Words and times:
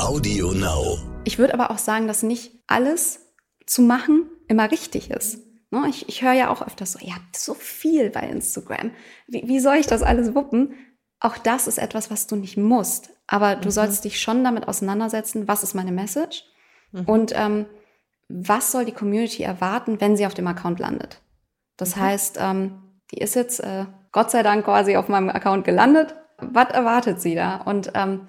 Audio 0.00 0.52
Now. 0.52 0.98
Ich 1.24 1.38
würde 1.38 1.54
aber 1.54 1.70
auch 1.70 1.78
sagen, 1.78 2.06
dass 2.06 2.22
nicht 2.22 2.62
alles 2.66 3.32
zu 3.66 3.82
machen 3.82 4.30
immer 4.48 4.70
richtig 4.70 5.10
ist. 5.10 5.40
Ne, 5.70 5.84
ich, 5.88 6.08
ich 6.08 6.22
höre 6.22 6.32
ja 6.32 6.50
auch 6.50 6.66
öfters 6.66 6.92
so, 6.92 6.98
ihr 6.98 7.14
habt 7.14 7.36
so 7.36 7.54
viel 7.54 8.10
bei 8.10 8.20
Instagram. 8.22 8.90
Wie, 9.28 9.46
wie 9.46 9.60
soll 9.60 9.76
ich 9.76 9.86
das 9.86 10.02
alles 10.02 10.34
wuppen? 10.34 10.74
Auch 11.20 11.38
das 11.38 11.66
ist 11.66 11.78
etwas, 11.78 12.10
was 12.10 12.26
du 12.26 12.36
nicht 12.36 12.56
musst. 12.56 13.10
Aber 13.26 13.54
du 13.56 13.68
mhm. 13.68 13.72
sollst 13.72 14.04
dich 14.04 14.20
schon 14.20 14.42
damit 14.42 14.66
auseinandersetzen, 14.66 15.46
was 15.46 15.62
ist 15.62 15.74
meine 15.74 15.92
Message 15.92 16.44
mhm. 16.92 17.04
und 17.04 17.32
ähm, 17.36 17.66
was 18.28 18.72
soll 18.72 18.84
die 18.84 18.92
Community 18.92 19.42
erwarten, 19.42 20.00
wenn 20.00 20.16
sie 20.16 20.26
auf 20.26 20.34
dem 20.34 20.46
Account 20.46 20.80
landet. 20.80 21.20
Das 21.76 21.96
mhm. 21.96 22.00
heißt, 22.00 22.38
ähm, 22.40 22.82
die 23.12 23.18
ist 23.18 23.34
jetzt 23.34 23.60
äh, 23.60 23.86
Gott 24.12 24.30
sei 24.30 24.42
Dank 24.42 24.64
quasi 24.64 24.96
auf 24.96 25.08
meinem 25.08 25.30
Account 25.30 25.64
gelandet. 25.64 26.14
Was 26.38 26.70
erwartet 26.70 27.20
sie 27.20 27.34
da? 27.34 27.56
Und 27.56 27.92
ähm, 27.94 28.28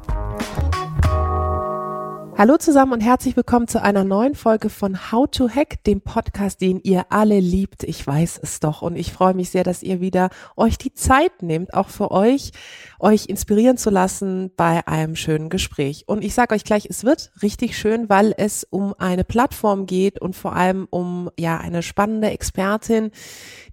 Hallo 2.41 2.57
zusammen 2.57 2.93
und 2.93 3.01
herzlich 3.01 3.37
willkommen 3.37 3.67
zu 3.67 3.83
einer 3.83 4.03
neuen 4.03 4.33
Folge 4.33 4.69
von 4.69 5.11
How 5.11 5.29
to 5.29 5.47
Hack, 5.47 5.83
dem 5.83 6.01
Podcast, 6.01 6.59
den 6.59 6.79
ihr 6.81 7.05
alle 7.11 7.39
liebt. 7.39 7.83
Ich 7.83 8.07
weiß 8.07 8.39
es 8.41 8.59
doch 8.59 8.81
und 8.81 8.95
ich 8.95 9.13
freue 9.13 9.35
mich 9.35 9.51
sehr, 9.51 9.63
dass 9.63 9.83
ihr 9.83 10.01
wieder 10.01 10.31
euch 10.57 10.79
die 10.79 10.91
Zeit 10.95 11.43
nehmt, 11.43 11.75
auch 11.75 11.89
für 11.89 12.09
euch, 12.09 12.49
euch 12.99 13.27
inspirieren 13.27 13.77
zu 13.77 13.91
lassen 13.91 14.49
bei 14.57 14.87
einem 14.87 15.15
schönen 15.15 15.49
Gespräch. 15.49 16.05
Und 16.07 16.23
ich 16.23 16.33
sage 16.33 16.55
euch 16.55 16.63
gleich, 16.63 16.87
es 16.89 17.03
wird 17.03 17.31
richtig 17.43 17.77
schön, 17.77 18.09
weil 18.09 18.33
es 18.35 18.63
um 18.63 18.95
eine 18.97 19.23
Plattform 19.23 19.85
geht 19.85 20.19
und 20.19 20.35
vor 20.35 20.55
allem 20.55 20.87
um 20.89 21.29
ja 21.37 21.59
eine 21.59 21.83
spannende 21.83 22.31
Expertin, 22.31 23.11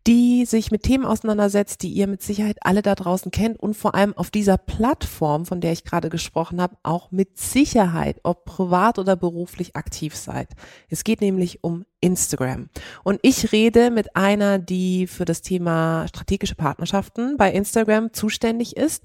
die 0.06 0.47
sich 0.47 0.70
mit 0.70 0.82
Themen 0.82 1.05
auseinandersetzt, 1.05 1.82
die 1.82 1.91
ihr 1.91 2.06
mit 2.06 2.22
Sicherheit 2.22 2.56
alle 2.62 2.82
da 2.82 2.94
draußen 2.94 3.30
kennt 3.30 3.60
und 3.60 3.75
vor 3.75 3.94
allem 3.94 4.16
auf 4.16 4.30
dieser 4.30 4.56
Plattform, 4.56 5.47
von 5.47 5.60
der 5.60 5.72
ich 5.72 5.84
gerade 5.84 6.08
gesprochen 6.08 6.60
habe, 6.60 6.77
auch 6.82 7.10
mit 7.10 7.38
Sicherheit, 7.38 8.20
ob 8.22 8.57
privat 8.58 8.98
oder 8.98 9.14
beruflich 9.14 9.76
aktiv 9.76 10.16
seid. 10.16 10.48
Es 10.88 11.04
geht 11.04 11.20
nämlich 11.20 11.62
um 11.62 11.84
Instagram. 12.00 12.70
Und 13.04 13.20
ich 13.22 13.52
rede 13.52 13.92
mit 13.92 14.16
einer, 14.16 14.58
die 14.58 15.06
für 15.06 15.24
das 15.24 15.42
Thema 15.42 16.08
strategische 16.08 16.56
Partnerschaften 16.56 17.36
bei 17.36 17.52
Instagram 17.52 18.12
zuständig 18.12 18.76
ist 18.76 19.04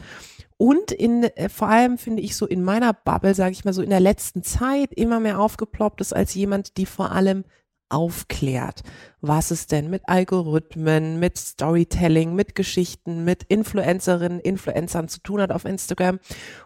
und 0.57 0.91
in 0.91 1.23
äh, 1.23 1.49
vor 1.49 1.69
allem 1.69 1.99
finde 1.99 2.23
ich 2.23 2.35
so 2.35 2.47
in 2.47 2.63
meiner 2.63 2.93
Bubble, 2.93 3.35
sage 3.35 3.51
ich 3.51 3.63
mal 3.63 3.73
so 3.73 3.83
in 3.83 3.91
der 3.91 3.99
letzten 3.99 4.41
Zeit 4.41 4.91
immer 4.93 5.19
mehr 5.19 5.39
aufgeploppt 5.39 6.01
ist 6.01 6.15
als 6.15 6.33
jemand, 6.33 6.77
die 6.77 6.87
vor 6.87 7.11
allem 7.11 7.43
aufklärt, 7.89 8.81
was 9.22 9.52
es 9.52 9.67
denn 9.67 9.89
mit 9.89 10.03
Algorithmen, 10.08 11.20
mit 11.20 11.38
Storytelling, 11.38 12.36
mit 12.36 12.56
Geschichten, 12.56 13.23
mit 13.23 13.44
Influencerinnen, 13.44 14.39
Influencern 14.39 15.08
zu 15.08 15.22
tun 15.22 15.42
hat 15.42 15.52
auf 15.52 15.66
Instagram 15.66 16.20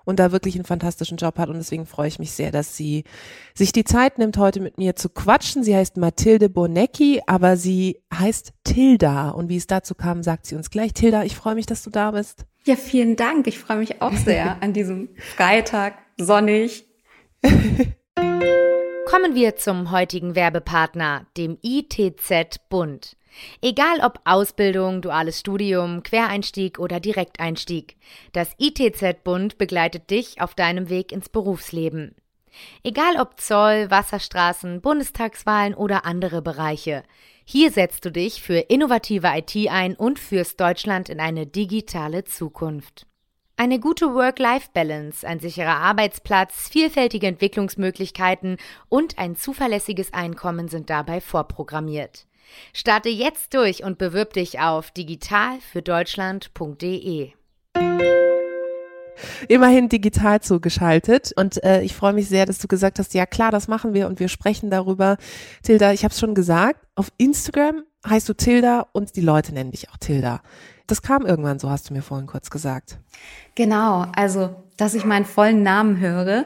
und 0.06 0.20
da 0.20 0.32
wirklich 0.32 0.56
einen 0.56 0.66
fantastischen 0.66 1.18
Job 1.18 1.38
hat. 1.38 1.50
Und 1.50 1.58
deswegen 1.58 1.86
freue 1.86 2.08
ich 2.08 2.20
mich 2.20 2.32
sehr, 2.32 2.52
dass 2.52 2.78
sie 2.78 3.04
sich 3.54 3.72
die 3.72 3.84
Zeit 3.84 4.18
nimmt, 4.18 4.38
heute 4.38 4.60
mit 4.60 4.78
mir 4.78 4.96
zu 4.96 5.10
quatschen. 5.10 5.64
Sie 5.64 5.76
heißt 5.76 5.98
Mathilde 5.98 6.50
Bonecki, 6.50 7.22
aber 7.28 7.58
sie 7.58 8.02
heißt 8.14 8.54
Tilda. 8.64 9.30
Und 9.30 9.50
wie 9.50 9.58
es 9.58 9.68
dazu 9.68 9.96
kam, 9.96 10.24
sagt 10.24 10.46
sie 10.46 10.56
uns 10.56 10.70
gleich. 10.70 10.94
Tilda, 10.94 11.24
ich 11.24 11.36
freue 11.36 11.56
mich, 11.56 11.66
dass 11.66 11.84
du 11.84 11.90
da 11.90 12.12
bist. 12.12 12.46
Ja, 12.66 12.76
vielen 12.76 13.16
Dank. 13.16 13.48
Ich 13.48 13.60
freue 13.60 13.78
mich 13.78 14.02
auch 14.02 14.14
sehr 14.14 14.62
an 14.62 14.74
diesem 14.74 15.10
Freitag, 15.18 15.94
sonnig. 16.18 16.86
Kommen 19.10 19.36
wir 19.36 19.56
zum 19.56 19.92
heutigen 19.92 20.36
Werbepartner, 20.36 21.28
dem 21.38 21.58
ITZ 21.62 22.68
Bund. 22.68 23.16
Egal 23.62 24.02
ob 24.04 24.20
Ausbildung, 24.26 25.02
duales 25.02 25.40
Studium, 25.40 26.04
Quereinstieg 26.04 26.78
oder 26.78 27.00
Direkteinstieg, 27.00 27.96
das 28.34 28.52
ITZ 28.58 29.24
Bund 29.24 29.58
begleitet 29.58 30.10
dich 30.10 30.42
auf 30.42 30.56
deinem 30.56 30.90
Weg 30.90 31.14
ins 31.14 31.30
Berufsleben. 31.30 32.16
Egal 32.84 33.16
ob 33.18 33.40
Zoll, 33.40 33.90
Wasserstraßen, 33.90 34.82
Bundestagswahlen 34.82 35.74
oder 35.74 36.04
andere 36.04 36.42
Bereiche. 36.42 37.04
Hier 37.46 37.72
setzt 37.72 38.04
du 38.04 38.12
dich 38.12 38.42
für 38.42 38.58
innovative 38.58 39.28
IT 39.28 39.56
ein 39.70 39.96
und 39.96 40.20
führst 40.20 40.60
Deutschland 40.60 41.08
in 41.08 41.22
eine 41.22 41.48
digitale 41.48 42.26
Zukunft. 42.26 43.07
Eine 43.60 43.80
gute 43.80 44.14
Work-Life-Balance, 44.14 45.28
ein 45.28 45.40
sicherer 45.40 45.78
Arbeitsplatz, 45.78 46.70
vielfältige 46.70 47.26
Entwicklungsmöglichkeiten 47.26 48.58
und 48.88 49.18
ein 49.18 49.36
zuverlässiges 49.36 50.14
Einkommen 50.14 50.68
sind 50.68 50.92
dabei 50.92 51.22
vorprogrammiert. 51.22 52.28
Starte 52.72 53.10
jetzt 53.10 53.56
durch 53.56 53.84
und 53.84 53.98
bewirb 53.98 54.34
dich 54.34 54.60
auf 54.60 54.92
digitalfürdeutschland.de. 54.92 57.32
Immerhin 59.48 59.90
digital 59.90 60.42
zugeschaltet 60.42 61.34
und 61.36 61.64
äh, 61.64 61.82
ich 61.82 61.96
freue 61.96 62.14
mich 62.14 62.30
sehr, 62.30 62.46
dass 62.46 62.60
du 62.60 62.68
gesagt 62.68 63.00
hast, 63.00 63.16
ja 63.16 63.26
klar, 63.26 63.50
das 63.50 63.68
machen 63.68 63.96
wir 63.96 64.06
und 64.06 64.20
wir 64.20 64.28
sprechen 64.28 64.70
darüber. 64.70 65.18
Tilda, 65.64 65.94
ich 65.94 66.04
habe 66.04 66.12
es 66.12 66.20
schon 66.20 66.36
gesagt, 66.36 66.86
auf 66.94 67.12
Instagram 67.18 67.82
heißt 68.08 68.30
du 68.30 68.36
Tilda 68.36 68.86
und 68.92 69.16
die 69.16 69.22
Leute 69.22 69.52
nennen 69.52 69.72
dich 69.72 69.90
auch 69.90 69.98
Tilda. 69.98 70.44
Das 70.88 71.02
kam 71.02 71.26
irgendwann, 71.26 71.60
so 71.60 71.70
hast 71.70 71.90
du 71.90 71.94
mir 71.94 72.02
vorhin 72.02 72.28
kurz 72.28 72.50
gesagt. 72.50 72.98
Genau, 73.56 74.06
also 74.16 74.56
dass 74.78 74.94
ich 74.94 75.06
meinen 75.06 75.26
vollen 75.26 75.64
Namen 75.64 76.00
höre, 76.00 76.46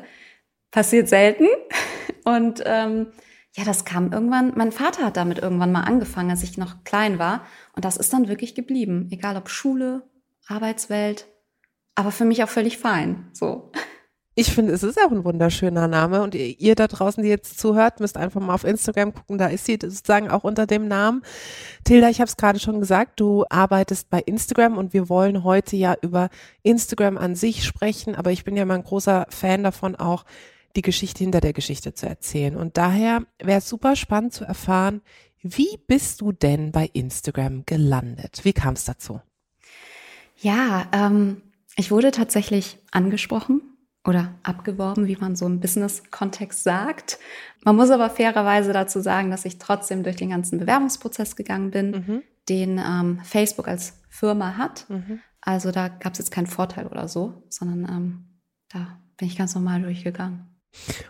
passiert 0.71 1.07
selten. 1.07 1.47
Und 2.23 2.63
ähm, 2.65 3.07
ja, 3.55 3.65
das 3.65 3.85
kam 3.85 4.11
irgendwann, 4.11 4.53
mein 4.55 4.71
Vater 4.71 5.05
hat 5.05 5.17
damit 5.17 5.39
irgendwann 5.39 5.71
mal 5.71 5.81
angefangen, 5.81 6.29
als 6.29 6.43
ich 6.43 6.57
noch 6.57 6.83
klein 6.83 7.19
war. 7.19 7.45
Und 7.73 7.85
das 7.85 7.97
ist 7.97 8.13
dann 8.13 8.27
wirklich 8.27 8.55
geblieben. 8.55 9.09
Egal 9.11 9.37
ob 9.37 9.49
Schule, 9.49 10.03
Arbeitswelt, 10.47 11.27
aber 11.95 12.11
für 12.11 12.25
mich 12.25 12.43
auch 12.43 12.49
völlig 12.49 12.77
fein. 12.77 13.29
So. 13.33 13.71
Ich 14.33 14.53
finde, 14.53 14.71
es 14.71 14.81
ist 14.81 14.97
auch 14.97 15.11
ein 15.11 15.25
wunderschöner 15.25 15.89
Name 15.89 16.21
und 16.21 16.35
ihr 16.35 16.75
da 16.75 16.87
draußen, 16.87 17.21
die 17.21 17.27
jetzt 17.27 17.59
zuhört, 17.59 17.99
müsst 17.99 18.15
einfach 18.15 18.39
mal 18.39 18.53
auf 18.53 18.63
Instagram 18.63 19.13
gucken, 19.13 19.37
da 19.37 19.47
ist 19.47 19.65
sie 19.65 19.73
sozusagen 19.73 20.29
auch 20.31 20.45
unter 20.45 20.65
dem 20.65 20.87
Namen. 20.87 21.21
Tilda, 21.83 22.09
ich 22.09 22.21
habe 22.21 22.29
es 22.29 22.37
gerade 22.37 22.57
schon 22.57 22.79
gesagt, 22.79 23.19
du 23.19 23.43
arbeitest 23.49 24.09
bei 24.09 24.21
Instagram 24.21 24.77
und 24.77 24.93
wir 24.93 25.09
wollen 25.09 25.43
heute 25.43 25.75
ja 25.75 25.95
über 26.01 26.29
Instagram 26.63 27.17
an 27.17 27.35
sich 27.35 27.65
sprechen, 27.65 28.15
aber 28.15 28.31
ich 28.31 28.45
bin 28.45 28.55
ja 28.55 28.63
mal 28.63 28.75
ein 28.75 28.83
großer 28.83 29.27
Fan 29.29 29.63
davon 29.63 29.97
auch, 29.97 30.23
die 30.77 30.81
Geschichte 30.81 31.25
hinter 31.25 31.41
der 31.41 31.51
Geschichte 31.51 31.93
zu 31.93 32.07
erzählen. 32.07 32.55
Und 32.55 32.77
daher 32.77 33.23
wäre 33.43 33.57
es 33.57 33.67
super 33.67 33.97
spannend 33.97 34.31
zu 34.31 34.45
erfahren, 34.45 35.01
wie 35.41 35.77
bist 35.87 36.21
du 36.21 36.31
denn 36.31 36.71
bei 36.71 36.89
Instagram 36.93 37.65
gelandet? 37.65 38.39
Wie 38.43 38.53
kam 38.53 38.75
es 38.75 38.85
dazu? 38.85 39.19
Ja, 40.37 40.87
ähm, 40.93 41.41
ich 41.75 41.91
wurde 41.91 42.11
tatsächlich 42.11 42.77
angesprochen 42.91 43.61
oder 44.05 44.33
abgeworben, 44.43 45.07
wie 45.07 45.15
man 45.15 45.35
so 45.35 45.45
im 45.45 45.59
Business-Kontext 45.59 46.63
sagt. 46.63 47.19
Man 47.63 47.75
muss 47.75 47.91
aber 47.91 48.09
fairerweise 48.09 48.73
dazu 48.73 48.99
sagen, 48.99 49.29
dass 49.29 49.45
ich 49.45 49.59
trotzdem 49.59 50.03
durch 50.03 50.15
den 50.15 50.31
ganzen 50.31 50.57
Bewerbungsprozess 50.57 51.35
gegangen 51.35 51.71
bin, 51.71 51.91
mhm. 51.91 52.23
den 52.49 52.79
ähm, 52.79 53.19
Facebook 53.23 53.67
als 53.67 54.01
Firma 54.09 54.57
hat. 54.57 54.89
Mhm. 54.89 55.19
Also 55.41 55.71
da 55.71 55.87
gab 55.87 56.13
es 56.13 56.19
jetzt 56.19 56.31
keinen 56.31 56.47
Vorteil 56.47 56.87
oder 56.87 57.07
so, 57.07 57.43
sondern 57.49 57.85
ähm, 57.89 58.39
da 58.69 58.99
bin 59.17 59.27
ich 59.27 59.37
ganz 59.37 59.53
normal 59.53 59.81
durchgegangen. 59.83 60.47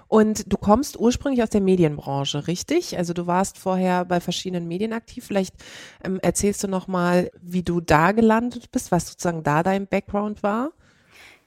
Und 0.08 0.52
du 0.52 0.58
kommst 0.58 1.00
ursprünglich 1.00 1.44
aus 1.44 1.50
der 1.50 1.62
Medienbranche, 1.62 2.48
richtig? 2.48 2.98
Also 2.98 3.14
du 3.14 3.28
warst 3.28 3.58
vorher 3.58 4.06
bei 4.06 4.20
verschiedenen 4.20 4.68
Medien 4.68 4.92
aktiv. 4.92 5.26
Vielleicht 5.26 5.56
ähm, 6.04 6.20
erzählst 6.22 6.64
du 6.64 6.68
noch 6.68 6.88
mal, 6.88 7.30
wie 7.42 7.64
du 7.64 7.80
da 7.80 8.12
gelandet 8.12 8.72
bist, 8.72 8.92
was 8.92 9.08
sozusagen 9.08 9.44
da 9.44 9.64
dein 9.64 9.88
Background 9.88 10.44
war? 10.44 10.72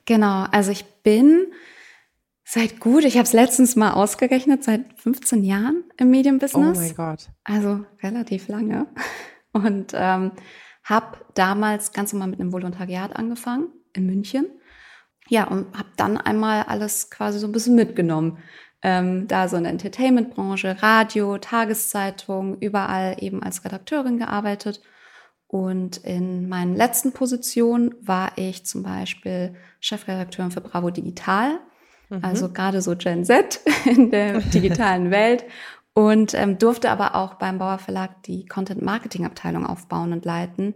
Genau, 0.07 0.47
also 0.51 0.71
ich 0.71 0.85
bin 1.03 1.47
seit 2.45 2.79
gut, 2.79 3.05
ich 3.05 3.17
habe 3.17 3.25
es 3.25 3.33
letztens 3.33 3.75
mal 3.75 3.93
ausgerechnet, 3.93 4.65
seit 4.65 4.99
15 5.01 5.45
Jahren 5.45 5.85
im 5.97 6.11
Medienbusiness. 6.11 6.79
Oh 6.79 6.81
mein 6.81 6.95
Gott. 6.95 7.31
Also 7.45 7.85
relativ 8.03 8.49
lange. 8.49 8.87
Und 9.53 9.93
ähm, 9.95 10.33
habe 10.85 11.19
damals 11.35 11.93
ganz 11.93 12.13
normal 12.13 12.29
mit 12.29 12.41
einem 12.41 12.53
Volontariat 12.53 13.17
angefangen 13.17 13.69
in 13.95 14.07
München. 14.07 14.47
Ja, 15.29 15.47
und 15.49 15.77
habe 15.77 15.89
dann 15.97 16.19
einmal 16.19 16.65
alles 16.65 17.11
quasi 17.11 17.39
so 17.39 17.47
ein 17.47 17.53
bisschen 17.53 17.75
mitgenommen. 17.75 18.39
Ähm, 18.83 19.27
da 19.27 19.49
so 19.49 19.57
in 19.57 19.63
der 19.63 19.73
Entertainment-Branche, 19.73 20.83
Radio, 20.83 21.39
Tageszeitung, 21.39 22.59
überall 22.59 23.17
eben 23.21 23.43
als 23.43 23.65
Redakteurin 23.65 24.19
gearbeitet 24.19 24.83
Und 25.47 25.99
in 25.99 26.49
meinen 26.49 26.75
letzten 26.75 27.13
Positionen 27.13 27.95
war 28.01 28.33
ich 28.37 28.67
zum 28.67 28.83
Beispiel 28.83 29.55
Chefredakteurin 29.81 30.51
für 30.51 30.61
Bravo 30.61 30.91
Digital, 30.91 31.61
mhm. 32.09 32.21
also 32.23 32.51
gerade 32.53 32.83
so 32.83 32.97
Gen 32.97 33.25
Z 33.25 33.61
in 33.85 34.11
der 34.11 34.41
digitalen 34.41 35.11
Welt. 35.11 35.45
Und 35.97 36.35
ähm, 36.35 36.59
durfte 36.59 36.91
aber 36.91 37.15
auch 37.15 37.35
beim 37.35 37.59
Bauer 37.59 37.79
Verlag 37.79 38.25
die 38.25 38.47
Content 38.47 38.83
Marketing 38.83 39.25
Abteilung 39.25 39.65
aufbauen 39.65 40.13
und 40.13 40.25
leiten. 40.25 40.75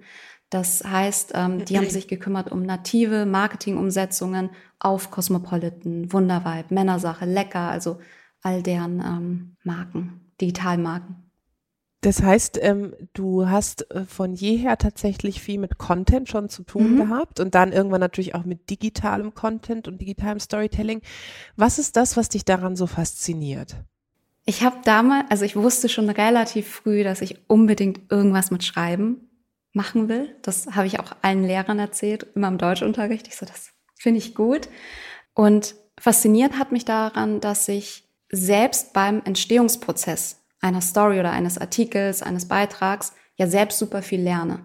Das 0.50 0.84
heißt, 0.84 1.32
ähm, 1.34 1.64
die 1.64 1.76
haben 1.76 1.90
sich 1.90 2.08
gekümmert 2.08 2.52
um 2.52 2.62
native 2.62 3.26
Marketingumsetzungen 3.26 4.50
auf 4.78 5.10
Cosmopolitan, 5.10 6.12
Wundervibe, 6.12 6.72
Männersache, 6.72 7.26
Lecker, 7.26 7.68
also 7.68 7.98
all 8.42 8.62
deren 8.62 9.00
ähm, 9.00 9.56
Marken, 9.64 10.32
Digitalmarken. 10.40 11.27
Das 12.00 12.22
heißt, 12.22 12.60
ähm, 12.62 12.94
du 13.12 13.48
hast 13.48 13.90
äh, 13.90 14.04
von 14.04 14.34
jeher 14.34 14.78
tatsächlich 14.78 15.42
viel 15.42 15.58
mit 15.58 15.78
Content 15.78 16.28
schon 16.28 16.48
zu 16.48 16.62
tun 16.62 16.94
mhm. 16.94 16.96
gehabt 16.98 17.40
und 17.40 17.56
dann 17.56 17.72
irgendwann 17.72 18.00
natürlich 18.00 18.36
auch 18.36 18.44
mit 18.44 18.70
digitalem 18.70 19.34
Content 19.34 19.88
und 19.88 20.00
digitalem 20.00 20.38
Storytelling. 20.38 21.02
Was 21.56 21.78
ist 21.80 21.96
das, 21.96 22.16
was 22.16 22.28
dich 22.28 22.44
daran 22.44 22.76
so 22.76 22.86
fasziniert? 22.86 23.74
Ich 24.44 24.62
habe 24.62 24.76
damals, 24.84 25.30
also 25.30 25.44
ich 25.44 25.56
wusste 25.56 25.88
schon 25.88 26.08
relativ 26.08 26.68
früh, 26.68 27.02
dass 27.02 27.20
ich 27.20 27.38
unbedingt 27.48 28.10
irgendwas 28.10 28.50
mit 28.50 28.64
Schreiben 28.64 29.28
machen 29.72 30.08
will. 30.08 30.34
Das 30.42 30.68
habe 30.68 30.86
ich 30.86 31.00
auch 31.00 31.12
allen 31.20 31.42
Lehrern 31.42 31.78
erzählt, 31.80 32.26
immer 32.34 32.48
im 32.48 32.58
Deutschunterricht. 32.58 33.26
Ich 33.26 33.36
so, 33.36 33.44
das 33.44 33.72
finde 33.96 34.18
ich 34.18 34.34
gut. 34.34 34.68
Und 35.34 35.74
fasziniert 35.98 36.58
hat 36.58 36.70
mich 36.72 36.84
daran, 36.84 37.40
dass 37.40 37.68
ich 37.68 38.04
selbst 38.30 38.92
beim 38.92 39.20
Entstehungsprozess 39.24 40.37
einer 40.60 40.80
Story 40.80 41.20
oder 41.20 41.32
eines 41.32 41.58
Artikels, 41.58 42.22
eines 42.22 42.48
Beitrags 42.48 43.14
ja 43.36 43.46
selbst 43.46 43.78
super 43.78 44.02
viel 44.02 44.20
lerne, 44.20 44.60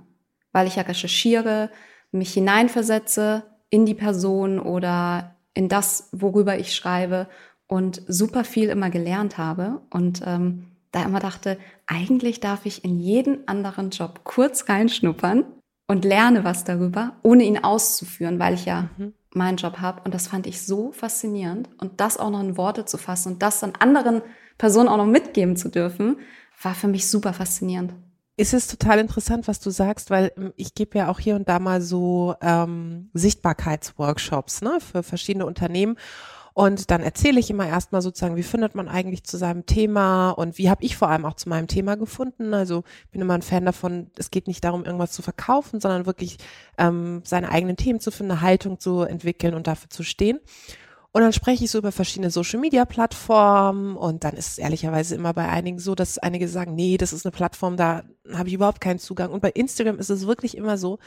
weil 0.52 0.68
ich 0.68 0.76
ja 0.76 0.84
recherchiere, 0.84 1.70
mich 2.12 2.34
hineinversetze 2.34 3.44
in 3.70 3.86
die 3.86 3.94
Person 3.94 4.60
oder 4.60 5.36
in 5.54 5.70
das, 5.70 6.10
worüber 6.12 6.58
ich 6.58 6.76
schreibe 6.76 7.28
und 7.68 8.02
super 8.08 8.44
viel 8.44 8.70
immer 8.70 8.90
gelernt 8.90 9.38
habe 9.38 9.82
und 9.90 10.22
ähm, 10.26 10.68
da 10.92 11.04
immer 11.04 11.20
dachte, 11.20 11.58
eigentlich 11.88 12.40
darf 12.40 12.66
ich 12.66 12.84
in 12.86 13.00
jeden 13.00 13.48
anderen 13.48 13.90
Job 13.90 14.22
kurz 14.24 14.70
reinschnuppern 14.70 15.44
und 15.88 16.06
lerne 16.06 16.44
was 16.44 16.64
darüber, 16.64 17.14
ohne 17.24 17.44
ihn 17.44 17.64
auszuführen, 17.64 18.40
weil 18.40 18.54
ich 18.54 18.66
ja 18.66 18.90
mhm. 18.98 19.14
meinen 19.34 19.58
Job 19.58 19.80
habe. 19.80 20.02
Und 20.04 20.14
das 20.14 20.28
fand 20.28 20.48
ich 20.48 20.62
so 20.66 20.92
faszinierend. 20.92 21.70
Und 21.80 22.00
das 22.00 22.18
auch 22.18 22.30
noch 22.30 22.40
in 22.40 22.58
Worte 22.58 22.86
zu 22.86 22.98
fassen 22.98 23.34
und 23.34 23.42
das 23.42 23.60
dann 23.60 23.74
anderen 23.80 24.22
Person 24.64 24.88
auch 24.88 24.96
noch 24.96 25.06
mitgeben 25.06 25.58
zu 25.58 25.68
dürfen, 25.68 26.20
war 26.62 26.74
für 26.74 26.88
mich 26.88 27.10
super 27.10 27.34
faszinierend. 27.34 27.94
Es 28.38 28.54
ist 28.54 28.72
total 28.72 29.00
interessant, 29.00 29.50
was 29.50 29.60
du 29.60 29.72
sagst, 29.72 30.10
weil 30.10 30.32
ähm, 30.38 30.54
ich 30.56 30.74
gebe 30.74 30.98
ja 30.98 31.10
auch 31.10 31.20
hier 31.20 31.36
und 31.36 31.50
da 31.50 31.60
mal 31.60 31.82
so 31.82 32.36
ähm, 32.42 33.10
Sichtbarkeitsworkshops 33.14 34.62
ne, 34.62 34.78
für 34.80 35.04
verschiedene 35.04 35.46
Unternehmen. 35.46 35.98
Und 36.54 36.92
dann 36.92 37.02
erzähle 37.02 37.42
ich 37.42 37.50
immer 37.50 37.68
erstmal 37.68 38.02
sozusagen, 38.02 38.38
wie 38.38 38.44
findet 38.44 38.74
man 38.74 38.88
eigentlich 38.88 39.26
zu 39.26 39.36
seinem 39.36 39.66
Thema 39.66 40.30
und 40.30 40.58
wie 40.58 40.70
habe 40.70 40.86
ich 40.86 40.96
vor 40.96 41.10
allem 41.10 41.26
auch 41.26 41.34
zu 41.34 41.50
meinem 41.50 41.68
Thema 41.68 41.98
gefunden. 41.98 42.54
Also 42.54 42.86
bin 43.12 43.20
immer 43.20 43.34
ein 43.34 43.42
Fan 43.42 43.66
davon, 43.66 44.12
es 44.18 44.32
geht 44.32 44.48
nicht 44.48 44.64
darum, 44.64 44.86
irgendwas 44.86 45.12
zu 45.12 45.22
verkaufen, 45.22 45.82
sondern 45.82 46.06
wirklich 46.06 46.38
ähm, 46.78 47.22
seine 47.26 47.50
eigenen 47.50 47.76
Themen 47.76 48.00
zu 48.00 48.12
finden, 48.12 48.32
eine 48.32 48.42
Haltung 48.42 48.80
zu 48.80 49.02
entwickeln 49.02 49.56
und 49.56 49.68
dafür 49.68 49.90
zu 49.90 50.04
stehen. 50.04 50.40
Und 51.16 51.22
dann 51.22 51.32
spreche 51.32 51.64
ich 51.64 51.70
so 51.70 51.78
über 51.78 51.92
verschiedene 51.92 52.32
Social-Media-Plattformen 52.32 53.96
und 53.96 54.24
dann 54.24 54.34
ist 54.34 54.48
es 54.50 54.58
ehrlicherweise 54.58 55.14
immer 55.14 55.32
bei 55.32 55.48
einigen 55.48 55.78
so, 55.78 55.94
dass 55.94 56.18
einige 56.18 56.48
sagen, 56.48 56.74
nee, 56.74 56.98
das 56.98 57.14
ist 57.14 57.24
eine 57.24 57.32
Plattform, 57.32 57.78
da 57.78 58.04
habe 58.34 58.50
ich 58.50 58.56
überhaupt 58.56 58.82
keinen 58.82 58.98
Zugang. 58.98 59.30
Und 59.30 59.40
bei 59.42 59.52
Instagram 59.52 60.00
ist 60.00 60.10
es 60.10 60.26
wirklich 60.26 60.58
immer 60.58 60.76
so, 60.76 60.98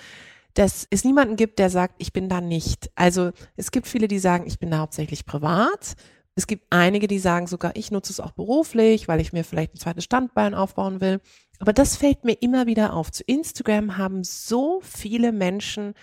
dass 0.55 0.87
es 0.91 1.05
niemanden 1.05 1.35
gibt, 1.35 1.59
der 1.59 1.71
sagt, 1.71 1.97
ich 1.99 2.13
bin 2.13 2.29
da 2.29 2.41
nicht. 2.41 2.89
Also 2.95 3.33
es 3.57 3.73
gibt 3.73 3.89
viele, 3.89 4.07
die 4.07 4.21
sagen, 4.21 4.47
ich 4.47 4.61
bin 4.61 4.71
da 4.71 4.79
hauptsächlich 4.79 5.27
privat. 5.27 5.97
Es 6.37 6.47
gibt 6.47 6.67
einige, 6.71 7.09
die 7.09 7.19
sagen 7.19 7.49
sogar, 7.49 7.75
ich 7.75 7.91
nutze 7.91 8.13
es 8.13 8.21
auch 8.21 8.31
beruflich, 8.31 9.09
weil 9.09 9.21
ich 9.21 9.33
mir 9.33 9.43
vielleicht 9.43 9.75
ein 9.75 9.79
zweites 9.79 10.05
Standbein 10.05 10.55
aufbauen 10.55 11.01
will. 11.01 11.21
Aber 11.59 11.73
das 11.73 11.97
fällt 11.97 12.25
mir 12.25 12.35
immer 12.35 12.67
wieder 12.67 12.95
auf. 12.95 13.11
Zu 13.11 13.25
Instagram 13.25 13.97
haben 13.97 14.23
so 14.23 14.81
viele 14.83 15.33
Menschen 15.33 15.95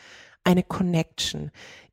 eine 0.43 0.63
Connection. 0.63 1.51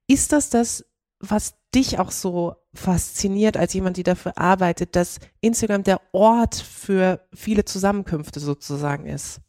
Ist 0.09 0.33
das 0.33 0.51
das, 0.51 0.85
was 1.20 1.55
dich 1.75 1.99
auch 1.99 2.11
so 2.11 2.56
fasziniert 2.75 3.56
als 3.56 3.75
jemand, 3.75 3.96
die 3.96 4.02
dafür 4.02 4.38
arbeitet, 4.38 4.96
dass 4.96 5.19
Instagram 5.40 5.84
der 5.84 6.00
Ort 6.12 6.56
für 6.56 7.20
viele 7.32 7.64
Zusammenkünfte 7.64 8.40
sozusagen 8.40 9.06
ist? 9.06 9.40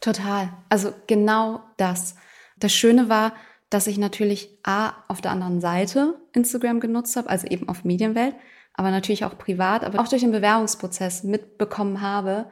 Total. 0.00 0.52
Also 0.68 0.92
genau 1.06 1.60
das. 1.76 2.16
Das 2.58 2.72
Schöne 2.72 3.08
war, 3.08 3.32
dass 3.70 3.86
ich 3.86 3.98
natürlich 3.98 4.58
A 4.64 4.92
auf 5.08 5.20
der 5.20 5.30
anderen 5.30 5.60
Seite 5.60 6.20
Instagram 6.32 6.80
genutzt 6.80 7.16
habe, 7.16 7.30
also 7.30 7.46
eben 7.46 7.68
auf 7.68 7.84
Medienwelt, 7.84 8.34
aber 8.74 8.90
natürlich 8.90 9.24
auch 9.24 9.38
privat, 9.38 9.84
aber 9.84 10.00
auch 10.00 10.08
durch 10.08 10.22
den 10.22 10.32
Bewerbungsprozess 10.32 11.22
mitbekommen 11.22 12.00
habe, 12.00 12.50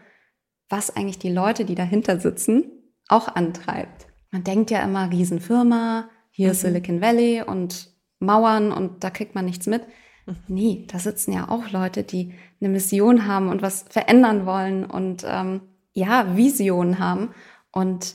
was 0.69 0.94
eigentlich 0.96 1.19
die 1.19 1.32
Leute, 1.32 1.64
die 1.64 1.75
dahinter 1.75 2.20
sitzen, 2.20 2.70
auch 3.08 3.28
antreibt. 3.28 4.06
Man 4.31 4.44
denkt 4.44 4.70
ja 4.70 4.82
immer 4.82 5.11
Riesenfirma, 5.11 6.08
hier 6.31 6.49
mhm. 6.49 6.52
ist 6.52 6.61
Silicon 6.61 7.00
Valley 7.00 7.43
und 7.43 7.90
Mauern 8.20 8.72
und 8.72 9.02
da 9.02 9.11
kriegt 9.11 9.34
man 9.34 9.44
nichts 9.44 9.67
mit. 9.67 9.82
Mhm. 10.26 10.37
Nee, 10.49 10.87
da 10.88 10.99
sitzen 10.99 11.32
ja 11.32 11.49
auch 11.49 11.70
Leute, 11.70 12.05
die 12.05 12.34
eine 12.61 12.69
Mission 12.70 13.26
haben 13.26 13.49
und 13.49 13.62
was 13.62 13.87
verändern 13.88 14.46
wollen 14.46 14.84
und 14.84 15.25
ähm, 15.26 15.62
ja, 15.93 16.37
Visionen 16.37 16.99
haben 16.99 17.34
und 17.72 18.14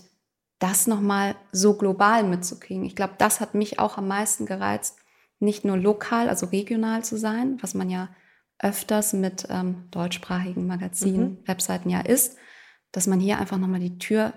das 0.59 0.87
nochmal 0.87 1.35
so 1.51 1.77
global 1.77 2.23
mitzukriegen. 2.23 2.85
Ich 2.85 2.95
glaube, 2.95 3.15
das 3.17 3.41
hat 3.41 3.55
mich 3.55 3.79
auch 3.79 3.97
am 3.97 4.07
meisten 4.07 4.45
gereizt, 4.45 4.97
nicht 5.39 5.65
nur 5.65 5.77
lokal, 5.77 6.29
also 6.29 6.45
regional 6.45 7.03
zu 7.03 7.17
sein, 7.17 7.57
was 7.61 7.73
man 7.73 7.89
ja 7.89 8.09
öfters 8.59 9.13
mit 9.13 9.47
ähm, 9.49 9.89
deutschsprachigen 9.91 10.65
Magazinen, 10.65 11.31
mhm. 11.31 11.47
Webseiten 11.47 11.89
ja 11.89 11.99
ist, 11.99 12.37
dass 12.91 13.07
man 13.07 13.19
hier 13.19 13.37
einfach 13.37 13.57
nochmal 13.57 13.81
die 13.81 13.97
Tür 13.97 14.33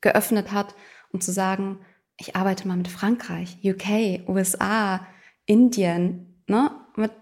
geöffnet 0.00 0.50
hat, 0.50 0.74
um 1.12 1.20
zu 1.20 1.30
sagen, 1.30 1.78
ich 2.18 2.36
arbeite 2.36 2.68
mal 2.68 2.76
mit 2.76 2.88
Frankreich, 2.88 3.58
UK, 3.64 4.28
USA, 4.28 5.06
Indien, 5.46 6.42
ne, 6.48 6.70
mit 6.96 7.12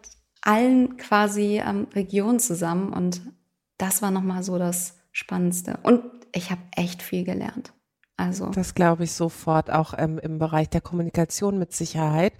allen 0.42 0.96
quasi 0.96 1.60
ähm, 1.64 1.86
Regionen 1.94 2.40
zusammen 2.40 2.92
und 2.92 3.20
das 3.78 4.02
war 4.02 4.10
nochmal 4.10 4.42
so 4.42 4.58
das 4.58 4.98
Spannendste. 5.12 5.78
Und 5.82 6.02
ich 6.32 6.50
habe 6.50 6.60
echt 6.76 7.02
viel 7.02 7.24
gelernt. 7.24 7.72
Also. 8.16 8.50
Das 8.50 8.74
glaube 8.74 9.04
ich 9.04 9.12
sofort, 9.12 9.70
auch 9.70 9.94
ähm, 9.96 10.18
im 10.18 10.38
Bereich 10.38 10.68
der 10.68 10.82
Kommunikation 10.82 11.58
mit 11.58 11.72
Sicherheit. 11.72 12.34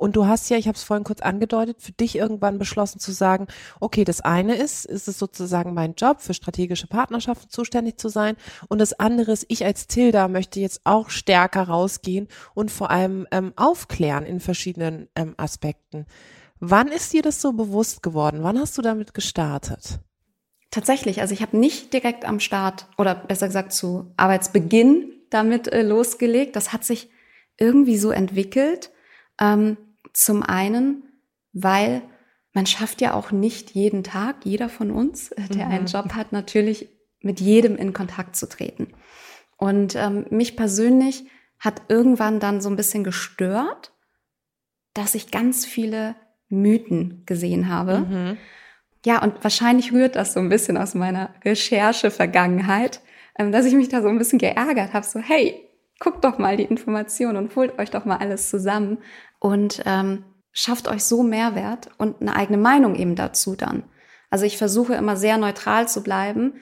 Und 0.00 0.16
du 0.16 0.26
hast 0.26 0.48
ja, 0.48 0.56
ich 0.56 0.66
habe 0.66 0.76
es 0.76 0.82
vorhin 0.82 1.04
kurz 1.04 1.20
angedeutet, 1.20 1.82
für 1.82 1.92
dich 1.92 2.16
irgendwann 2.16 2.58
beschlossen 2.58 3.00
zu 3.00 3.12
sagen, 3.12 3.48
okay, 3.80 4.04
das 4.04 4.22
eine 4.22 4.54
ist, 4.54 4.86
ist 4.86 5.08
es 5.08 5.18
sozusagen 5.18 5.74
mein 5.74 5.92
Job, 5.94 6.22
für 6.22 6.32
strategische 6.32 6.86
Partnerschaften 6.86 7.50
zuständig 7.50 7.98
zu 7.98 8.08
sein. 8.08 8.36
Und 8.68 8.78
das 8.78 8.98
andere 8.98 9.32
ist, 9.32 9.44
ich 9.48 9.62
als 9.62 9.88
Tilda 9.88 10.28
möchte 10.28 10.58
jetzt 10.58 10.80
auch 10.84 11.10
stärker 11.10 11.64
rausgehen 11.64 12.28
und 12.54 12.70
vor 12.70 12.90
allem 12.90 13.26
ähm, 13.30 13.52
aufklären 13.56 14.24
in 14.24 14.40
verschiedenen 14.40 15.08
ähm, 15.16 15.34
Aspekten. 15.36 16.06
Wann 16.60 16.88
ist 16.88 17.12
dir 17.12 17.20
das 17.20 17.42
so 17.42 17.52
bewusst 17.52 18.02
geworden? 18.02 18.38
Wann 18.40 18.58
hast 18.58 18.78
du 18.78 18.82
damit 18.82 19.12
gestartet? 19.12 19.98
Tatsächlich, 20.70 21.20
also 21.20 21.34
ich 21.34 21.42
habe 21.42 21.58
nicht 21.58 21.92
direkt 21.92 22.24
am 22.24 22.40
Start 22.40 22.86
oder 22.96 23.14
besser 23.14 23.48
gesagt 23.48 23.74
zu 23.74 24.14
Arbeitsbeginn 24.16 25.12
damit 25.28 25.70
äh, 25.70 25.82
losgelegt. 25.82 26.56
Das 26.56 26.72
hat 26.72 26.84
sich 26.84 27.10
irgendwie 27.58 27.98
so 27.98 28.10
entwickelt. 28.10 28.90
Ähm, 29.38 29.76
zum 30.12 30.42
einen, 30.42 31.02
weil 31.52 32.02
man 32.52 32.66
schafft 32.66 33.00
ja 33.00 33.14
auch 33.14 33.30
nicht 33.30 33.70
jeden 33.70 34.02
Tag, 34.02 34.44
jeder 34.44 34.68
von 34.68 34.90
uns, 34.90 35.32
äh, 35.32 35.42
der 35.48 35.66
mhm. 35.66 35.72
einen 35.72 35.86
Job 35.86 36.14
hat, 36.14 36.32
natürlich 36.32 36.88
mit 37.20 37.40
jedem 37.40 37.76
in 37.76 37.92
Kontakt 37.92 38.36
zu 38.36 38.48
treten. 38.48 38.88
Und 39.56 39.94
ähm, 39.94 40.26
mich 40.30 40.56
persönlich 40.56 41.24
hat 41.58 41.82
irgendwann 41.88 42.40
dann 42.40 42.60
so 42.60 42.70
ein 42.70 42.76
bisschen 42.76 43.04
gestört, 43.04 43.92
dass 44.94 45.14
ich 45.14 45.30
ganz 45.30 45.66
viele 45.66 46.16
Mythen 46.48 47.22
gesehen 47.26 47.68
habe. 47.68 48.00
Mhm. 48.00 48.36
Ja, 49.04 49.22
und 49.22 49.42
wahrscheinlich 49.42 49.92
rührt 49.92 50.16
das 50.16 50.32
so 50.32 50.40
ein 50.40 50.48
bisschen 50.48 50.76
aus 50.76 50.94
meiner 50.94 51.34
Recherche-Vergangenheit, 51.44 53.00
ähm, 53.38 53.52
dass 53.52 53.66
ich 53.66 53.74
mich 53.74 53.88
da 53.88 54.02
so 54.02 54.08
ein 54.08 54.18
bisschen 54.18 54.38
geärgert 54.38 54.92
habe, 54.92 55.06
so 55.06 55.20
hey, 55.20 55.69
guckt 56.00 56.24
doch 56.24 56.38
mal 56.38 56.56
die 56.56 56.64
Informationen 56.64 57.36
und 57.36 57.54
holt 57.54 57.78
euch 57.78 57.90
doch 57.90 58.04
mal 58.04 58.16
alles 58.16 58.50
zusammen 58.50 58.98
und 59.38 59.82
ähm, 59.86 60.24
schafft 60.50 60.88
euch 60.88 61.04
so 61.04 61.22
Mehrwert 61.22 61.90
und 61.98 62.20
eine 62.20 62.34
eigene 62.34 62.58
Meinung 62.58 62.96
eben 62.96 63.14
dazu 63.14 63.54
dann. 63.54 63.84
Also 64.30 64.44
ich 64.44 64.58
versuche 64.58 64.94
immer 64.94 65.16
sehr 65.16 65.38
neutral 65.38 65.86
zu 65.88 66.02
bleiben, 66.02 66.54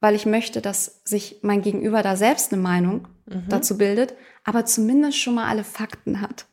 weil 0.00 0.14
ich 0.14 0.26
möchte, 0.26 0.60
dass 0.60 1.02
sich 1.04 1.40
mein 1.42 1.62
Gegenüber 1.62 2.02
da 2.02 2.16
selbst 2.16 2.52
eine 2.52 2.60
Meinung 2.60 3.06
mhm. 3.26 3.44
dazu 3.48 3.78
bildet, 3.78 4.14
aber 4.42 4.64
zumindest 4.64 5.18
schon 5.18 5.34
mal 5.34 5.48
alle 5.48 5.64
Fakten 5.64 6.20
hat. 6.20 6.46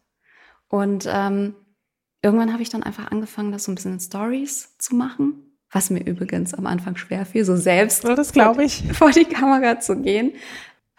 Und 0.67 1.07
ähm, 1.11 1.55
irgendwann 2.21 2.53
habe 2.53 2.61
ich 2.61 2.69
dann 2.69 2.83
einfach 2.83 3.11
angefangen, 3.11 3.51
das 3.51 3.63
so 3.63 3.71
ein 3.71 3.75
bisschen 3.75 3.93
in 3.93 3.99
Stories 3.99 4.77
zu 4.77 4.95
machen 4.95 5.51
was 5.71 5.89
mir 5.89 6.05
übrigens 6.05 6.53
am 6.53 6.67
Anfang 6.67 6.97
schwer 6.97 7.25
fiel, 7.25 7.45
so 7.45 7.55
selbst 7.55 8.03
das 8.03 8.33
glaube 8.33 8.65
ich. 8.65 8.83
vor 8.93 9.11
die 9.11 9.25
Kamera 9.25 9.79
zu 9.79 9.97
gehen, 9.97 10.33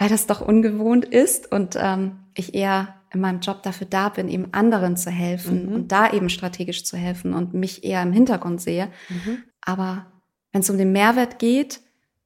weil 0.03 0.09
das 0.09 0.27
doch 0.27 0.41
ungewohnt 0.41 1.05
ist 1.05 1.53
und 1.53 1.77
ähm, 1.81 2.19
ich 2.35 2.57
eher 2.57 2.97
in 3.13 3.21
meinem 3.21 3.39
Job 3.39 3.63
dafür 3.63 3.87
da 3.89 4.09
bin, 4.09 4.27
eben 4.27 4.53
anderen 4.53 4.97
zu 4.97 5.13
helfen 5.13 5.67
mhm. 5.67 5.75
und 5.75 5.93
da 5.93 6.11
eben 6.11 6.29
strategisch 6.29 6.85
zu 6.85 6.97
helfen 6.97 7.35
und 7.35 7.55
mich 7.55 7.85
eher 7.85 8.03
im 8.03 8.13
Hintergrund 8.13 8.61
sehe. 8.61 8.89
Mhm. 9.09 9.45
Aber 9.61 10.07
wenn 10.51 10.63
es 10.63 10.71
um 10.71 10.77
den 10.77 10.91
Mehrwert 10.91 11.39
geht, 11.39 11.83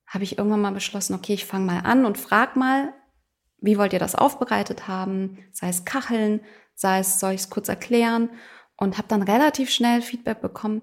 habe 0.06 0.25
ich 0.25 0.38
irgendwann 0.38 0.62
mal 0.62 0.73
beschlossen, 0.73 1.12
okay, 1.12 1.35
ich 1.35 1.45
fange 1.45 1.66
mal 1.66 1.80
an 1.80 2.06
und 2.06 2.16
frag 2.16 2.56
mal, 2.56 2.95
wie 3.61 3.76
wollt 3.76 3.92
ihr 3.92 3.99
das 3.99 4.14
aufbereitet 4.14 4.88
haben? 4.88 5.37
Sei 5.52 5.68
es 5.68 5.85
Kacheln, 5.85 6.40
sei 6.75 7.00
es, 7.00 7.21
soll 7.21 7.33
ich 7.33 7.42
es 7.42 7.50
kurz 7.50 7.68
erklären? 7.68 8.30
Und 8.78 8.97
habe 8.97 9.09
dann 9.09 9.21
relativ 9.21 9.68
schnell 9.68 10.00
Feedback 10.00 10.40
bekommen, 10.40 10.80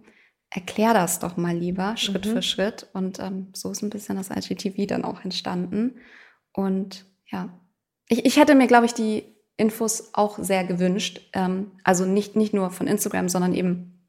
erklär 0.51 0.93
das 0.93 1.17
doch 1.17 1.38
mal 1.38 1.57
lieber, 1.57 1.97
Schritt 1.97 2.27
mhm. 2.27 2.33
für 2.33 2.41
Schritt. 2.43 2.88
Und 2.93 3.17
ähm, 3.17 3.47
so 3.53 3.71
ist 3.71 3.81
ein 3.81 3.89
bisschen 3.89 4.15
das 4.15 4.29
IGTV 4.29 4.85
dann 4.85 5.05
auch 5.05 5.23
entstanden. 5.23 5.95
Und 6.53 7.05
ja, 7.29 7.50
ich, 8.07 8.25
ich 8.25 8.38
hätte 8.38 8.55
mir, 8.55 8.67
glaube 8.67 8.86
ich, 8.86 8.93
die 8.93 9.24
Infos 9.57 10.12
auch 10.13 10.39
sehr 10.39 10.63
gewünscht. 10.63 11.22
Ähm, 11.33 11.72
also 11.83 12.05
nicht, 12.05 12.36
nicht 12.36 12.53
nur 12.53 12.72
von 12.72 12.88
Instagram, 12.88 13.29
sondern 13.29 13.53
eben 13.53 14.07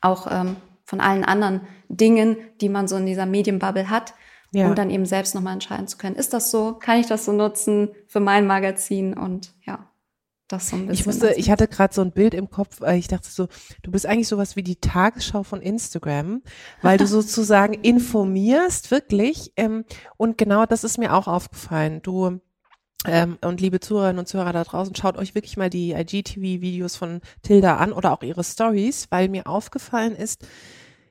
auch 0.00 0.26
ähm, 0.30 0.56
von 0.84 1.00
allen 1.00 1.24
anderen 1.24 1.62
Dingen, 1.88 2.36
die 2.60 2.68
man 2.68 2.88
so 2.88 2.96
in 2.96 3.06
dieser 3.06 3.26
Medienbubble 3.26 3.90
hat. 3.90 4.14
Ja. 4.54 4.68
Um 4.68 4.74
dann 4.74 4.90
eben 4.90 5.06
selbst 5.06 5.34
nochmal 5.34 5.54
entscheiden 5.54 5.88
zu 5.88 5.96
können, 5.96 6.14
ist 6.14 6.34
das 6.34 6.50
so? 6.50 6.74
Kann 6.74 6.98
ich 6.98 7.06
das 7.06 7.24
so 7.24 7.32
nutzen 7.32 7.88
für 8.06 8.20
mein 8.20 8.46
Magazin? 8.46 9.14
Und 9.14 9.54
ja, 9.62 9.90
das 10.52 10.68
so 10.68 10.76
ein 10.76 10.86
bisschen. 10.86 11.00
Ich 11.00 11.06
wusste, 11.06 11.34
ich 11.34 11.50
hatte 11.50 11.68
gerade 11.68 11.94
so 11.94 12.02
ein 12.02 12.12
Bild 12.12 12.34
im 12.34 12.50
Kopf, 12.50 12.80
ich 12.82 13.08
dachte 13.08 13.28
so, 13.28 13.48
du 13.82 13.90
bist 13.90 14.06
eigentlich 14.06 14.28
sowas 14.28 14.56
wie 14.56 14.62
die 14.62 14.76
Tagesschau 14.76 15.42
von 15.42 15.60
Instagram, 15.60 16.42
weil 16.82 16.98
du 16.98 17.06
sozusagen 17.08 17.74
informierst, 17.74 18.90
wirklich. 18.90 19.52
Ähm, 19.56 19.84
und 20.16 20.38
genau 20.38 20.66
das 20.66 20.84
ist 20.84 20.98
mir 20.98 21.14
auch 21.14 21.26
aufgefallen. 21.26 22.00
Du 22.02 22.40
ähm, 23.04 23.38
und 23.40 23.60
liebe 23.60 23.80
Zuhörerinnen 23.80 24.20
und 24.20 24.28
Zuhörer 24.28 24.52
da 24.52 24.62
draußen, 24.62 24.94
schaut 24.94 25.16
euch 25.16 25.34
wirklich 25.34 25.56
mal 25.56 25.70
die 25.70 25.92
IGTV-Videos 25.92 26.96
von 26.96 27.20
Tilda 27.42 27.76
an 27.76 27.92
oder 27.92 28.12
auch 28.12 28.22
ihre 28.22 28.44
Stories, 28.44 29.08
weil 29.10 29.28
mir 29.28 29.46
aufgefallen 29.46 30.14
ist, 30.14 30.46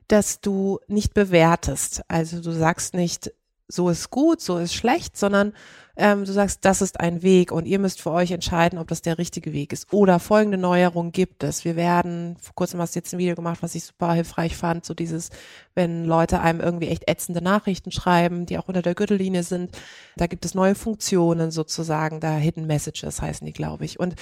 dass 0.08 0.40
du 0.40 0.78
nicht 0.88 1.12
bewertest. 1.12 2.02
Also 2.08 2.40
du 2.40 2.52
sagst 2.52 2.94
nicht, 2.94 3.32
so 3.68 3.88
ist 3.88 4.10
gut, 4.10 4.40
so 4.40 4.58
ist 4.58 4.74
schlecht, 4.74 5.16
sondern 5.16 5.52
ähm, 5.96 6.24
du 6.24 6.32
sagst, 6.32 6.64
das 6.64 6.80
ist 6.80 7.00
ein 7.00 7.22
Weg 7.22 7.52
und 7.52 7.66
ihr 7.66 7.78
müsst 7.78 8.00
für 8.00 8.10
euch 8.10 8.30
entscheiden, 8.30 8.78
ob 8.78 8.88
das 8.88 9.02
der 9.02 9.18
richtige 9.18 9.52
Weg 9.52 9.72
ist. 9.72 9.92
Oder 9.92 10.18
folgende 10.18 10.56
Neuerung 10.56 11.12
gibt 11.12 11.42
es. 11.42 11.64
Wir 11.64 11.76
werden, 11.76 12.36
vor 12.40 12.54
kurzem 12.54 12.80
hast 12.80 12.94
du 12.94 12.98
jetzt 12.98 13.12
ein 13.12 13.18
Video 13.18 13.34
gemacht, 13.34 13.62
was 13.62 13.74
ich 13.74 13.84
super 13.84 14.14
hilfreich 14.14 14.56
fand, 14.56 14.86
so 14.86 14.94
dieses, 14.94 15.28
wenn 15.74 16.04
Leute 16.06 16.40
einem 16.40 16.60
irgendwie 16.60 16.88
echt 16.88 17.08
ätzende 17.08 17.42
Nachrichten 17.42 17.92
schreiben, 17.92 18.46
die 18.46 18.56
auch 18.56 18.68
unter 18.68 18.80
der 18.80 18.94
Gürtellinie 18.94 19.42
sind, 19.42 19.76
da 20.16 20.26
gibt 20.26 20.46
es 20.46 20.54
neue 20.54 20.74
Funktionen 20.74 21.50
sozusagen, 21.50 22.20
da 22.20 22.36
Hidden 22.36 22.66
Messages 22.66 23.20
heißen 23.20 23.46
die, 23.46 23.52
glaube 23.52 23.84
ich. 23.84 24.00
Und 24.00 24.14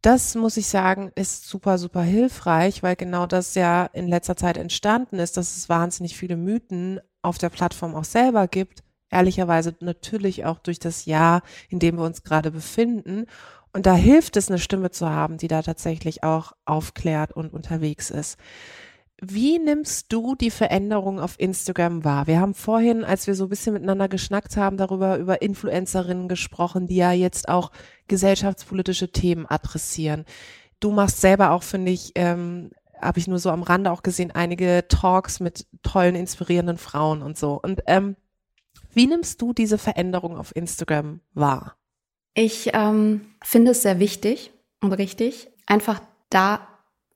das 0.00 0.34
muss 0.34 0.56
ich 0.56 0.68
sagen, 0.68 1.12
ist 1.14 1.46
super, 1.46 1.76
super 1.76 2.02
hilfreich, 2.02 2.82
weil 2.82 2.96
genau 2.96 3.26
das 3.26 3.54
ja 3.54 3.84
in 3.92 4.08
letzter 4.08 4.36
Zeit 4.36 4.56
entstanden 4.56 5.18
ist, 5.18 5.36
dass 5.36 5.56
es 5.56 5.68
wahnsinnig 5.68 6.16
viele 6.16 6.36
Mythen 6.36 7.00
auf 7.20 7.36
der 7.36 7.50
Plattform 7.50 7.94
auch 7.94 8.04
selber 8.04 8.46
gibt, 8.48 8.82
ehrlicherweise 9.10 9.74
natürlich 9.80 10.44
auch 10.44 10.58
durch 10.58 10.78
das 10.78 11.04
Jahr, 11.06 11.42
in 11.68 11.78
dem 11.78 11.96
wir 11.96 12.04
uns 12.04 12.22
gerade 12.22 12.50
befinden. 12.50 13.26
Und 13.72 13.86
da 13.86 13.94
hilft 13.94 14.36
es, 14.36 14.48
eine 14.48 14.58
Stimme 14.58 14.90
zu 14.90 15.08
haben, 15.08 15.38
die 15.38 15.48
da 15.48 15.62
tatsächlich 15.62 16.24
auch 16.24 16.52
aufklärt 16.64 17.32
und 17.32 17.52
unterwegs 17.52 18.10
ist. 18.10 18.38
Wie 19.20 19.58
nimmst 19.58 20.12
du 20.12 20.36
die 20.36 20.50
Veränderung 20.50 21.18
auf 21.18 21.34
Instagram 21.38 22.04
wahr? 22.04 22.28
Wir 22.28 22.40
haben 22.40 22.54
vorhin, 22.54 23.02
als 23.02 23.26
wir 23.26 23.34
so 23.34 23.44
ein 23.44 23.48
bisschen 23.48 23.72
miteinander 23.72 24.08
geschnackt 24.08 24.56
haben, 24.56 24.76
darüber 24.76 25.18
über 25.18 25.42
Influencerinnen 25.42 26.28
gesprochen, 26.28 26.86
die 26.86 26.96
ja 26.96 27.10
jetzt 27.10 27.48
auch 27.48 27.72
gesellschaftspolitische 28.06 29.10
Themen 29.10 29.44
adressieren. 29.46 30.24
Du 30.78 30.92
machst 30.92 31.20
selber 31.20 31.50
auch, 31.50 31.64
finde 31.64 31.90
ich, 31.90 32.12
ähm, 32.14 32.70
habe 33.00 33.18
ich 33.18 33.26
nur 33.26 33.40
so 33.40 33.50
am 33.50 33.64
Rande 33.64 33.90
auch 33.90 34.04
gesehen, 34.04 34.30
einige 34.30 34.86
Talks 34.88 35.40
mit 35.40 35.66
tollen, 35.82 36.14
inspirierenden 36.14 36.78
Frauen 36.78 37.22
und 37.22 37.36
so. 37.36 37.58
Und 37.60 37.82
ähm, 37.86 38.14
wie 38.94 39.06
nimmst 39.06 39.40
du 39.42 39.52
diese 39.52 39.78
Veränderung 39.78 40.36
auf 40.36 40.54
Instagram 40.54 41.20
wahr? 41.34 41.76
Ich 42.34 42.70
ähm, 42.72 43.34
finde 43.42 43.72
es 43.72 43.82
sehr 43.82 43.98
wichtig 43.98 44.52
und 44.80 44.92
richtig, 44.92 45.48
einfach 45.66 46.00
da 46.30 46.66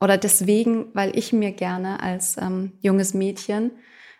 oder 0.00 0.18
deswegen, 0.18 0.86
weil 0.94 1.16
ich 1.16 1.32
mir 1.32 1.52
gerne 1.52 2.02
als 2.02 2.36
ähm, 2.36 2.72
junges 2.80 3.14
Mädchen 3.14 3.70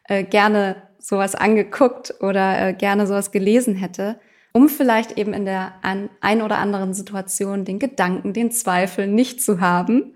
äh, 0.05 0.23
gerne 0.23 0.83
sowas 0.99 1.35
angeguckt 1.35 2.15
oder 2.21 2.69
äh, 2.69 2.73
gerne 2.73 3.07
sowas 3.07 3.33
gelesen 3.33 3.75
hätte, 3.75 4.21
um 4.53 4.69
vielleicht 4.69 5.19
eben 5.19 5.33
in 5.33 5.45
der 5.45 5.75
ein, 5.83 6.43
oder 6.43 6.59
anderen 6.59 6.95
Situation 6.95 7.65
den 7.65 7.79
Gedanken, 7.79 8.33
den 8.33 8.53
Zweifel 8.53 9.09
nicht 9.09 9.43
zu 9.43 9.61
haben 9.61 10.15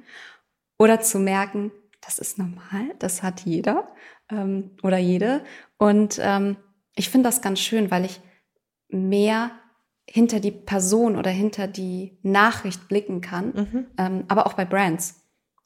oder 0.78 1.00
zu 1.00 1.18
merken, 1.18 1.72
das 2.00 2.18
ist 2.18 2.38
normal, 2.38 2.94
das 3.00 3.22
hat 3.22 3.40
jeder 3.40 3.88
ähm, 4.30 4.70
oder 4.82 4.98
jede. 4.98 5.42
Und 5.78 6.20
ähm, 6.22 6.56
ich 6.96 7.10
finde 7.10 7.28
das 7.28 7.42
ganz 7.42 7.60
schön, 7.60 7.90
weil 7.90 8.04
ich 8.04 8.20
mehr 8.88 9.52
hinter 10.08 10.40
die 10.40 10.50
Person 10.50 11.16
oder 11.16 11.30
hinter 11.30 11.66
die 11.66 12.18
Nachricht 12.22 12.88
blicken 12.88 13.20
kann, 13.20 13.46
mhm. 13.54 13.86
ähm, 13.98 14.24
aber 14.28 14.46
auch 14.46 14.54
bei 14.54 14.64
Brands. 14.64 15.22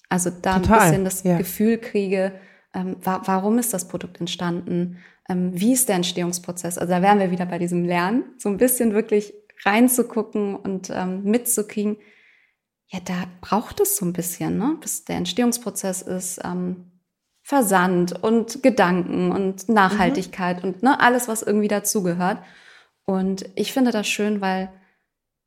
Also 0.09 0.31
da 0.31 0.59
Total. 0.59 0.79
ein 0.79 0.85
bisschen 0.85 1.05
das 1.05 1.23
ja. 1.23 1.39
Gefühl 1.39 1.79
kriege, 1.79 2.33
ähm, 2.75 2.97
wa 3.03 3.23
warum 3.25 3.59
ist 3.59 3.73
das 3.73 3.89
Produkt 3.89 4.19
entstanden? 4.19 4.99
Ähm, 5.29 5.53
wie 5.55 5.73
ist 5.73 5.89
der 5.89 5.97
Entstehungsprozess? 5.97 6.79
Also 6.79 6.93
da 6.93 7.03
wären 7.03 7.21
wir 7.21 7.31
wieder 7.31 7.47
bei 7.47 7.59
diesem 7.59 7.85
Lernen, 7.85 8.25
so 8.39 8.49
ein 8.49 8.57
bisschen 8.57 8.93
wirklich 8.93 9.33
reinzugucken 9.65 10.57
und 10.57 10.91
ähm, 10.91 11.23
mitzukriegen. 11.23 11.97
Ja, 12.89 12.99
da 13.05 13.25
braucht 13.41 13.79
es 13.81 13.97
so 13.97 14.05
ein 14.05 14.13
bisschen, 14.13 14.59
ne? 14.59 14.77
bis 14.81 15.05
der 15.05 15.17
Entstehungsprozess 15.17 16.03
ist, 16.03 16.41
ähm, 16.43 16.89
Versand 17.50 18.23
und 18.23 18.62
Gedanken 18.62 19.33
und 19.33 19.69
Nachhaltigkeit 19.69 20.62
mhm. 20.62 20.69
und 20.69 20.83
ne, 20.85 21.00
alles, 21.00 21.26
was 21.26 21.42
irgendwie 21.42 21.66
dazugehört. 21.66 22.38
Und 23.07 23.45
ich 23.57 23.73
finde 23.73 23.90
das 23.90 24.07
schön, 24.07 24.40
weil 24.40 24.73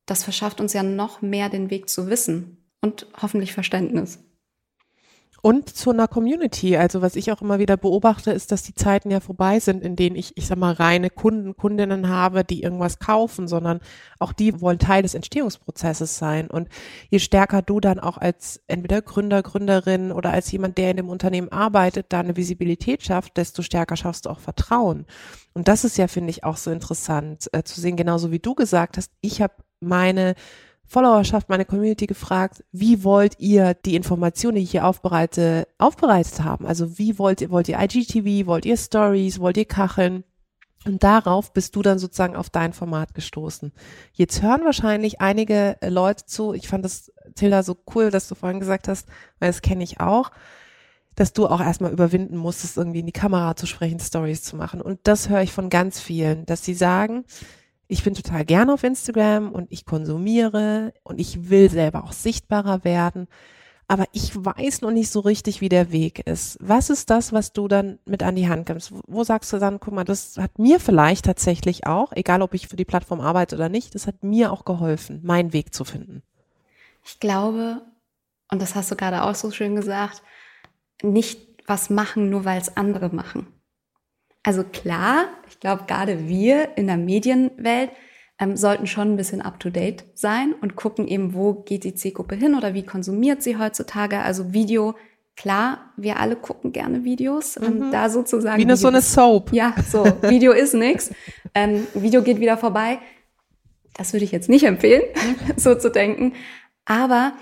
das 0.05 0.21
verschafft 0.21 0.59
uns 0.59 0.73
ja 0.73 0.83
noch 0.83 1.21
mehr 1.21 1.47
den 1.47 1.69
Weg 1.69 1.87
zu 1.87 2.09
wissen 2.09 2.57
und 2.81 3.07
hoffentlich 3.21 3.53
Verständnis. 3.53 4.19
Und 5.45 5.75
zu 5.75 5.89
einer 5.89 6.07
Community. 6.07 6.77
Also 6.77 7.01
was 7.01 7.17
ich 7.17 7.29
auch 7.29 7.41
immer 7.41 7.59
wieder 7.59 7.75
beobachte, 7.75 8.31
ist, 8.31 8.53
dass 8.53 8.63
die 8.63 8.75
Zeiten 8.75 9.11
ja 9.11 9.19
vorbei 9.19 9.59
sind, 9.59 9.83
in 9.83 9.97
denen 9.97 10.15
ich, 10.15 10.37
ich 10.37 10.47
sag 10.47 10.57
mal, 10.57 10.71
reine 10.71 11.09
Kunden, 11.09 11.57
Kundinnen 11.57 12.07
habe, 12.07 12.45
die 12.45 12.63
irgendwas 12.63 12.99
kaufen, 12.99 13.49
sondern 13.49 13.81
auch 14.19 14.31
die 14.31 14.61
wollen 14.61 14.79
Teil 14.79 15.01
des 15.01 15.15
Entstehungsprozesses 15.15 16.17
sein. 16.17 16.49
Und 16.49 16.69
je 17.09 17.19
stärker 17.19 17.61
du 17.61 17.81
dann 17.81 17.99
auch 17.99 18.17
als 18.17 18.63
entweder 18.67 19.01
Gründer, 19.01 19.43
Gründerin 19.43 20.13
oder 20.13 20.31
als 20.31 20.49
jemand, 20.49 20.77
der 20.77 20.91
in 20.91 20.95
dem 20.95 21.09
Unternehmen 21.09 21.51
arbeitet, 21.51 22.05
da 22.07 22.21
eine 22.21 22.37
Visibilität 22.37 23.03
schafft, 23.03 23.35
desto 23.35 23.63
stärker 23.63 23.97
schaffst 23.97 24.27
du 24.27 24.29
auch 24.29 24.39
Vertrauen. 24.39 25.05
Und 25.53 25.67
das 25.67 25.83
ist 25.83 25.97
ja, 25.97 26.07
finde 26.07 26.29
ich, 26.29 26.45
auch 26.45 26.55
so 26.55 26.71
interessant 26.71 27.49
äh, 27.51 27.63
zu 27.63 27.81
sehen, 27.81 27.97
genauso 27.97 28.31
wie 28.31 28.39
du 28.39 28.55
gesagt 28.55 28.95
hast, 28.95 29.11
ich 29.19 29.41
habe 29.41 29.55
meine 29.81 30.35
Followerschaft, 30.85 31.49
meine 31.49 31.65
Community 31.65 32.05
gefragt, 32.05 32.63
wie 32.71 33.03
wollt 33.03 33.39
ihr 33.39 33.73
die 33.73 33.95
Informationen, 33.95 34.55
die 34.55 34.63
ich 34.63 34.71
hier 34.71 34.85
aufbereite, 34.85 35.67
aufbereitet 35.77 36.43
haben? 36.43 36.65
Also 36.65 36.97
wie 36.97 37.17
wollt 37.17 37.41
ihr, 37.41 37.49
wollt 37.49 37.67
ihr 37.67 37.79
IGTV, 37.79 38.45
wollt 38.45 38.65
ihr 38.65 38.77
Stories, 38.77 39.39
wollt 39.39 39.57
ihr 39.57 39.65
Kacheln? 39.65 40.23
Und 40.85 41.03
darauf 41.03 41.53
bist 41.53 41.75
du 41.75 41.81
dann 41.81 41.97
sozusagen 41.97 42.35
auf 42.35 42.49
dein 42.49 42.73
Format 42.73 43.13
gestoßen. 43.13 43.71
Jetzt 44.11 44.41
hören 44.41 44.65
wahrscheinlich 44.65 45.21
einige 45.21 45.77
Leute 45.81 46.25
zu. 46.25 46.53
Ich 46.53 46.67
fand 46.67 46.83
das, 46.83 47.11
Tilda, 47.35 47.63
so 47.63 47.77
cool, 47.95 48.11
dass 48.11 48.27
du 48.27 48.35
vorhin 48.35 48.59
gesagt 48.59 48.87
hast, 48.87 49.07
weil 49.39 49.49
das 49.49 49.61
kenne 49.61 49.83
ich 49.83 50.01
auch, 50.01 50.31
dass 51.15 51.31
du 51.31 51.47
auch 51.47 51.61
erstmal 51.61 51.91
überwinden 51.91 52.35
musstest, 52.37 52.77
irgendwie 52.77 52.99
in 52.99 53.05
die 53.05 53.13
Kamera 53.13 53.55
zu 53.55 53.65
sprechen, 53.65 53.99
Stories 53.99 54.43
zu 54.43 54.57
machen. 54.57 54.81
Und 54.81 54.99
das 55.03 55.29
höre 55.29 55.41
ich 55.41 55.53
von 55.53 55.69
ganz 55.69 55.99
vielen, 55.99 56.45
dass 56.45 56.65
sie 56.65 56.73
sagen, 56.73 57.23
ich 57.87 58.03
bin 58.03 58.13
total 58.13 58.45
gerne 58.45 58.73
auf 58.73 58.83
Instagram 58.83 59.51
und 59.51 59.71
ich 59.71 59.85
konsumiere 59.85 60.93
und 61.03 61.19
ich 61.19 61.49
will 61.49 61.69
selber 61.69 62.03
auch 62.03 62.13
sichtbarer 62.13 62.83
werden. 62.83 63.27
Aber 63.87 64.05
ich 64.13 64.33
weiß 64.33 64.81
noch 64.81 64.91
nicht 64.91 65.11
so 65.11 65.19
richtig, 65.19 65.61
wie 65.61 65.69
der 65.69 65.91
Weg 65.91 66.25
ist. 66.25 66.57
Was 66.61 66.89
ist 66.89 67.09
das, 67.09 67.33
was 67.33 67.51
du 67.51 67.67
dann 67.67 67.99
mit 68.05 68.23
an 68.23 68.35
die 68.35 68.47
Hand 68.47 68.65
gibst? 68.65 68.93
Wo 69.07 69.23
sagst 69.23 69.51
du 69.51 69.59
dann, 69.59 69.79
guck 69.79 69.93
mal, 69.93 70.05
das 70.05 70.37
hat 70.37 70.57
mir 70.57 70.79
vielleicht 70.79 71.25
tatsächlich 71.25 71.85
auch, 71.85 72.11
egal 72.13 72.41
ob 72.41 72.53
ich 72.53 72.67
für 72.67 72.77
die 72.77 72.85
Plattform 72.85 73.19
arbeite 73.19 73.55
oder 73.55 73.69
nicht, 73.69 73.93
das 73.93 74.07
hat 74.07 74.23
mir 74.23 74.51
auch 74.51 74.65
geholfen, 74.65 75.19
meinen 75.23 75.53
Weg 75.53 75.75
zu 75.75 75.83
finden. 75.83 76.23
Ich 77.05 77.19
glaube, 77.19 77.81
und 78.49 78.61
das 78.61 78.75
hast 78.75 78.89
du 78.89 78.95
gerade 78.95 79.23
auch 79.23 79.35
so 79.35 79.51
schön 79.51 79.75
gesagt, 79.75 80.23
nicht 81.01 81.39
was 81.67 81.89
machen, 81.89 82.29
nur 82.29 82.45
weil 82.45 82.59
es 82.59 82.75
andere 82.77 83.13
machen. 83.13 83.52
Also 84.43 84.63
klar, 84.63 85.27
ich 85.49 85.59
glaube, 85.59 85.85
gerade 85.87 86.27
wir 86.27 86.77
in 86.77 86.87
der 86.87 86.97
Medienwelt 86.97 87.91
ähm, 88.39 88.57
sollten 88.57 88.87
schon 88.87 89.13
ein 89.13 89.15
bisschen 89.15 89.41
up-to-date 89.41 90.03
sein 90.15 90.53
und 90.61 90.75
gucken 90.75 91.07
eben, 91.07 91.33
wo 91.33 91.53
geht 91.53 91.85
die 91.85 91.95
Zielgruppe 91.95 92.35
hin 92.35 92.55
oder 92.55 92.73
wie 92.73 92.83
konsumiert 92.83 93.41
sie 93.41 93.57
heutzutage. 93.57 94.19
Also 94.19 94.53
Video, 94.53 94.95
klar, 95.37 95.93
wir 95.95 96.19
alle 96.19 96.35
gucken 96.35 96.73
gerne 96.73 97.05
Videos. 97.05 97.57
Ähm, 97.57 97.79
mhm. 97.79 97.91
da 97.91 98.09
sozusagen. 98.09 98.57
Wie 98.57 98.65
eine, 98.65 98.75
so 98.75 98.89
eine 98.89 99.01
Soap. 99.01 99.53
Ja, 99.53 99.73
so, 99.89 100.03
Video 100.23 100.51
ist 100.51 100.73
nix. 100.73 101.11
Ähm, 101.55 101.87
Video 101.93 102.21
geht 102.21 102.39
wieder 102.39 102.57
vorbei. 102.57 102.99
Das 103.95 104.11
würde 104.11 104.25
ich 104.25 104.31
jetzt 104.31 104.49
nicht 104.49 104.65
empfehlen, 104.65 105.03
so 105.55 105.75
zu 105.75 105.89
denken. 105.89 106.33
Aber 106.85 107.33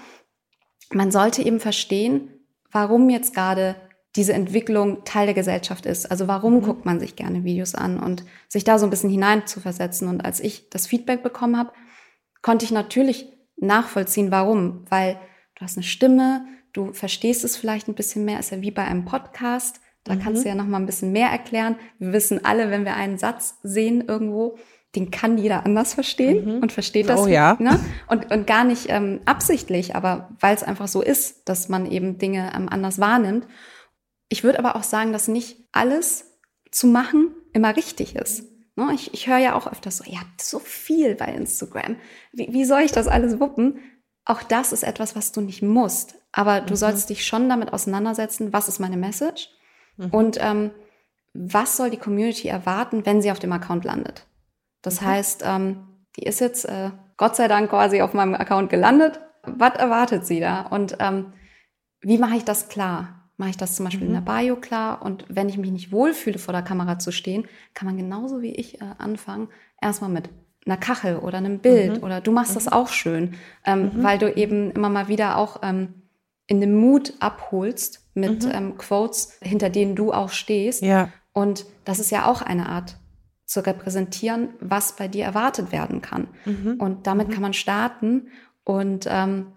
man 0.91 1.11
sollte 1.11 1.41
eben 1.41 1.59
verstehen, 1.59 2.29
warum 2.71 3.09
jetzt 3.09 3.33
gerade 3.33 3.75
diese 4.15 4.33
Entwicklung 4.33 5.03
Teil 5.05 5.25
der 5.25 5.35
Gesellschaft 5.35 5.85
ist. 5.85 6.09
Also 6.09 6.27
warum 6.27 6.55
mhm. 6.55 6.61
guckt 6.63 6.85
man 6.85 6.99
sich 6.99 7.15
gerne 7.15 7.43
Videos 7.43 7.75
an 7.75 7.99
und 7.99 8.25
sich 8.49 8.63
da 8.63 8.77
so 8.77 8.85
ein 8.85 8.89
bisschen 8.89 9.09
hineinzuversetzen. 9.09 10.07
Und 10.07 10.25
als 10.25 10.39
ich 10.39 10.69
das 10.69 10.87
Feedback 10.87 11.23
bekommen 11.23 11.57
habe, 11.57 11.71
konnte 12.41 12.65
ich 12.65 12.71
natürlich 12.71 13.27
nachvollziehen, 13.57 14.31
warum. 14.31 14.85
Weil 14.89 15.17
du 15.55 15.61
hast 15.61 15.77
eine 15.77 15.83
Stimme, 15.83 16.45
du 16.73 16.91
verstehst 16.93 17.43
es 17.43 17.55
vielleicht 17.55 17.87
ein 17.87 17.95
bisschen 17.95 18.25
mehr, 18.25 18.39
ist 18.39 18.51
ja 18.51 18.61
wie 18.61 18.71
bei 18.71 18.83
einem 18.83 19.05
Podcast. 19.05 19.79
Da 20.03 20.15
mhm. 20.15 20.19
kannst 20.19 20.43
du 20.43 20.49
ja 20.49 20.55
noch 20.55 20.67
mal 20.67 20.79
ein 20.79 20.85
bisschen 20.85 21.11
mehr 21.11 21.29
erklären. 21.29 21.75
Wir 21.99 22.11
wissen 22.11 22.43
alle, 22.43 22.69
wenn 22.71 22.85
wir 22.85 22.95
einen 22.95 23.17
Satz 23.17 23.59
sehen 23.63 24.03
irgendwo, 24.07 24.57
den 24.95 25.09
kann 25.09 25.37
jeder 25.37 25.65
anders 25.65 25.93
verstehen 25.93 26.55
mhm. 26.57 26.63
und 26.63 26.71
versteht 26.71 27.07
das. 27.07 27.21
Oh 27.21 27.27
ja. 27.27 27.55
Ne? 27.59 27.79
Und, 28.07 28.31
und 28.31 28.45
gar 28.45 28.65
nicht 28.65 28.87
ähm, 28.89 29.21
absichtlich, 29.25 29.95
aber 29.95 30.29
weil 30.39 30.53
es 30.53 30.63
einfach 30.63 30.87
so 30.87 31.01
ist, 31.01 31.47
dass 31.47 31.69
man 31.69 31.89
eben 31.89 32.17
Dinge 32.17 32.51
ähm, 32.53 32.67
anders 32.67 32.99
wahrnimmt. 32.99 33.47
Ich 34.31 34.45
würde 34.45 34.59
aber 34.59 34.77
auch 34.77 34.83
sagen, 34.83 35.11
dass 35.11 35.27
nicht 35.27 35.57
alles 35.73 36.39
zu 36.71 36.87
machen 36.87 37.35
immer 37.51 37.75
richtig 37.75 38.15
ist. 38.15 38.45
Ne? 38.77 38.87
Ich, 38.95 39.13
ich 39.13 39.27
höre 39.27 39.39
ja 39.39 39.55
auch 39.55 39.69
öfters 39.69 39.97
so, 39.97 40.05
ihr 40.05 40.21
habt 40.21 40.41
so 40.41 40.57
viel 40.57 41.15
bei 41.15 41.25
Instagram. 41.25 41.97
Wie, 42.31 42.47
wie 42.53 42.63
soll 42.63 42.79
ich 42.79 42.93
das 42.93 43.09
alles 43.09 43.41
wuppen? 43.41 43.79
Auch 44.23 44.41
das 44.41 44.71
ist 44.71 44.83
etwas, 44.83 45.17
was 45.17 45.33
du 45.33 45.41
nicht 45.41 45.61
musst. 45.61 46.15
Aber 46.31 46.61
du 46.61 46.71
mhm. 46.71 46.77
sollst 46.77 47.09
dich 47.09 47.25
schon 47.25 47.49
damit 47.49 47.73
auseinandersetzen, 47.73 48.53
was 48.53 48.69
ist 48.69 48.79
meine 48.79 48.95
Message 48.95 49.49
mhm. 49.97 50.09
und 50.11 50.37
ähm, 50.39 50.71
was 51.33 51.75
soll 51.75 51.89
die 51.89 51.97
Community 51.97 52.47
erwarten, 52.47 53.05
wenn 53.05 53.21
sie 53.21 53.31
auf 53.31 53.39
dem 53.39 53.51
Account 53.51 53.83
landet. 53.83 54.27
Das 54.81 55.01
mhm. 55.01 55.05
heißt, 55.07 55.43
ähm, 55.45 55.87
die 56.15 56.23
ist 56.23 56.39
jetzt 56.39 56.63
äh, 56.63 56.91
Gott 57.17 57.35
sei 57.35 57.49
Dank 57.49 57.69
quasi 57.69 58.01
auf 58.01 58.13
meinem 58.13 58.35
Account 58.35 58.69
gelandet. 58.69 59.19
Was 59.43 59.75
erwartet 59.75 60.25
sie 60.25 60.39
da? 60.39 60.61
Und 60.61 60.95
ähm, 61.01 61.33
wie 61.99 62.17
mache 62.17 62.37
ich 62.37 62.45
das 62.45 62.69
klar? 62.69 63.20
Mache 63.41 63.49
ich 63.49 63.57
das 63.57 63.73
zum 63.75 63.85
Beispiel 63.85 64.07
mhm. 64.07 64.13
in 64.13 64.23
der 64.23 64.31
Bio 64.31 64.55
klar? 64.55 65.01
Und 65.01 65.25
wenn 65.27 65.49
ich 65.49 65.57
mich 65.57 65.71
nicht 65.71 65.91
wohlfühle, 65.91 66.37
vor 66.37 66.51
der 66.51 66.61
Kamera 66.61 66.99
zu 66.99 67.11
stehen, 67.11 67.47
kann 67.73 67.87
man 67.87 67.97
genauso 67.97 68.43
wie 68.43 68.51
ich 68.51 68.79
äh, 68.79 68.85
anfangen, 68.99 69.47
erstmal 69.81 70.11
mit 70.11 70.29
einer 70.67 70.77
Kachel 70.77 71.15
oder 71.17 71.39
einem 71.39 71.57
Bild 71.57 71.97
mhm. 71.97 72.03
oder 72.03 72.21
du 72.21 72.31
machst 72.31 72.51
mhm. 72.51 72.53
das 72.53 72.67
auch 72.67 72.89
schön, 72.89 73.33
ähm, 73.65 73.93
mhm. 73.95 74.03
weil 74.03 74.19
du 74.19 74.31
eben 74.31 74.69
immer 74.69 74.89
mal 74.89 75.07
wieder 75.07 75.37
auch 75.37 75.61
ähm, 75.63 76.03
in 76.45 76.61
dem 76.61 76.75
Mut 76.75 77.15
abholst 77.19 78.11
mit 78.13 78.45
mhm. 78.45 78.51
ähm, 78.53 78.77
Quotes, 78.77 79.39
hinter 79.41 79.71
denen 79.71 79.95
du 79.95 80.13
auch 80.13 80.29
stehst. 80.29 80.83
Ja. 80.83 81.09
Und 81.33 81.65
das 81.83 81.97
ist 81.97 82.11
ja 82.11 82.27
auch 82.27 82.43
eine 82.43 82.69
Art 82.69 82.97
zu 83.47 83.65
repräsentieren, 83.65 84.49
was 84.59 84.95
bei 84.95 85.07
dir 85.07 85.25
erwartet 85.25 85.71
werden 85.71 86.03
kann. 86.03 86.27
Mhm. 86.45 86.75
Und 86.77 87.07
damit 87.07 87.31
kann 87.31 87.41
man 87.41 87.53
starten 87.53 88.27
und 88.63 89.07
ähm, 89.09 89.47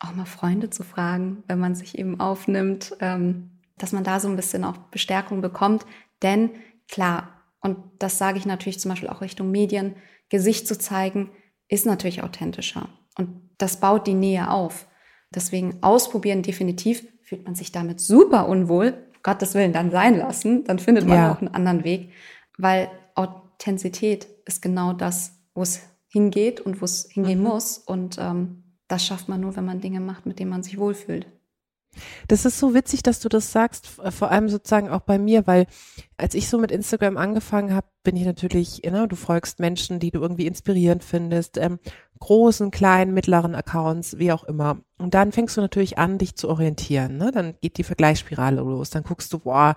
auch 0.00 0.14
mal 0.14 0.26
Freunde 0.26 0.70
zu 0.70 0.82
fragen, 0.82 1.42
wenn 1.46 1.58
man 1.58 1.74
sich 1.74 1.98
eben 1.98 2.20
aufnimmt, 2.20 2.96
ähm, 3.00 3.50
dass 3.78 3.92
man 3.92 4.04
da 4.04 4.20
so 4.20 4.28
ein 4.28 4.36
bisschen 4.36 4.64
auch 4.64 4.76
Bestärkung 4.90 5.40
bekommt. 5.40 5.86
Denn 6.22 6.50
klar, 6.88 7.28
und 7.60 7.78
das 7.98 8.18
sage 8.18 8.38
ich 8.38 8.46
natürlich 8.46 8.80
zum 8.80 8.90
Beispiel 8.90 9.08
auch 9.08 9.20
Richtung 9.20 9.50
Medien, 9.50 9.96
Gesicht 10.28 10.68
zu 10.68 10.78
zeigen, 10.78 11.30
ist 11.68 11.86
natürlich 11.86 12.22
authentischer. 12.22 12.88
Und 13.16 13.50
das 13.58 13.80
baut 13.80 14.06
die 14.06 14.14
Nähe 14.14 14.50
auf. 14.50 14.86
Deswegen 15.34 15.82
ausprobieren 15.82 16.42
definitiv, 16.42 17.06
fühlt 17.22 17.44
man 17.44 17.54
sich 17.54 17.72
damit 17.72 18.00
super 18.00 18.48
unwohl, 18.48 18.94
Gottes 19.22 19.54
Willen 19.54 19.72
dann 19.72 19.90
sein 19.90 20.18
lassen, 20.18 20.64
dann 20.64 20.78
findet 20.78 21.06
man 21.06 21.16
ja. 21.16 21.32
auch 21.32 21.40
einen 21.40 21.54
anderen 21.54 21.82
Weg, 21.82 22.10
weil 22.58 22.90
Authentizität 23.14 24.28
ist 24.44 24.60
genau 24.60 24.92
das, 24.92 25.38
wo 25.54 25.62
es 25.62 25.80
hingeht 26.08 26.60
und 26.60 26.80
wo 26.80 26.84
es 26.84 27.08
hingehen 27.10 27.38
mhm. 27.38 27.46
muss. 27.46 27.78
Und 27.78 28.18
ähm, 28.20 28.63
das 28.88 29.04
schafft 29.04 29.28
man 29.28 29.40
nur, 29.40 29.56
wenn 29.56 29.64
man 29.64 29.80
Dinge 29.80 30.00
macht, 30.00 30.26
mit 30.26 30.38
denen 30.38 30.50
man 30.50 30.62
sich 30.62 30.78
wohlfühlt. 30.78 31.26
Das 32.28 32.44
ist 32.44 32.58
so 32.58 32.74
witzig, 32.74 33.02
dass 33.02 33.20
du 33.20 33.28
das 33.28 33.52
sagst, 33.52 33.86
vor 33.86 34.30
allem 34.30 34.48
sozusagen 34.48 34.88
auch 34.88 35.02
bei 35.02 35.18
mir, 35.18 35.46
weil 35.46 35.66
als 36.16 36.34
ich 36.34 36.48
so 36.48 36.58
mit 36.58 36.70
Instagram 36.70 37.16
angefangen 37.16 37.72
habe, 37.72 37.86
bin 38.02 38.16
ich 38.16 38.24
natürlich, 38.24 38.82
ne, 38.82 39.06
du 39.06 39.16
folgst 39.16 39.60
Menschen, 39.60 40.00
die 40.00 40.10
du 40.10 40.20
irgendwie 40.20 40.46
inspirierend 40.46 41.04
findest, 41.04 41.56
ähm, 41.56 41.78
großen, 42.20 42.70
kleinen, 42.70 43.12
mittleren 43.12 43.54
Accounts, 43.54 44.18
wie 44.18 44.32
auch 44.32 44.44
immer. 44.44 44.78
Und 44.96 45.12
dann 45.12 45.32
fängst 45.32 45.56
du 45.56 45.60
natürlich 45.60 45.98
an, 45.98 46.18
dich 46.18 46.36
zu 46.36 46.48
orientieren. 46.48 47.16
Ne? 47.16 47.32
Dann 47.32 47.54
geht 47.60 47.78
die 47.78 47.82
Vergleichsspirale 47.82 48.60
los. 48.60 48.90
Dann 48.90 49.02
guckst 49.02 49.32
du, 49.32 49.40
boah, 49.40 49.74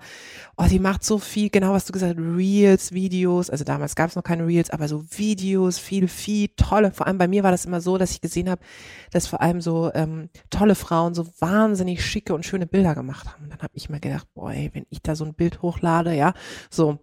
oh, 0.56 0.64
die 0.70 0.78
macht 0.78 1.02
so 1.04 1.18
viel, 1.18 1.50
genau 1.50 1.72
was 1.72 1.86
du 1.86 1.92
gesagt 1.92 2.16
hast, 2.16 2.24
Reels, 2.24 2.92
Videos. 2.92 3.50
Also 3.50 3.64
damals 3.64 3.96
gab 3.96 4.08
es 4.08 4.16
noch 4.16 4.22
keine 4.22 4.46
Reels, 4.46 4.70
aber 4.70 4.86
so 4.86 5.04
Videos, 5.10 5.78
viel, 5.78 6.06
viel 6.06 6.48
tolle. 6.56 6.92
Vor 6.92 7.06
allem 7.06 7.18
bei 7.18 7.26
mir 7.26 7.42
war 7.42 7.50
das 7.50 7.64
immer 7.64 7.80
so, 7.80 7.98
dass 7.98 8.12
ich 8.12 8.20
gesehen 8.20 8.48
habe, 8.48 8.62
dass 9.10 9.26
vor 9.26 9.42
allem 9.42 9.60
so 9.60 9.90
ähm, 9.92 10.30
tolle 10.50 10.76
Frauen 10.76 11.14
so 11.14 11.26
wahnsinnig 11.40 12.04
schicke 12.04 12.32
und 12.32 12.46
schöne 12.46 12.66
Bilder 12.66 12.94
gemacht 12.94 13.26
haben. 13.26 13.44
Und 13.44 13.50
dann 13.50 13.60
habe 13.60 13.72
ich 13.74 13.90
mir 13.90 14.00
gedacht, 14.00 14.28
boah, 14.34 14.52
ey, 14.52 14.70
wenn 14.72 14.86
ich 14.88 15.02
da 15.02 15.16
so 15.16 15.24
ein 15.24 15.34
Bild 15.34 15.62
hochlade, 15.62 16.14
ja, 16.14 16.32
so 16.70 17.00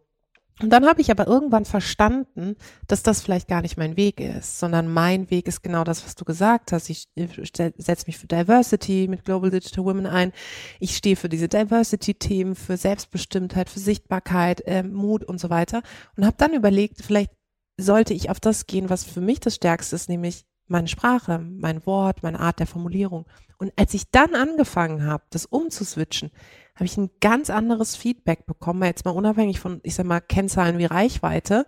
und 0.62 0.70
dann 0.70 0.86
habe 0.86 1.02
ich 1.02 1.12
aber 1.12 1.28
irgendwann 1.28 1.66
verstanden, 1.66 2.56
dass 2.88 3.04
das 3.04 3.22
vielleicht 3.22 3.50
gar 3.50 3.62
nicht 3.62 3.76
mein 3.76 3.98
Weg 3.98 4.22
ist, 4.22 4.58
sondern 4.58 4.88
mein 4.88 5.30
Weg 5.30 5.50
ist 5.50 5.64
genau 5.64 5.84
das, 5.84 6.06
was 6.06 6.16
du 6.16 6.24
gesagt 6.24 6.72
hast. 6.72 6.90
Ich 6.90 7.10
setze 7.16 8.06
mich 8.08 8.18
für 8.18 8.28
Diversity 8.28 9.08
mit 9.10 9.26
Global 9.26 9.50
Digital 9.50 9.84
Women 9.84 10.06
ein. 10.06 10.32
Ich 10.80 10.96
stehe 10.96 11.18
für 11.18 11.28
diese 11.28 11.50
Diversity-Themen, 11.50 12.56
für 12.56 12.78
Selbstbestimmtheit, 12.78 13.70
für 13.70 13.82
Sichtbarkeit, 13.82 14.62
äh, 14.62 14.84
Mut 14.84 15.26
und 15.26 15.42
so 15.42 15.50
weiter. 15.50 15.82
Und 16.16 16.26
habe 16.26 16.38
dann 16.38 16.54
überlegt, 16.54 17.02
vielleicht 17.04 17.32
sollte 17.78 18.14
ich 18.14 18.30
auf 18.30 18.40
das 18.40 18.66
gehen, 18.66 18.90
was 18.90 19.04
für 19.04 19.20
mich 19.20 19.42
das 19.42 19.56
Stärkste 19.56 19.98
ist, 19.98 20.08
nämlich 20.08 20.46
meine 20.68 20.88
Sprache, 20.88 21.40
mein 21.40 21.86
Wort, 21.86 22.24
meine 22.24 22.40
Art 22.40 22.60
der 22.60 22.68
Formulierung. 22.68 23.26
Und 23.58 23.74
als 23.76 23.94
ich 23.94 24.10
dann 24.10 24.36
angefangen 24.36 25.06
habe, 25.06 25.24
das 25.30 25.46
umzuswitchen, 25.46 26.32
habe 26.76 26.86
ich 26.86 26.98
ein 26.98 27.10
ganz 27.22 27.50
anderes 27.50 27.96
Feedback 27.96 28.46
bekommen, 28.46 28.84
jetzt 28.84 29.06
mal 29.06 29.12
unabhängig 29.12 29.60
von, 29.60 29.80
ich 29.84 29.96
sag 29.96 30.06
mal, 30.06 30.20
Kennzahlen 30.20 30.78
wie 30.78 30.86
Reichweite. 30.86 31.66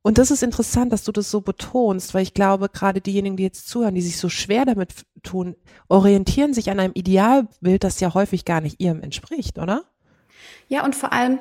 Und 0.00 0.16
das 0.16 0.30
ist 0.30 0.42
interessant, 0.42 0.92
dass 0.92 1.04
du 1.04 1.12
das 1.12 1.30
so 1.30 1.42
betonst, 1.42 2.14
weil 2.14 2.22
ich 2.22 2.32
glaube, 2.32 2.70
gerade 2.70 3.00
diejenigen, 3.00 3.36
die 3.36 3.42
jetzt 3.42 3.68
zuhören, 3.68 3.94
die 3.94 4.00
sich 4.00 4.16
so 4.16 4.28
schwer 4.30 4.64
damit 4.64 5.04
tun, 5.22 5.56
orientieren 5.88 6.54
sich 6.54 6.70
an 6.70 6.80
einem 6.80 6.94
Idealbild, 6.94 7.84
das 7.84 8.00
ja 8.00 8.14
häufig 8.14 8.44
gar 8.46 8.62
nicht 8.62 8.80
ihrem 8.80 9.02
entspricht, 9.02 9.58
oder? 9.58 9.84
Ja, 10.68 10.84
und 10.84 10.94
vor 10.94 11.12
allem, 11.12 11.40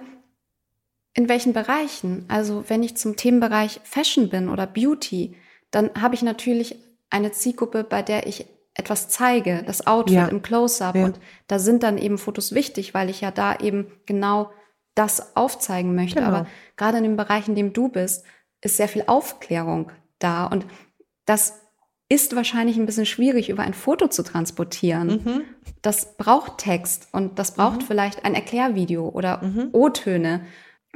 in 1.13 1.29
welchen 1.29 1.53
Bereichen? 1.53 2.25
Also, 2.27 2.65
wenn 2.67 2.83
ich 2.83 2.97
zum 2.97 3.15
Themenbereich 3.15 3.79
Fashion 3.83 4.29
bin 4.29 4.49
oder 4.49 4.67
Beauty, 4.67 5.35
dann 5.71 5.91
habe 5.99 6.15
ich 6.15 6.21
natürlich 6.21 6.75
eine 7.09 7.31
Zielgruppe, 7.31 7.83
bei 7.83 8.01
der 8.01 8.27
ich 8.27 8.45
etwas 8.77 9.09
zeige, 9.09 9.63
das 9.65 9.87
Outfit 9.87 10.15
ja. 10.15 10.27
im 10.27 10.41
Close-up. 10.41 10.95
Ja. 10.95 11.05
Und 11.05 11.19
da 11.47 11.59
sind 11.59 11.83
dann 11.83 11.97
eben 11.97 12.17
Fotos 12.17 12.53
wichtig, 12.53 12.93
weil 12.93 13.09
ich 13.09 13.21
ja 13.21 13.31
da 13.31 13.55
eben 13.55 13.87
genau 14.05 14.51
das 14.95 15.35
aufzeigen 15.35 15.95
möchte. 15.95 16.19
Genau. 16.19 16.27
Aber 16.27 16.47
gerade 16.75 16.97
in 16.97 17.03
dem 17.03 17.17
Bereich, 17.17 17.47
in 17.47 17.55
dem 17.55 17.73
du 17.73 17.89
bist, 17.89 18.25
ist 18.61 18.77
sehr 18.77 18.87
viel 18.87 19.03
Aufklärung 19.07 19.91
da. 20.19 20.45
Und 20.45 20.65
das 21.25 21.61
ist 22.09 22.35
wahrscheinlich 22.35 22.77
ein 22.77 22.85
bisschen 22.85 23.05
schwierig, 23.05 23.49
über 23.49 23.63
ein 23.63 23.73
Foto 23.73 24.07
zu 24.07 24.23
transportieren. 24.23 25.07
Mhm. 25.07 25.41
Das 25.81 26.15
braucht 26.17 26.59
Text 26.59 27.09
und 27.11 27.37
das 27.37 27.55
braucht 27.55 27.81
mhm. 27.81 27.85
vielleicht 27.85 28.25
ein 28.25 28.33
Erklärvideo 28.33 29.09
oder 29.09 29.43
mhm. 29.43 29.69
O-Töne, 29.73 30.41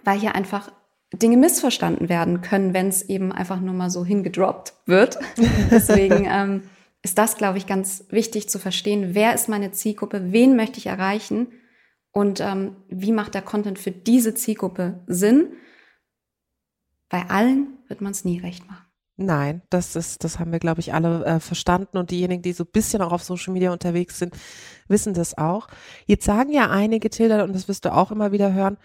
weil 0.03 0.19
hier 0.19 0.35
einfach 0.35 0.71
Dinge 1.13 1.35
missverstanden 1.35 2.07
werden 2.07 2.41
können, 2.41 2.73
wenn 2.73 2.87
es 2.87 3.01
eben 3.01 3.33
einfach 3.33 3.59
nur 3.59 3.73
mal 3.73 3.89
so 3.89 4.05
hingedroppt 4.05 4.73
wird. 4.85 5.19
Deswegen 5.71 6.25
ähm, 6.29 6.63
ist 7.03 7.17
das, 7.17 7.35
glaube 7.35 7.57
ich, 7.57 7.67
ganz 7.67 8.05
wichtig 8.09 8.49
zu 8.49 8.59
verstehen. 8.59 9.13
Wer 9.13 9.33
ist 9.33 9.49
meine 9.49 9.71
Zielgruppe? 9.71 10.31
Wen 10.31 10.55
möchte 10.55 10.77
ich 10.77 10.87
erreichen? 10.87 11.47
Und 12.11 12.39
ähm, 12.41 12.75
wie 12.89 13.11
macht 13.11 13.33
der 13.33 13.41
Content 13.41 13.79
für 13.79 13.91
diese 13.91 14.33
Zielgruppe 14.33 15.03
Sinn? 15.07 15.53
Bei 17.09 17.29
allen 17.29 17.77
wird 17.87 18.01
man 18.01 18.11
es 18.11 18.25
nie 18.25 18.39
recht 18.39 18.67
machen. 18.67 18.85
Nein, 19.17 19.61
das 19.69 19.95
ist, 19.95 20.23
das 20.23 20.39
haben 20.39 20.51
wir, 20.51 20.59
glaube 20.59 20.79
ich, 20.79 20.93
alle 20.93 21.25
äh, 21.25 21.39
verstanden 21.39 21.97
und 21.97 22.11
diejenigen, 22.11 22.41
die 22.41 22.53
so 22.53 22.63
ein 22.63 22.71
bisschen 22.71 23.01
auch 23.01 23.11
auf 23.11 23.23
Social 23.23 23.53
Media 23.53 23.71
unterwegs 23.71 24.17
sind, 24.17 24.35
wissen 24.87 25.13
das 25.13 25.37
auch. 25.37 25.67
Jetzt 26.05 26.25
sagen 26.25 26.51
ja 26.51 26.69
einige 26.69 27.09
Tilda, 27.09 27.43
und 27.43 27.53
das 27.53 27.67
wirst 27.67 27.85
du 27.85 27.93
auch 27.93 28.11
immer 28.11 28.31
wieder 28.31 28.53
hören, 28.53 28.77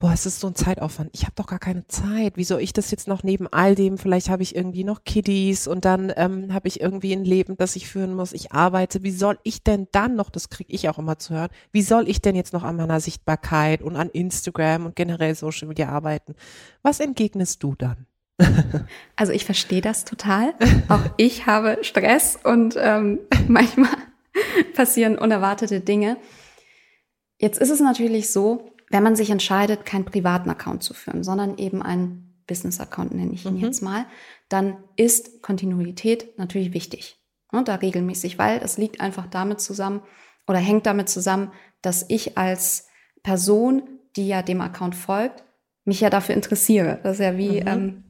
boah, 0.00 0.12
es 0.12 0.24
ist 0.24 0.40
so 0.40 0.48
ein 0.48 0.54
Zeitaufwand. 0.54 1.10
Ich 1.12 1.22
habe 1.22 1.34
doch 1.36 1.46
gar 1.46 1.58
keine 1.58 1.86
Zeit. 1.86 2.36
Wie 2.36 2.44
soll 2.44 2.62
ich 2.62 2.72
das 2.72 2.90
jetzt 2.90 3.06
noch 3.06 3.22
neben 3.22 3.46
all 3.46 3.74
dem? 3.74 3.98
Vielleicht 3.98 4.30
habe 4.30 4.42
ich 4.42 4.56
irgendwie 4.56 4.82
noch 4.82 5.04
Kiddies 5.04 5.68
und 5.68 5.84
dann 5.84 6.10
ähm, 6.16 6.52
habe 6.54 6.68
ich 6.68 6.80
irgendwie 6.80 7.12
ein 7.12 7.24
Leben, 7.24 7.56
das 7.58 7.76
ich 7.76 7.86
führen 7.86 8.14
muss. 8.14 8.32
Ich 8.32 8.50
arbeite. 8.52 9.02
Wie 9.02 9.10
soll 9.10 9.38
ich 9.42 9.62
denn 9.62 9.88
dann 9.92 10.16
noch, 10.16 10.30
das 10.30 10.48
kriege 10.48 10.72
ich 10.72 10.88
auch 10.88 10.98
immer 10.98 11.18
zu 11.18 11.34
hören, 11.34 11.50
wie 11.70 11.82
soll 11.82 12.08
ich 12.08 12.22
denn 12.22 12.34
jetzt 12.34 12.54
noch 12.54 12.64
an 12.64 12.76
meiner 12.76 12.98
Sichtbarkeit 12.98 13.82
und 13.82 13.94
an 13.94 14.08
Instagram 14.08 14.86
und 14.86 14.96
generell 14.96 15.34
Social 15.34 15.68
Media 15.68 15.90
arbeiten? 15.90 16.34
Was 16.82 16.98
entgegnest 16.98 17.62
du 17.62 17.74
dann? 17.76 18.06
Also 19.16 19.32
ich 19.34 19.44
verstehe 19.44 19.82
das 19.82 20.06
total. 20.06 20.54
Auch 20.88 21.04
ich 21.18 21.44
habe 21.44 21.78
Stress 21.82 22.38
und 22.42 22.74
ähm, 22.78 23.18
manchmal 23.48 23.90
passieren 24.74 25.18
unerwartete 25.18 25.80
Dinge. 25.80 26.16
Jetzt 27.38 27.60
ist 27.60 27.68
es 27.68 27.80
natürlich 27.80 28.30
so, 28.30 28.70
wenn 28.90 29.02
man 29.02 29.16
sich 29.16 29.30
entscheidet, 29.30 29.86
keinen 29.86 30.04
privaten 30.04 30.50
Account 30.50 30.82
zu 30.82 30.94
führen, 30.94 31.22
sondern 31.22 31.56
eben 31.56 31.80
einen 31.82 32.42
Business-Account 32.46 33.14
nenne 33.14 33.32
ich 33.32 33.46
ihn 33.46 33.54
mhm. 33.54 33.60
jetzt 33.60 33.80
mal, 33.80 34.04
dann 34.48 34.76
ist 34.96 35.40
Kontinuität 35.40 36.36
natürlich 36.36 36.74
wichtig. 36.74 37.16
Ne, 37.52 37.64
da 37.64 37.76
regelmäßig, 37.76 38.38
weil 38.38 38.60
es 38.62 38.76
liegt 38.76 39.00
einfach 39.00 39.26
damit 39.26 39.60
zusammen 39.60 40.02
oder 40.46 40.58
hängt 40.58 40.86
damit 40.86 41.08
zusammen, 41.08 41.52
dass 41.82 42.04
ich 42.08 42.36
als 42.36 42.88
Person, 43.22 43.82
die 44.16 44.26
ja 44.26 44.42
dem 44.42 44.60
Account 44.60 44.94
folgt, 44.94 45.44
mich 45.84 46.00
ja 46.00 46.10
dafür 46.10 46.34
interessiere. 46.34 47.00
Das 47.02 47.14
ist 47.14 47.24
ja 47.24 47.36
wie, 47.36 47.60
mhm. 47.60 47.66
ähm, 47.66 48.04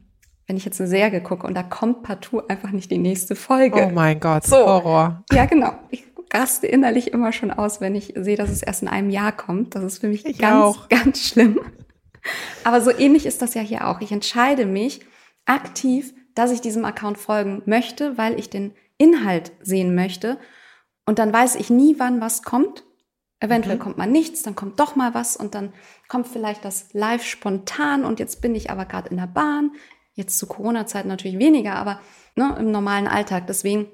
wenn 0.47 0.57
ich 0.57 0.64
jetzt 0.64 0.81
eine 0.81 0.88
Serie 0.88 1.23
gucke 1.23 1.47
und 1.47 1.55
da 1.55 1.62
kommt 1.62 2.03
partout 2.03 2.43
einfach 2.49 2.71
nicht 2.71 2.90
die 2.90 2.99
nächste 2.99 3.37
Folge. 3.37 3.87
Oh 3.87 3.90
mein 3.95 4.19
Gott, 4.19 4.45
so. 4.45 4.57
Horror. 4.57 5.25
Ja, 5.33 5.45
genau. 5.45 5.75
Ich 5.90 6.05
raste 6.33 6.66
innerlich 6.66 7.12
immer 7.12 7.33
schon 7.33 7.51
aus, 7.51 7.81
wenn 7.81 7.95
ich 7.95 8.14
sehe, 8.16 8.37
dass 8.37 8.51
es 8.51 8.62
erst 8.62 8.83
in 8.83 8.88
einem 8.88 9.11
Jahr 9.11 9.33
kommt. 9.33 9.75
Das 9.75 9.85
ist 9.85 9.99
für 9.99 10.09
mich 10.09 10.25
ich 10.25 10.38
ganz, 10.38 10.64
auch. 10.64 10.88
ganz 10.88 11.27
schlimm. 11.27 11.61
Aber 12.64 12.81
so 12.81 12.90
ähnlich 12.90 13.27
ist 13.27 13.43
das 13.43 13.55
ja 13.55 13.62
hier 13.62 13.88
auch. 13.88 14.01
Ich 14.01 14.12
entscheide 14.12 14.66
mich 14.66 15.01
aktiv, 15.47 16.14
dass 16.35 16.53
ich 16.53 16.61
diesem 16.61 16.85
Account 16.85 17.19
folgen 17.19 17.62
möchte, 17.66 18.16
weil 18.19 18.38
ich 18.38 18.51
den 18.51 18.75
Inhalt 18.99 19.53
sehen 19.62 19.95
möchte. 19.95 20.38
Und 21.07 21.19
dann 21.19 21.33
weiß 21.33 21.57
ich 21.57 21.71
nie, 21.71 21.97
wann 21.99 22.21
was 22.21 22.43
kommt. 22.43 22.85
Eventuell 23.40 23.77
mhm. 23.77 23.81
kommt 23.81 23.99
mal 23.99 24.07
nichts, 24.07 24.43
dann 24.43 24.55
kommt 24.55 24.79
doch 24.79 24.97
mal 24.97 25.14
was 25.14 25.35
und 25.35 25.55
dann 25.55 25.73
kommt 26.09 26.29
vielleicht 26.29 26.62
das 26.64 26.93
live 26.93 27.25
spontan 27.25 28.05
und 28.05 28.21
jetzt 28.21 28.43
bin 28.43 28.55
ich 28.55 28.71
aber 28.71 28.85
gerade 28.85 29.09
in 29.09 29.16
der 29.16 29.27
Bahn. 29.27 29.73
Jetzt 30.12 30.38
zu 30.38 30.47
Corona-Zeit 30.47 31.07
natürlich 31.07 31.38
weniger, 31.38 31.77
aber 31.77 32.01
ne, 32.37 32.55
im 32.59 32.71
normalen 32.71 33.09
Alltag. 33.09 33.47
Deswegen 33.47 33.87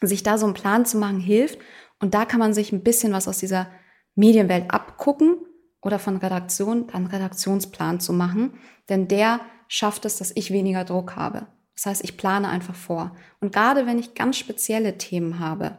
sich 0.00 0.22
da 0.22 0.38
so 0.38 0.46
einen 0.46 0.54
Plan 0.54 0.86
zu 0.86 0.98
machen 0.98 1.20
hilft. 1.20 1.58
Und 2.00 2.14
da 2.14 2.24
kann 2.24 2.38
man 2.38 2.54
sich 2.54 2.72
ein 2.72 2.82
bisschen 2.82 3.12
was 3.12 3.28
aus 3.28 3.38
dieser 3.38 3.68
Medienwelt 4.14 4.70
abgucken 4.70 5.36
oder 5.82 5.98
von 5.98 6.16
Redaktion 6.16 6.90
einen 6.90 7.06
Redaktionsplan 7.06 8.00
zu 8.00 8.12
machen, 8.12 8.54
denn 8.88 9.08
der 9.08 9.40
schafft 9.68 10.04
es, 10.04 10.16
dass 10.16 10.32
ich 10.34 10.52
weniger 10.52 10.84
Druck 10.84 11.16
habe. 11.16 11.46
Das 11.76 11.86
heißt, 11.86 12.04
ich 12.04 12.16
plane 12.16 12.48
einfach 12.48 12.74
vor. 12.74 13.14
Und 13.40 13.52
gerade 13.52 13.86
wenn 13.86 13.98
ich 13.98 14.14
ganz 14.14 14.36
spezielle 14.36 14.98
Themen 14.98 15.38
habe, 15.38 15.78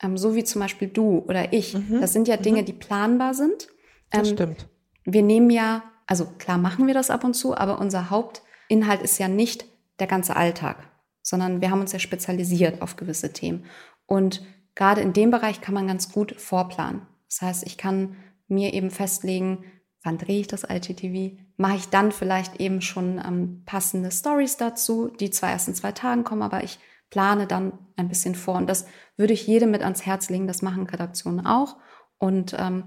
ähm, 0.00 0.16
so 0.16 0.34
wie 0.34 0.44
zum 0.44 0.60
Beispiel 0.60 0.88
du 0.88 1.18
oder 1.26 1.52
ich, 1.52 1.74
mhm. 1.74 2.00
das 2.00 2.12
sind 2.12 2.28
ja 2.28 2.36
Dinge, 2.36 2.62
mhm. 2.62 2.66
die 2.66 2.72
planbar 2.72 3.34
sind. 3.34 3.68
Ähm, 4.12 4.20
das 4.20 4.28
stimmt. 4.30 4.68
Wir 5.04 5.22
nehmen 5.22 5.50
ja, 5.50 5.82
also 6.06 6.26
klar 6.38 6.58
machen 6.58 6.86
wir 6.86 6.94
das 6.94 7.10
ab 7.10 7.24
und 7.24 7.34
zu, 7.34 7.56
aber 7.56 7.80
unser 7.80 8.10
Hauptinhalt 8.10 9.02
ist 9.02 9.18
ja 9.18 9.26
nicht 9.26 9.64
der 9.98 10.06
ganze 10.06 10.36
Alltag, 10.36 10.89
sondern 11.22 11.60
wir 11.60 11.70
haben 11.70 11.80
uns 11.80 11.92
ja 11.92 11.98
spezialisiert 11.98 12.82
auf 12.82 12.96
gewisse 12.96 13.32
Themen. 13.32 13.64
Und 14.06 14.42
gerade 14.74 15.00
in 15.00 15.12
dem 15.12 15.30
Bereich 15.30 15.60
kann 15.60 15.74
man 15.74 15.86
ganz 15.86 16.12
gut 16.12 16.40
vorplanen. 16.40 17.02
Das 17.28 17.42
heißt, 17.42 17.66
ich 17.66 17.76
kann 17.76 18.16
mir 18.48 18.72
eben 18.74 18.90
festlegen, 18.90 19.64
wann 20.02 20.18
drehe 20.18 20.40
ich 20.40 20.48
das 20.48 20.64
IGTV, 20.68 21.38
mache 21.56 21.76
ich 21.76 21.88
dann 21.88 22.10
vielleicht 22.10 22.60
eben 22.60 22.80
schon 22.80 23.20
ähm, 23.24 23.62
passende 23.66 24.10
Stories 24.10 24.56
dazu, 24.56 25.08
die 25.08 25.30
zwar 25.30 25.50
erst 25.50 25.68
in 25.68 25.74
zwei 25.74 25.92
Tagen 25.92 26.24
kommen, 26.24 26.42
aber 26.42 26.64
ich 26.64 26.78
plane 27.10 27.46
dann 27.46 27.72
ein 27.96 28.08
bisschen 28.08 28.34
vor. 28.34 28.56
Und 28.56 28.68
das 28.68 28.86
würde 29.16 29.34
ich 29.34 29.46
jedem 29.46 29.70
mit 29.70 29.82
ans 29.82 30.06
Herz 30.06 30.30
legen, 30.30 30.46
das 30.46 30.62
machen 30.62 30.86
Redaktionen 30.86 31.44
auch. 31.44 31.76
Und 32.18 32.56
ähm, 32.58 32.84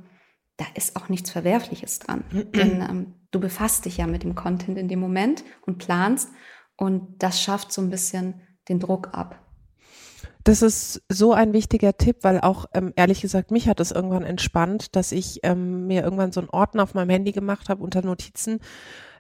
da 0.58 0.65
ist 0.76 0.96
auch 0.96 1.10
nichts 1.10 1.30
Verwerfliches 1.30 2.00
dran. 2.00 2.24
Denn 2.56 2.82
ähm, 2.82 3.13
du 3.32 3.39
befasst 3.39 3.86
dich 3.86 3.98
ja 3.98 4.08
mit 4.08 4.24
dem 4.24 4.36
Content 4.36 4.78
in 4.78 4.88
dem 4.88 5.00
Moment 5.00 5.43
und 5.62 5.78
planst. 5.78 6.30
Und 6.84 7.24
das 7.24 7.41
schafft 7.41 7.72
so 7.72 7.82
ein 7.82 7.89
bisschen 7.89 8.41
den 8.67 8.82
Druck 8.82 9.13
ab. 9.13 9.39
Das 10.43 10.62
ist 10.62 11.02
so 11.08 11.32
ein 11.32 11.54
wichtiger 11.54 11.96
Tipp, 11.96 12.17
weil 12.24 12.41
auch 12.41 12.65
ähm, 12.74 12.91
ehrlich 12.98 13.22
gesagt 13.22 13.52
mich 13.52 13.69
hat 13.69 13.80
es 13.80 13.91
irgendwann 13.91 14.26
entspannt, 14.26 14.93
dass 14.98 15.13
ich 15.13 15.39
ähm, 15.43 15.88
mir 15.88 16.04
irgendwann 16.04 16.34
so 16.34 16.41
einen 16.41 16.50
Ordner 16.50 16.84
auf 16.84 16.93
meinem 16.93 17.10
Handy 17.10 17.32
gemacht 17.32 17.69
habe 17.69 17.82
unter 17.82 18.02
Notizen, 18.02 18.60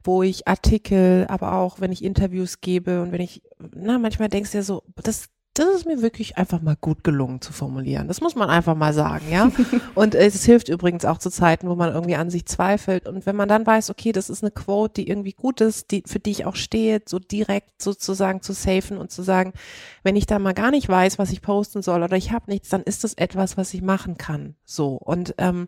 wo 0.03 0.23
ich 0.23 0.45
Artikel, 0.45 1.25
aber 1.29 1.53
auch 1.53 1.79
wenn 1.79 1.93
ich 1.93 2.03
Interviews 2.03 2.59
gebe 2.59 3.01
und 3.01 3.13
wenn 3.13 3.21
ich, 3.21 3.41
na 3.73 3.97
manchmal 3.97 4.27
denkst 4.27 4.51
du 4.51 4.57
ja 4.57 4.63
so, 4.63 4.83
das 5.01 5.29
das 5.53 5.67
ist 5.67 5.85
mir 5.85 6.01
wirklich 6.01 6.37
einfach 6.37 6.61
mal 6.61 6.75
gut 6.79 7.03
gelungen 7.03 7.39
zu 7.39 7.53
formulieren. 7.53 8.07
Das 8.07 8.21
muss 8.21 8.33
man 8.33 8.49
einfach 8.49 8.75
mal 8.75 8.91
sagen, 8.91 9.25
ja. 9.31 9.51
Und 9.95 10.15
es 10.15 10.43
hilft 10.43 10.67
übrigens 10.67 11.05
auch 11.05 11.19
zu 11.19 11.29
Zeiten, 11.29 11.69
wo 11.69 11.75
man 11.75 11.93
irgendwie 11.93 12.15
an 12.15 12.31
sich 12.31 12.47
zweifelt. 12.47 13.07
Und 13.07 13.27
wenn 13.27 13.35
man 13.35 13.47
dann 13.47 13.65
weiß, 13.65 13.91
okay, 13.91 14.11
das 14.11 14.31
ist 14.31 14.43
eine 14.43 14.49
Quote, 14.49 14.95
die 14.95 15.07
irgendwie 15.07 15.33
gut 15.33 15.61
ist, 15.61 15.91
die, 15.91 16.03
für 16.07 16.19
die 16.19 16.31
ich 16.31 16.45
auch 16.45 16.55
stehe, 16.55 17.03
so 17.05 17.19
direkt 17.19 17.83
sozusagen 17.83 18.41
zu 18.41 18.53
safen 18.53 18.97
und 18.97 19.11
zu 19.11 19.21
sagen, 19.21 19.53
wenn 20.01 20.15
ich 20.15 20.25
da 20.25 20.39
mal 20.39 20.55
gar 20.55 20.71
nicht 20.71 20.89
weiß, 20.89 21.19
was 21.19 21.31
ich 21.31 21.43
posten 21.43 21.83
soll 21.83 22.01
oder 22.01 22.17
ich 22.17 22.31
habe 22.31 22.49
nichts, 22.49 22.69
dann 22.69 22.81
ist 22.81 23.03
das 23.03 23.13
etwas, 23.13 23.55
was 23.55 23.75
ich 23.75 23.83
machen 23.83 24.17
kann. 24.17 24.55
So. 24.65 24.95
Und 24.95 25.35
ähm, 25.37 25.67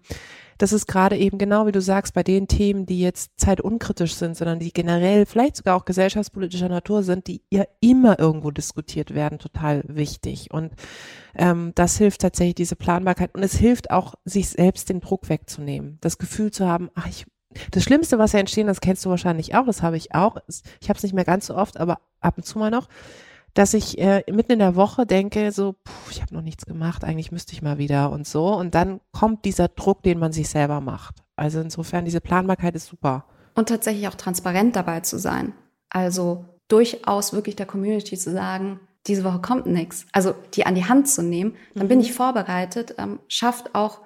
das 0.58 0.74
ist 0.74 0.88
gerade 0.88 1.18
eben 1.18 1.38
genau 1.38 1.68
wie 1.68 1.72
du 1.72 1.82
sagst, 1.82 2.14
bei 2.14 2.24
den 2.24 2.48
Themen, 2.48 2.86
die 2.86 3.00
jetzt 3.00 3.32
zeitunkritisch 3.38 4.16
sind, 4.16 4.38
sondern 4.38 4.60
die 4.60 4.72
generell 4.72 5.26
vielleicht 5.26 5.58
sogar 5.58 5.76
auch 5.76 5.86
gesellschaftspolitischer 5.86 6.70
Natur 6.70 7.04
sind, 7.04 7.28
die 7.28 7.42
ja 7.52 7.66
immer 7.82 8.20
irgendwo 8.20 8.52
diskutiert 8.52 9.14
werden, 9.14 9.40
total 9.40 9.84
wichtig. 9.88 10.52
Und 10.52 10.72
ähm, 11.36 11.74
das 11.76 11.98
hilft 11.98 12.22
tatsächlich, 12.22 12.56
diese 12.56 12.76
Planbarkeit. 12.76 13.36
Und 13.36 13.44
es 13.44 13.56
hilft 13.56 13.92
auch, 13.92 14.16
sich 14.24 14.50
selbst 14.50 14.90
den 14.90 15.02
Druck 15.02 15.30
wegzunehmen. 15.30 15.98
Das 16.02 16.18
Gefühl 16.18 16.52
zu 16.52 16.68
haben, 16.68 16.90
ach, 16.96 17.08
ich 17.08 17.26
das 17.72 17.84
Schlimmste, 17.84 18.20
was 18.20 18.34
ja 18.34 18.40
entstehen, 18.40 18.68
das 18.68 18.82
kennst 18.82 19.06
du 19.06 19.10
wahrscheinlich 19.10 19.56
auch, 19.56 19.66
das 19.66 19.82
habe 19.82 19.96
ich 19.96 20.14
auch. 20.14 20.38
Ich 20.82 20.90
habe 20.90 20.98
es 20.98 21.04
nicht 21.04 21.16
mehr 21.16 21.24
ganz 21.24 21.46
so 21.46 21.56
oft, 21.56 21.78
aber 21.78 22.00
ab 22.20 22.38
und 22.38 22.44
zu 22.44 22.60
mal 22.60 22.70
noch 22.70 22.90
dass 23.56 23.74
ich 23.74 23.98
äh, 23.98 24.24
mitten 24.32 24.52
in 24.52 24.60
der 24.60 24.76
Woche 24.76 25.06
denke, 25.06 25.52
so, 25.52 25.74
puh, 25.84 26.12
ich 26.12 26.22
habe 26.22 26.36
noch 26.36 26.42
nichts 26.42 26.66
gemacht, 26.66 27.04
eigentlich 27.04 27.32
müsste 27.32 27.54
ich 27.54 27.62
mal 27.62 27.78
wieder 27.78 28.12
und 28.12 28.28
so. 28.28 28.54
Und 28.54 28.76
dann 28.76 29.00
kommt 29.12 29.46
dieser 29.46 29.70
Druck, 29.70 30.04
den 30.04 30.20
man 30.20 30.34
sich 30.34 30.50
selber 30.50 30.82
macht. 30.82 31.16
Also 31.38 31.62
insofern, 31.62 32.06
diese 32.06 32.22
Planbarkeit 32.22 32.76
ist 32.76 32.88
super. 32.88 33.26
Und 33.56 33.70
tatsächlich 33.70 34.08
auch 34.10 34.16
transparent 34.16 34.76
dabei 34.76 35.00
zu 35.00 35.18
sein. 35.18 35.54
Also 35.90 36.46
durchaus 36.68 37.32
wirklich 37.32 37.56
der 37.56 37.66
Community 37.66 38.18
zu 38.18 38.32
sagen, 38.32 38.82
diese 39.08 39.24
Woche 39.24 39.40
kommt 39.40 39.68
nichts. 39.68 40.06
Also 40.12 40.36
die 40.54 40.66
an 40.66 40.76
die 40.76 40.86
Hand 40.86 41.08
zu 41.08 41.24
nehmen, 41.24 41.56
dann 41.76 41.86
mhm. 41.86 41.90
bin 41.90 42.00
ich 42.02 42.14
vorbereitet, 42.14 42.96
ähm, 42.98 43.20
schafft 43.30 43.74
auch 43.74 44.02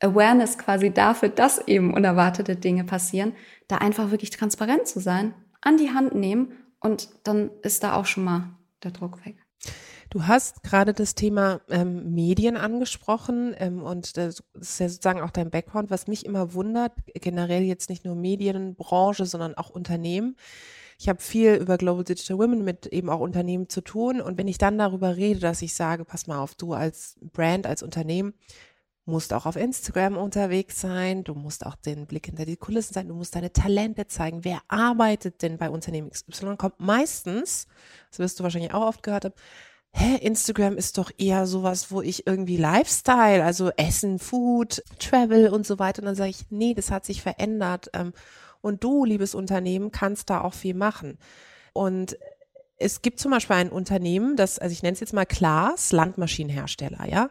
Awareness 0.00 0.56
quasi 0.56 0.90
dafür, 0.90 1.28
dass 1.28 1.66
eben 1.68 1.92
unerwartete 1.92 2.56
Dinge 2.56 2.84
passieren, 2.84 3.34
da 3.68 3.76
einfach 3.76 4.10
wirklich 4.10 4.30
transparent 4.30 4.86
zu 4.86 5.00
sein, 5.00 5.34
an 5.60 5.76
die 5.76 5.90
Hand 5.90 6.14
nehmen 6.14 6.52
und 6.80 7.08
dann 7.24 7.50
ist 7.62 7.82
da 7.82 7.96
auch 7.96 8.06
schon 8.06 8.24
mal 8.24 8.54
der 8.84 8.92
Druck 8.92 9.24
weg. 9.24 9.36
Du 10.10 10.26
hast 10.26 10.62
gerade 10.62 10.92
das 10.92 11.14
Thema 11.14 11.60
ähm, 11.70 12.14
Medien 12.14 12.56
angesprochen 12.56 13.54
ähm, 13.58 13.82
und 13.82 14.16
das 14.16 14.44
ist 14.54 14.78
ja 14.78 14.88
sozusagen 14.88 15.20
auch 15.20 15.30
dein 15.30 15.50
Background, 15.50 15.90
was 15.90 16.06
mich 16.06 16.24
immer 16.24 16.54
wundert, 16.54 16.92
generell 17.14 17.62
jetzt 17.62 17.90
nicht 17.90 18.04
nur 18.04 18.14
Medienbranche, 18.14 19.26
sondern 19.26 19.54
auch 19.54 19.70
Unternehmen. 19.70 20.36
Ich 20.98 21.08
habe 21.08 21.20
viel 21.20 21.54
über 21.54 21.78
Global 21.78 22.04
Digital 22.04 22.38
Women 22.38 22.62
mit 22.62 22.86
eben 22.86 23.10
auch 23.10 23.20
Unternehmen 23.20 23.68
zu 23.68 23.80
tun 23.80 24.20
und 24.20 24.38
wenn 24.38 24.46
ich 24.46 24.58
dann 24.58 24.78
darüber 24.78 25.16
rede, 25.16 25.40
dass 25.40 25.62
ich 25.62 25.74
sage, 25.74 26.04
pass 26.04 26.26
mal 26.26 26.38
auf, 26.38 26.54
du 26.54 26.74
als 26.74 27.16
Brand, 27.20 27.66
als 27.66 27.82
Unternehmen, 27.82 28.34
musst 29.06 29.32
auch 29.34 29.44
auf 29.44 29.56
Instagram 29.56 30.16
unterwegs 30.16 30.80
sein, 30.80 31.24
du 31.24 31.34
musst 31.34 31.66
auch 31.66 31.76
den 31.76 32.06
Blick 32.06 32.26
hinter 32.26 32.46
die 32.46 32.56
Kulissen 32.56 32.94
sein, 32.94 33.08
du 33.08 33.14
musst 33.14 33.34
deine 33.34 33.52
Talente 33.52 34.06
zeigen. 34.06 34.44
Wer 34.44 34.60
arbeitet 34.68 35.42
denn 35.42 35.58
bei 35.58 35.68
Unternehmen 35.68 36.10
XY? 36.10 36.56
Kommt 36.56 36.80
meistens, 36.80 37.66
das 38.10 38.18
wirst 38.18 38.38
du 38.38 38.44
wahrscheinlich 38.44 38.72
auch 38.72 38.86
oft 38.86 39.02
gehört 39.02 39.26
haben, 39.26 39.34
hä, 39.92 40.16
Instagram 40.16 40.76
ist 40.76 40.98
doch 40.98 41.10
eher 41.18 41.46
sowas, 41.46 41.90
wo 41.90 42.02
ich 42.02 42.26
irgendwie 42.26 42.56
Lifestyle, 42.56 43.44
also 43.44 43.70
Essen, 43.76 44.18
Food, 44.18 44.82
Travel 44.98 45.48
und 45.48 45.66
so 45.66 45.78
weiter. 45.78 46.00
Und 46.02 46.06
dann 46.06 46.16
sage 46.16 46.30
ich, 46.30 46.50
nee, 46.50 46.74
das 46.74 46.90
hat 46.90 47.04
sich 47.04 47.22
verändert. 47.22 47.90
Ähm, 47.92 48.12
und 48.60 48.82
du, 48.82 49.04
liebes 49.04 49.34
Unternehmen, 49.34 49.92
kannst 49.92 50.30
da 50.30 50.40
auch 50.40 50.54
viel 50.54 50.74
machen. 50.74 51.18
Und 51.74 52.18
es 52.78 53.02
gibt 53.02 53.20
zum 53.20 53.30
Beispiel 53.30 53.56
ein 53.56 53.70
Unternehmen, 53.70 54.36
das, 54.36 54.58
also 54.58 54.72
ich 54.72 54.82
nenne 54.82 54.94
es 54.94 55.00
jetzt 55.00 55.12
mal 55.12 55.26
Klaas, 55.26 55.92
Landmaschinenhersteller, 55.92 57.06
ja 57.08 57.30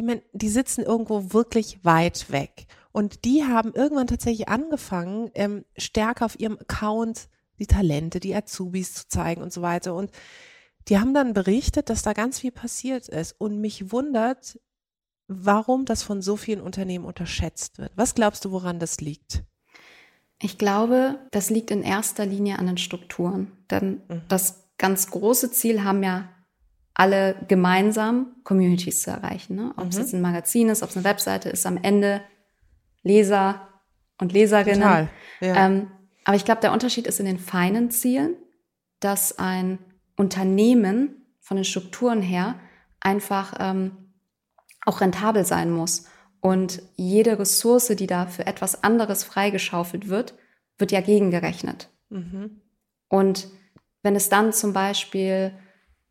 ich 0.00 0.06
meine, 0.06 0.22
die 0.32 0.48
sitzen 0.48 0.82
irgendwo 0.82 1.34
wirklich 1.34 1.84
weit 1.84 2.32
weg. 2.32 2.66
Und 2.90 3.26
die 3.26 3.44
haben 3.44 3.74
irgendwann 3.74 4.06
tatsächlich 4.06 4.48
angefangen, 4.48 5.30
ähm, 5.34 5.66
stärker 5.76 6.24
auf 6.24 6.40
ihrem 6.40 6.58
Account 6.58 7.28
die 7.58 7.66
Talente, 7.66 8.18
die 8.18 8.34
Azubis 8.34 8.94
zu 8.94 9.08
zeigen 9.08 9.42
und 9.42 9.52
so 9.52 9.60
weiter. 9.60 9.94
Und 9.94 10.10
die 10.88 10.98
haben 10.98 11.12
dann 11.12 11.34
berichtet, 11.34 11.90
dass 11.90 12.00
da 12.00 12.14
ganz 12.14 12.40
viel 12.40 12.50
passiert 12.50 13.10
ist. 13.10 13.34
Und 13.38 13.60
mich 13.60 13.92
wundert, 13.92 14.58
warum 15.28 15.84
das 15.84 16.02
von 16.02 16.22
so 16.22 16.36
vielen 16.36 16.62
Unternehmen 16.62 17.04
unterschätzt 17.04 17.76
wird. 17.76 17.92
Was 17.94 18.14
glaubst 18.14 18.46
du, 18.46 18.52
woran 18.52 18.78
das 18.78 19.02
liegt? 19.02 19.44
Ich 20.40 20.56
glaube, 20.56 21.18
das 21.30 21.50
liegt 21.50 21.70
in 21.70 21.82
erster 21.82 22.24
Linie 22.24 22.58
an 22.58 22.68
den 22.68 22.78
Strukturen. 22.78 23.52
Denn 23.70 24.00
mhm. 24.08 24.22
das 24.28 24.64
ganz 24.78 25.10
große 25.10 25.52
Ziel 25.52 25.84
haben 25.84 26.02
ja 26.02 26.30
alle 26.94 27.36
gemeinsam 27.48 28.34
Communities 28.44 29.02
zu 29.02 29.10
erreichen. 29.10 29.56
Ne? 29.56 29.72
Ob 29.76 29.88
es 29.88 29.96
mhm. 29.96 30.00
jetzt 30.02 30.14
ein 30.14 30.20
Magazin 30.20 30.68
ist, 30.68 30.82
ob 30.82 30.90
es 30.90 30.96
eine 30.96 31.04
Webseite 31.04 31.48
ist, 31.48 31.66
am 31.66 31.78
Ende 31.82 32.22
Leser 33.02 33.68
und 34.18 34.32
Leserinnen. 34.32 34.80
Total, 34.80 35.08
ja. 35.40 35.66
ähm, 35.66 35.90
aber 36.24 36.36
ich 36.36 36.44
glaube, 36.44 36.60
der 36.60 36.72
Unterschied 36.72 37.06
ist 37.06 37.20
in 37.20 37.26
den 37.26 37.38
feinen 37.38 37.90
Zielen, 37.90 38.36
dass 39.00 39.38
ein 39.38 39.78
Unternehmen 40.16 41.26
von 41.40 41.56
den 41.56 41.64
Strukturen 41.64 42.20
her 42.20 42.60
einfach 43.00 43.54
ähm, 43.58 44.12
auch 44.84 45.00
rentabel 45.00 45.44
sein 45.44 45.70
muss. 45.70 46.04
Und 46.40 46.82
jede 46.96 47.38
Ressource, 47.38 47.88
die 47.88 48.06
da 48.06 48.26
für 48.26 48.46
etwas 48.46 48.82
anderes 48.82 49.24
freigeschaufelt 49.24 50.08
wird, 50.08 50.34
wird 50.78 50.92
ja 50.92 51.00
gegengerechnet. 51.00 51.90
Mhm. 52.08 52.60
Und 53.08 53.48
wenn 54.02 54.16
es 54.16 54.28
dann 54.28 54.52
zum 54.52 54.72
Beispiel 54.72 55.52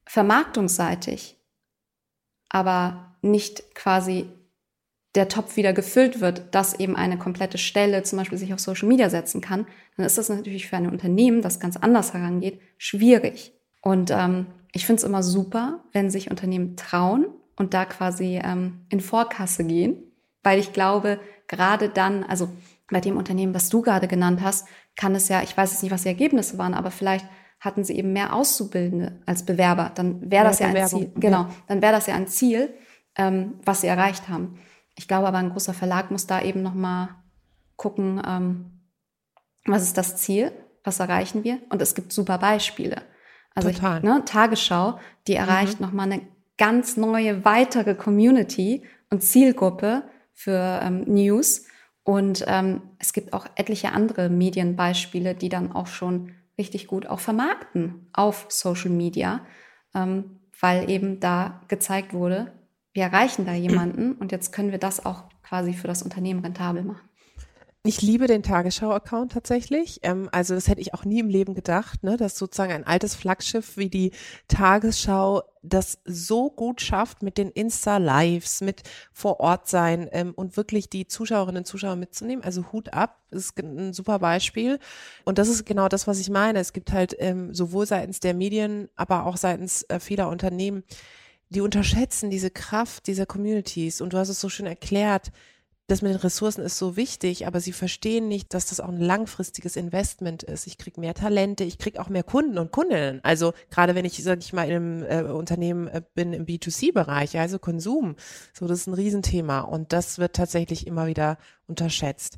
vermarktungsseitig, 0.09 1.37
aber 2.49 3.15
nicht 3.21 3.75
quasi 3.75 4.27
der 5.13 5.27
Topf 5.27 5.55
wieder 5.55 5.71
gefüllt 5.71 6.19
wird, 6.19 6.55
dass 6.55 6.79
eben 6.79 6.95
eine 6.95 7.19
komplette 7.19 7.59
Stelle 7.59 8.01
zum 8.01 8.17
Beispiel 8.17 8.39
sich 8.39 8.51
auf 8.51 8.59
Social 8.59 8.87
Media 8.87 9.11
setzen 9.11 9.39
kann, 9.39 9.67
dann 9.97 10.05
ist 10.07 10.17
das 10.17 10.29
natürlich 10.29 10.67
für 10.67 10.77
ein 10.77 10.89
Unternehmen, 10.89 11.43
das 11.43 11.59
ganz 11.59 11.77
anders 11.77 12.13
herangeht, 12.15 12.59
schwierig. 12.79 13.53
Und 13.81 14.09
ähm, 14.09 14.47
ich 14.71 14.87
finde 14.87 15.01
es 15.01 15.03
immer 15.03 15.21
super, 15.21 15.83
wenn 15.91 16.09
sich 16.09 16.31
Unternehmen 16.31 16.75
trauen 16.75 17.27
und 17.55 17.75
da 17.75 17.85
quasi 17.85 18.39
ähm, 18.43 18.85
in 18.89 19.01
Vorkasse 19.01 19.63
gehen, 19.63 20.11
weil 20.41 20.59
ich 20.59 20.73
glaube, 20.73 21.19
gerade 21.47 21.89
dann, 21.89 22.23
also 22.23 22.49
bei 22.89 22.99
dem 22.99 23.17
Unternehmen, 23.17 23.53
was 23.53 23.69
du 23.69 23.83
gerade 23.83 24.07
genannt 24.07 24.41
hast, 24.41 24.67
kann 24.95 25.13
es 25.13 25.29
ja, 25.29 25.43
ich 25.43 25.55
weiß 25.55 25.71
jetzt 25.71 25.83
nicht, 25.83 25.91
was 25.91 26.01
die 26.01 26.09
Ergebnisse 26.09 26.57
waren, 26.57 26.73
aber 26.73 26.89
vielleicht 26.89 27.27
hatten 27.59 27.83
sie 27.83 27.97
eben 27.97 28.13
mehr 28.13 28.33
Auszubildende 28.33 29.21
als 29.25 29.45
Bewerber. 29.45 29.91
Dann 29.93 30.31
wäre 30.31 30.45
das 30.45 30.59
ja, 30.59 30.67
ein 30.67 30.87
Ziel. 30.87 31.11
Genau, 31.15 31.47
dann 31.67 31.81
wäre 31.81 31.93
das 31.93 32.07
ja 32.07 32.15
ein 32.15 32.27
Ziel, 32.27 32.73
ähm, 33.15 33.55
was 33.65 33.81
sie 33.81 33.87
erreicht 33.87 34.29
haben. 34.29 34.59
Ich 34.95 35.07
glaube 35.07 35.27
aber, 35.27 35.37
ein 35.37 35.49
großer 35.49 35.73
Verlag 35.73 36.11
muss 36.11 36.27
da 36.27 36.41
eben 36.41 36.61
noch 36.61 36.73
mal 36.73 37.09
gucken, 37.75 38.21
ähm, 38.25 38.81
was 39.65 39.83
ist 39.83 39.97
das 39.97 40.17
Ziel, 40.17 40.51
was 40.83 40.99
erreichen 40.99 41.43
wir? 41.43 41.59
Und 41.69 41.81
es 41.81 41.95
gibt 41.95 42.13
super 42.13 42.37
Beispiele. 42.37 43.01
Also 43.55 43.69
Ich, 43.69 43.81
ne, 43.81 44.23
Tagesschau, 44.25 44.99
die 45.27 45.35
erreicht 45.35 45.79
mhm. 45.79 45.85
noch 45.85 45.93
mal 45.93 46.03
eine 46.03 46.21
ganz 46.57 46.97
neue, 46.97 47.45
weitere 47.45 47.95
Community 47.95 48.83
und 49.09 49.21
Zielgruppe 49.23 50.03
für 50.33 50.79
ähm, 50.81 51.01
News. 51.07 51.65
Und 52.03 52.45
ähm, 52.47 52.81
es 52.99 53.13
gibt 53.13 53.33
auch 53.33 53.45
etliche 53.55 53.91
andere 53.91 54.29
Medienbeispiele, 54.29 55.35
die 55.35 55.49
dann 55.49 55.71
auch 55.71 55.87
schon 55.87 56.31
richtig 56.59 56.85
gut 56.85 57.07
auch 57.07 57.19
vermarkten 57.19 58.07
auf 58.13 58.45
Social 58.49 58.91
Media, 58.91 59.41
ähm, 59.95 60.39
weil 60.59 60.89
eben 60.89 61.19
da 61.19 61.61
gezeigt 61.67 62.13
wurde, 62.13 62.53
wir 62.93 63.03
erreichen 63.03 63.45
da 63.45 63.53
jemanden 63.53 64.13
und 64.13 64.31
jetzt 64.31 64.51
können 64.51 64.71
wir 64.71 64.77
das 64.77 65.05
auch 65.05 65.23
quasi 65.41 65.73
für 65.73 65.87
das 65.87 66.03
Unternehmen 66.03 66.41
rentabel 66.41 66.83
machen. 66.83 67.08
Ich 67.85 68.01
liebe 68.01 68.27
den 68.27 68.43
Tagesschau-Account 68.43 69.31
tatsächlich. 69.31 70.01
Ähm, 70.03 70.27
also 70.33 70.53
das 70.53 70.67
hätte 70.67 70.81
ich 70.81 70.93
auch 70.93 71.05
nie 71.05 71.19
im 71.19 71.29
Leben 71.29 71.53
gedacht, 71.53 72.03
ne, 72.03 72.17
dass 72.17 72.37
sozusagen 72.37 72.73
ein 72.73 72.85
altes 72.85 73.15
Flaggschiff 73.15 73.77
wie 73.77 73.87
die 73.87 74.11
Tagesschau 74.49 75.43
das 75.61 75.99
so 76.03 76.49
gut 76.49 76.81
schafft 76.81 77.23
mit 77.23 77.37
den 77.37 77.49
Insta-Lives, 77.49 78.59
mit 78.59 78.83
vor 79.13 79.39
Ort 79.39 79.69
sein 79.69 80.09
ähm, 80.11 80.33
und 80.35 80.57
wirklich 80.57 80.89
die 80.89 81.07
Zuschauerinnen 81.07 81.59
und 81.59 81.65
Zuschauer 81.65 81.95
mitzunehmen. 81.95 82.43
Also 82.43 82.69
Hut 82.73 82.91
ab, 82.93 83.21
ist 83.31 83.57
ein 83.57 83.93
super 83.93 84.19
Beispiel. 84.19 84.77
Und 85.23 85.37
das 85.37 85.47
ist 85.47 85.65
genau 85.65 85.87
das, 85.87 86.05
was 86.05 86.19
ich 86.19 86.29
meine. 86.29 86.59
Es 86.59 86.73
gibt 86.73 86.91
halt 86.91 87.15
ähm, 87.19 87.53
sowohl 87.53 87.85
seitens 87.85 88.19
der 88.19 88.33
Medien, 88.33 88.89
aber 88.97 89.25
auch 89.25 89.37
seitens 89.37 89.83
äh, 89.83 90.01
vieler 90.01 90.27
Unternehmen, 90.27 90.83
die 91.47 91.61
unterschätzen 91.61 92.29
diese 92.29 92.51
Kraft 92.51 93.07
dieser 93.07 93.25
Communities. 93.25 94.01
Und 94.01 94.11
du 94.11 94.17
hast 94.17 94.29
es 94.29 94.41
so 94.41 94.49
schön 94.49 94.65
erklärt, 94.65 95.31
das 95.89 96.01
mit 96.01 96.11
den 96.11 96.19
Ressourcen 96.19 96.61
ist 96.61 96.77
so 96.77 96.95
wichtig, 96.95 97.47
aber 97.47 97.59
sie 97.59 97.73
verstehen 97.73 98.27
nicht, 98.27 98.53
dass 98.53 98.67
das 98.67 98.79
auch 98.79 98.89
ein 98.89 98.99
langfristiges 98.99 99.75
Investment 99.75 100.43
ist. 100.43 100.67
Ich 100.67 100.77
kriege 100.77 100.99
mehr 100.99 101.13
Talente, 101.13 101.63
ich 101.63 101.77
kriege 101.77 101.99
auch 101.99 102.09
mehr 102.09 102.23
Kunden 102.23 102.57
und 102.57 102.71
Kundinnen. 102.71 103.19
Also 103.23 103.53
gerade 103.69 103.95
wenn 103.95 104.05
ich, 104.05 104.23
sage 104.23 104.41
ich 104.41 104.53
mal, 104.53 104.69
im 104.69 105.03
äh, 105.03 105.23
Unternehmen 105.23 105.87
äh, 105.87 106.01
bin 106.13 106.33
im 106.33 106.45
B2C-Bereich, 106.45 107.37
also 107.39 107.59
Konsum, 107.59 108.15
so 108.53 108.67
das 108.67 108.79
ist 108.79 108.87
ein 108.87 108.93
Riesenthema 108.93 109.61
und 109.61 109.91
das 109.91 110.19
wird 110.19 110.35
tatsächlich 110.35 110.87
immer 110.87 111.07
wieder 111.07 111.37
unterschätzt. 111.67 112.37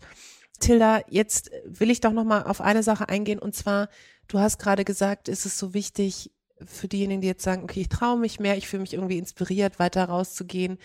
Tilda, 0.60 1.02
jetzt 1.10 1.52
will 1.66 1.90
ich 1.90 2.02
doch 2.02 2.14
noch 2.14 2.24
mal 2.24 2.44
auf 2.44 2.62
eine 2.62 2.84
Sache 2.84 3.10
eingehen 3.10 3.40
und 3.40 3.56
zwar, 3.56 3.90
du 4.28 4.40
hast 4.40 4.60
gerade 4.60 4.86
gesagt, 4.86 5.28
ist 5.28 5.46
es 5.46 5.58
so 5.58 5.74
wichtig 5.74 6.32
für 6.64 6.88
diejenigen, 6.88 7.22
die 7.22 7.28
jetzt 7.28 7.44
sagen, 7.44 7.64
okay, 7.64 7.82
ich 7.82 7.90
traue 7.90 8.20
mich 8.20 8.40
mehr, 8.40 8.58
ich 8.58 8.68
fühle 8.68 8.82
mich 8.82 8.94
irgendwie 8.94 9.18
inspiriert, 9.18 9.80
weiter 9.80 10.06
rauszugehen 10.06 10.78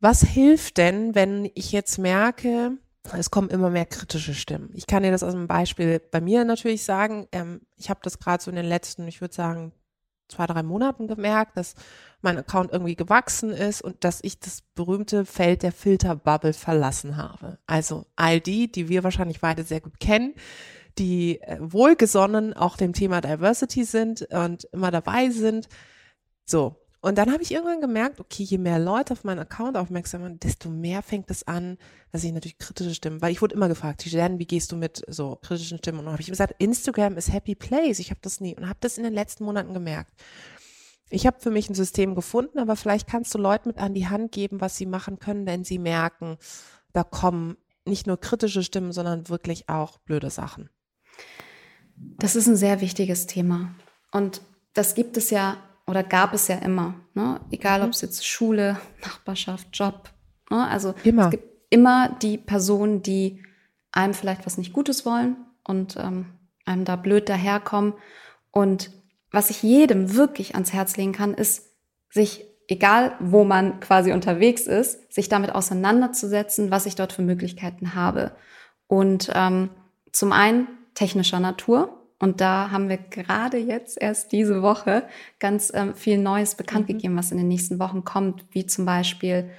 was 0.00 0.22
hilft 0.22 0.78
denn, 0.78 1.14
wenn 1.14 1.50
ich 1.54 1.72
jetzt 1.72 1.98
merke, 1.98 2.78
es 3.12 3.30
kommen 3.30 3.50
immer 3.50 3.70
mehr 3.70 3.86
kritische 3.86 4.34
Stimmen? 4.34 4.70
Ich 4.74 4.86
kann 4.86 5.02
dir 5.02 5.10
das 5.10 5.22
aus 5.22 5.34
einem 5.34 5.46
Beispiel 5.46 6.00
bei 6.00 6.20
mir 6.20 6.44
natürlich 6.44 6.84
sagen. 6.84 7.28
Ähm, 7.32 7.60
ich 7.76 7.90
habe 7.90 8.00
das 8.02 8.18
gerade 8.18 8.42
so 8.42 8.50
in 8.50 8.56
den 8.56 8.66
letzten, 8.66 9.06
ich 9.06 9.20
würde 9.20 9.34
sagen, 9.34 9.72
zwei, 10.28 10.46
drei 10.46 10.62
Monaten 10.62 11.06
gemerkt, 11.06 11.56
dass 11.56 11.74
mein 12.22 12.38
Account 12.38 12.72
irgendwie 12.72 12.96
gewachsen 12.96 13.50
ist 13.50 13.82
und 13.82 14.04
dass 14.04 14.20
ich 14.22 14.38
das 14.38 14.62
berühmte 14.74 15.24
Feld 15.24 15.62
der 15.62 15.72
Filterbubble 15.72 16.52
verlassen 16.52 17.16
habe. 17.16 17.58
Also 17.66 18.06
all 18.16 18.40
die, 18.40 18.70
die 18.70 18.88
wir 18.88 19.04
wahrscheinlich 19.04 19.40
beide 19.40 19.64
sehr 19.64 19.80
gut 19.80 20.00
kennen, 20.00 20.34
die 20.98 21.40
äh, 21.42 21.58
wohlgesonnen 21.60 22.54
auch 22.54 22.76
dem 22.76 22.92
Thema 22.92 23.20
Diversity 23.20 23.84
sind 23.84 24.22
und 24.30 24.64
immer 24.72 24.90
dabei 24.90 25.30
sind. 25.30 25.68
So, 26.44 26.79
und 27.02 27.16
dann 27.16 27.32
habe 27.32 27.42
ich 27.42 27.52
irgendwann 27.52 27.80
gemerkt, 27.80 28.20
okay, 28.20 28.42
je 28.42 28.58
mehr 28.58 28.78
Leute 28.78 29.14
auf 29.14 29.24
meinen 29.24 29.38
Account 29.38 29.76
aufmerksam 29.76 30.20
waren, 30.20 30.38
desto 30.38 30.68
mehr 30.68 31.02
fängt 31.02 31.30
es 31.30 31.46
an, 31.46 31.78
dass 32.12 32.24
ich 32.24 32.32
natürlich 32.32 32.58
kritische 32.58 32.94
Stimmen, 32.94 33.22
weil 33.22 33.32
ich 33.32 33.40
wurde 33.40 33.54
immer 33.54 33.68
gefragt, 33.68 34.04
Jen, 34.04 34.38
wie 34.38 34.46
gehst 34.46 34.70
du 34.70 34.76
mit 34.76 35.02
so 35.08 35.36
kritischen 35.36 35.78
Stimmen? 35.78 36.00
Und 36.00 36.04
dann 36.06 36.12
habe 36.12 36.22
ich 36.22 36.28
gesagt, 36.28 36.54
Instagram 36.58 37.16
ist 37.16 37.32
Happy 37.32 37.54
Place. 37.54 38.00
Ich 38.00 38.10
habe 38.10 38.20
das 38.22 38.40
nie 38.40 38.54
und 38.54 38.68
habe 38.68 38.78
das 38.80 38.98
in 38.98 39.04
den 39.04 39.14
letzten 39.14 39.44
Monaten 39.44 39.72
gemerkt. 39.72 40.12
Ich 41.08 41.26
habe 41.26 41.40
für 41.40 41.50
mich 41.50 41.70
ein 41.70 41.74
System 41.74 42.14
gefunden, 42.14 42.58
aber 42.58 42.76
vielleicht 42.76 43.08
kannst 43.08 43.34
du 43.34 43.38
Leuten 43.38 43.70
mit 43.70 43.78
an 43.78 43.94
die 43.94 44.08
Hand 44.08 44.30
geben, 44.32 44.60
was 44.60 44.76
sie 44.76 44.86
machen 44.86 45.18
können, 45.18 45.46
wenn 45.46 45.64
sie 45.64 45.78
merken, 45.78 46.36
da 46.92 47.02
kommen 47.02 47.56
nicht 47.86 48.06
nur 48.06 48.20
kritische 48.20 48.62
Stimmen, 48.62 48.92
sondern 48.92 49.28
wirklich 49.30 49.70
auch 49.70 49.98
blöde 49.98 50.28
Sachen. 50.28 50.68
Das 51.96 52.36
ist 52.36 52.46
ein 52.46 52.56
sehr 52.56 52.82
wichtiges 52.82 53.26
Thema. 53.26 53.74
Und 54.12 54.42
das 54.74 54.94
gibt 54.94 55.16
es 55.16 55.30
ja 55.30 55.56
oder 55.90 56.04
gab 56.04 56.32
es 56.32 56.48
ja 56.48 56.56
immer. 56.56 56.94
Ne? 57.14 57.40
Egal, 57.50 57.80
mhm. 57.80 57.86
ob 57.86 57.90
es 57.90 58.00
jetzt 58.00 58.26
Schule, 58.26 58.78
Nachbarschaft, 59.02 59.68
Job. 59.72 60.10
Ne? 60.50 60.66
Also 60.68 60.94
immer. 61.02 61.24
es 61.24 61.30
gibt 61.30 61.48
immer 61.70 62.16
die 62.22 62.38
Personen, 62.38 63.02
die 63.02 63.42
einem 63.92 64.14
vielleicht 64.14 64.46
was 64.46 64.56
nicht 64.56 64.72
Gutes 64.72 65.04
wollen 65.04 65.36
und 65.64 65.96
ähm, 65.96 66.26
einem 66.64 66.84
da 66.84 66.96
blöd 66.96 67.28
daherkommen. 67.28 67.94
Und 68.52 68.90
was 69.32 69.50
ich 69.50 69.62
jedem 69.62 70.14
wirklich 70.14 70.54
ans 70.54 70.72
Herz 70.72 70.96
legen 70.96 71.12
kann, 71.12 71.34
ist, 71.34 71.68
sich, 72.08 72.44
egal 72.68 73.14
wo 73.20 73.44
man 73.44 73.80
quasi 73.80 74.12
unterwegs 74.12 74.62
ist, 74.62 75.12
sich 75.12 75.28
damit 75.28 75.54
auseinanderzusetzen, 75.54 76.70
was 76.70 76.86
ich 76.86 76.94
dort 76.94 77.12
für 77.12 77.22
Möglichkeiten 77.22 77.94
habe. 77.94 78.32
Und 78.86 79.30
ähm, 79.34 79.70
zum 80.12 80.32
einen 80.32 80.66
technischer 80.94 81.40
Natur, 81.40 81.99
und 82.20 82.42
da 82.42 82.70
haben 82.70 82.90
wir 82.90 82.98
gerade 82.98 83.56
jetzt 83.56 84.00
erst 84.00 84.30
diese 84.30 84.60
Woche 84.60 85.04
ganz 85.38 85.72
ähm, 85.74 85.94
viel 85.94 86.18
Neues 86.18 86.54
bekannt 86.54 86.88
mhm. 86.88 86.92
gegeben, 86.92 87.16
was 87.16 87.32
in 87.32 87.38
den 87.38 87.48
nächsten 87.48 87.80
Wochen 87.80 88.04
kommt, 88.04 88.44
wie 88.52 88.66
zum 88.66 88.84
Beispiel, 88.84 89.50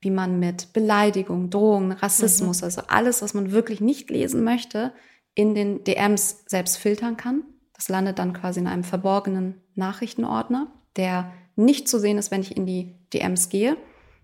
wie 0.00 0.10
man 0.10 0.38
mit 0.40 0.72
Beleidigung, 0.72 1.50
Drohungen, 1.50 1.92
Rassismus, 1.92 2.62
mhm. 2.62 2.64
also 2.64 2.82
alles, 2.88 3.20
was 3.20 3.34
man 3.34 3.52
wirklich 3.52 3.82
nicht 3.82 4.08
lesen 4.08 4.42
möchte, 4.42 4.94
in 5.34 5.54
den 5.54 5.84
DMs 5.84 6.44
selbst 6.46 6.78
filtern 6.78 7.18
kann. 7.18 7.42
Das 7.74 7.90
landet 7.90 8.18
dann 8.18 8.32
quasi 8.32 8.58
in 8.58 8.66
einem 8.66 8.84
verborgenen 8.84 9.60
Nachrichtenordner, 9.74 10.72
der 10.96 11.30
nicht 11.56 11.88
zu 11.88 12.00
sehen 12.00 12.16
ist, 12.16 12.30
wenn 12.30 12.40
ich 12.40 12.56
in 12.56 12.64
die 12.64 12.96
DMs 13.12 13.50
gehe, 13.50 13.76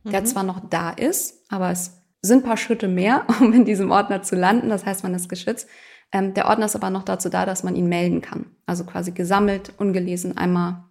der 0.05 0.23
mhm. 0.23 0.27
zwar 0.27 0.42
noch 0.42 0.68
da 0.70 0.90
ist, 0.90 1.44
aber 1.51 1.70
es 1.70 2.03
sind 2.23 2.38
ein 2.38 2.49
paar 2.49 2.57
Schritte 2.57 2.88
mehr, 2.88 3.27
um 3.40 3.53
in 3.53 3.66
diesem 3.66 3.90
Ordner 3.90 4.23
zu 4.23 4.37
landen. 4.37 4.70
Das 4.70 4.87
heißt, 4.87 5.03
man 5.03 5.12
ist 5.12 5.29
geschützt. 5.29 5.68
Ähm, 6.14 6.33
der 6.33 6.46
Ordner 6.46 6.66
ist 6.66 6.77
aber 6.77 6.90
noch 6.90 7.03
dazu 7.03 7.29
da, 7.29 7.44
dass 7.44 7.64
man 7.64 7.74
ihn 7.74 7.88
melden 7.88 8.22
kann. 8.22 8.46
Also 8.66 8.85
quasi 8.85 9.11
gesammelt, 9.11 9.72
ungelesen 9.79 10.38
einmal 10.38 10.85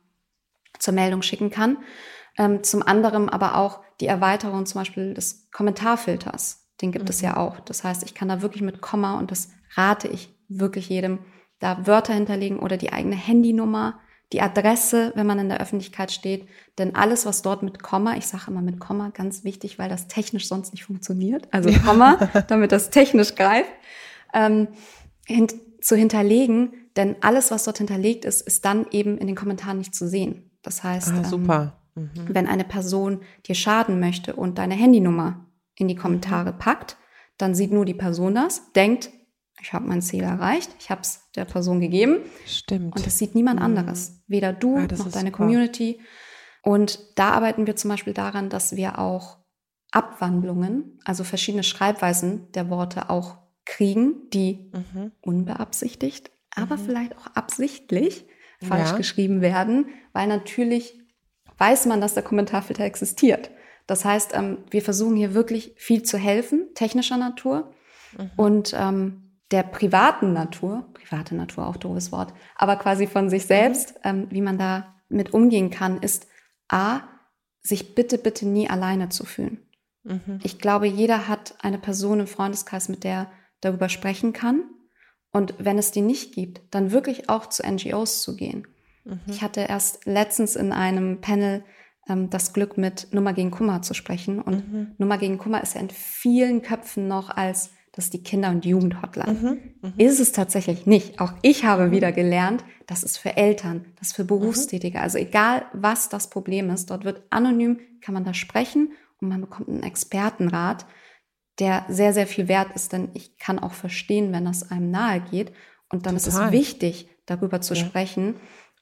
zur 0.80 0.94
Meldung 0.94 1.22
schicken 1.22 1.50
kann. 1.50 1.78
Ähm, 2.38 2.62
zum 2.64 2.84
anderen 2.84 3.30
aber 3.30 3.58
auch 3.58 3.80
die 4.02 4.08
Erweiterung 4.08 4.66
zum 4.66 4.82
Beispiel 4.82 5.14
des 5.14 5.50
Kommentarfilters. 5.52 6.68
Den 6.82 6.92
gibt 6.92 7.06
mhm. 7.06 7.10
es 7.10 7.22
ja 7.22 7.32
mhm. 7.32 7.38
auch. 7.38 7.60
Das 7.62 7.86
heißt, 7.86 8.04
ich 8.04 8.14
kann 8.14 8.28
da 8.28 8.42
wirklich 8.42 8.62
mit 8.62 8.82
Komma 8.82 9.18
und 9.18 9.32
das 9.32 9.50
rate 9.76 10.10
ich 10.10 10.30
wirklich 10.50 10.90
jedem, 10.90 11.20
da 11.60 11.88
Wörter 11.88 12.14
hinterlegen 12.14 12.60
oder 12.60 12.76
die 12.76 12.92
eigene 12.92 13.16
Handynummer, 13.16 14.00
die 14.34 14.42
Adresse, 14.42 15.14
wenn 15.16 15.26
man 15.26 15.40
in 15.40 15.48
der 15.48 15.62
Öffentlichkeit 15.62 16.12
steht. 16.12 16.50
Denn 16.78 16.96
alles, 16.96 17.26
was 17.26 17.44
dort 17.44 17.64
mit 17.64 17.82
Komma, 17.82 18.18
ich 18.18 18.28
sage 18.28 18.46
immer 18.48 18.62
mit 18.62 18.82
Komma, 18.82 19.10
ganz 19.14 19.46
wichtig, 19.46 19.80
weil 19.80 19.88
das 19.88 20.08
technisch 20.08 20.50
sonst 20.50 20.74
nicht 20.74 20.84
funktioniert. 20.84 21.48
Also 21.52 21.72
Komma, 21.86 22.18
damit 22.50 22.74
das 22.74 22.90
technisch 22.90 23.36
greift. 23.36 23.72
Ähm, 24.34 24.68
hint 25.26 25.54
zu 25.82 25.96
hinterlegen, 25.96 26.74
denn 26.96 27.18
alles, 27.22 27.52
was 27.52 27.64
dort 27.64 27.80
hinterlegt 27.80 28.26
ist, 28.26 28.42
ist 28.42 28.66
dann 28.66 28.86
eben 28.92 29.18
in 29.18 29.28
den 29.28 29.36
Kommentaren 29.36 29.78
nicht 29.78 29.96
zu 29.96 30.08
sehen. 30.08 30.52
Das 30.62 30.84
heißt, 30.84 31.12
ah, 31.12 31.24
super. 31.24 31.80
Mhm. 31.96 32.10
wenn 32.30 32.48
eine 32.48 32.64
Person 32.64 33.22
dir 33.46 33.56
schaden 33.56 34.00
möchte 34.00 34.36
und 34.36 34.58
deine 34.58 34.74
Handynummer 34.74 35.46
in 35.76 35.88
die 35.88 35.96
Kommentare 35.96 36.54
mhm. 36.54 36.58
packt, 36.58 36.98
dann 37.38 37.56
sieht 37.56 37.72
nur 37.72 37.86
die 37.86 37.94
Person 37.94 38.36
das, 38.36 38.72
denkt, 38.74 39.12
ich 39.62 39.74
habe 39.74 39.88
mein 39.88 40.02
Ziel 40.02 40.24
erreicht, 40.24 40.72
ich 40.80 40.90
habe 40.90 41.02
es 41.02 41.22
der 41.36 41.46
Person 41.46 41.80
gegeben. 41.80 42.18
Stimmt. 42.46 42.96
Und 42.96 43.06
das 43.06 43.18
sieht 43.18 43.36
niemand 43.36 43.60
mhm. 43.60 43.66
anderes. 43.66 44.22
Weder 44.28 44.54
du 44.54 44.78
ah, 44.78 44.82
noch 44.82 44.90
deine 44.90 45.30
super. 45.30 45.32
Community. 45.32 46.00
Und 46.64 47.00
da 47.16 47.32
arbeiten 47.32 47.68
wir 47.68 47.76
zum 47.76 47.90
Beispiel 47.90 48.14
daran, 48.14 48.50
dass 48.50 48.76
wir 48.76 49.00
auch 49.00 49.38
Abwandlungen, 49.92 51.00
also 51.06 51.24
verschiedene 51.24 51.64
Schreibweisen 51.64 52.52
der 52.54 52.70
Worte 52.70 53.10
auch 53.10 53.38
kriegen, 53.66 54.30
die 54.32 54.72
mhm. 54.74 55.12
unbeabsichtigt 55.22 56.34
aber 56.56 56.78
mhm. 56.78 56.86
vielleicht 56.86 57.18
auch 57.18 57.28
absichtlich 57.36 58.26
falsch 58.62 58.92
ja. 58.92 58.98
geschrieben 58.98 59.42
werden, 59.42 59.88
weil 60.14 60.28
natürlich 60.28 61.00
weiß 61.58 61.86
man, 61.86 62.02
dass 62.02 62.14
der 62.14 62.24
Kommentarfilter 62.24 62.84
existiert. 62.84 63.52
Das 63.88 64.06
heißt, 64.06 64.34
ähm, 64.34 64.60
wir 64.70 64.82
versuchen 64.82 65.16
hier 65.16 65.34
wirklich 65.34 65.74
viel 65.76 66.04
zu 66.04 66.18
helfen, 66.18 66.70
technischer 66.74 67.18
Natur 67.18 67.74
mhm. 68.18 68.32
und 68.38 68.76
ähm, 68.78 69.40
der 69.52 69.64
privaten 69.64 70.34
Natur, 70.34 70.88
private 70.94 71.36
Natur 71.36 71.68
auch 71.68 71.78
doofes 71.78 72.12
Wort, 72.12 72.34
aber 72.56 72.78
quasi 72.78 73.08
von 73.08 73.30
sich 73.30 73.46
selbst, 73.46 73.96
mhm. 73.96 74.02
ähm, 74.04 74.28
wie 74.30 74.42
man 74.42 74.58
da 74.58 74.96
mit 75.10 75.34
umgehen 75.34 75.70
kann, 75.70 76.02
ist 76.02 76.28
A, 76.70 77.02
sich 77.62 77.96
bitte, 77.96 78.18
bitte 78.18 78.48
nie 78.48 78.70
alleine 78.70 79.10
zu 79.10 79.26
fühlen. 79.26 79.60
Mhm. 80.04 80.40
Ich 80.44 80.60
glaube, 80.60 80.88
jeder 80.88 81.28
hat 81.28 81.56
eine 81.62 81.78
Person 81.78 82.22
im 82.22 82.28
Freundeskreis, 82.28 82.90
mit 82.90 83.04
der 83.04 83.30
darüber 83.66 83.90
sprechen 83.90 84.34
kann. 84.34 84.64
Und 85.32 85.56
wenn 85.58 85.78
es 85.78 85.92
die 85.92 86.02
nicht 86.02 86.34
gibt, 86.34 86.62
dann 86.72 86.92
wirklich 86.92 87.30
auch 87.30 87.48
zu 87.48 87.64
NGOs 87.64 88.22
zu 88.22 88.36
gehen. 88.36 88.68
Mhm. 89.04 89.20
Ich 89.28 89.42
hatte 89.42 89.62
erst 89.62 90.06
letztens 90.06 90.56
in 90.56 90.72
einem 90.72 91.22
Panel 91.22 91.64
ähm, 92.08 92.30
das 92.30 92.54
Glück, 92.54 92.78
mit 92.78 93.08
Nummer 93.12 93.34
gegen 93.34 93.52
Kummer 93.52 93.82
zu 93.82 93.94
sprechen. 93.94 94.40
Und 94.40 94.72
mhm. 94.72 94.92
Nummer 94.98 95.18
gegen 95.18 95.38
Kummer 95.38 95.62
ist 95.62 95.76
ja 95.76 95.82
in 95.82 95.90
vielen 95.90 96.62
Köpfen 96.62 97.08
noch 97.08 97.30
als 97.30 97.72
das 97.96 98.06
ist 98.06 98.14
die 98.16 98.24
Kinder- 98.24 98.50
und 98.50 98.66
Jugendhotline. 98.66 99.34
Mhm, 99.34 99.60
mh. 99.82 99.94
Ist 99.98 100.20
es 100.20 100.32
tatsächlich 100.32 100.88
nicht. 100.88 101.22
Auch 101.22 101.34
ich 101.44 101.64
habe 101.64 101.88
mhm. 101.88 101.92
wieder 101.92 102.12
gelernt, 102.12 102.66
das 102.88 103.04
ist 103.04 103.20
für 103.20 103.38
Eltern, 103.38 103.86
das 104.00 104.10
ist 104.10 104.16
für 104.16 104.26
Berufstätige. 104.26 105.00
Also 105.00 105.20
egal, 105.20 105.66
was 105.74 106.10
das 106.10 106.32
Problem 106.32 106.72
ist, 106.72 106.90
dort 106.90 107.06
wird 107.06 107.22
anonym, 107.30 107.80
kann 108.02 108.16
man 108.16 108.24
da 108.24 108.34
sprechen 108.34 108.94
und 109.22 109.30
man 109.30 109.42
bekommt 109.42 109.70
einen 109.70 109.84
Expertenrat, 109.84 110.88
der 111.60 111.86
sehr, 111.88 112.14
sehr 112.14 112.28
viel 112.28 112.48
wert 112.48 112.76
ist, 112.76 112.94
denn 112.94 113.10
ich 113.14 113.38
kann 113.38 113.60
auch 113.60 113.74
verstehen, 113.74 114.32
wenn 114.32 114.46
das 114.46 114.72
einem 114.72 114.92
nahe 114.92 115.22
geht. 115.22 115.54
Und 115.90 116.06
dann 116.06 116.18
Total. 116.18 116.18
ist 116.18 116.28
es 116.28 116.52
wichtig, 116.52 117.08
darüber 117.26 117.62
zu 117.62 117.76
ja. 117.76 117.86
sprechen 117.86 118.36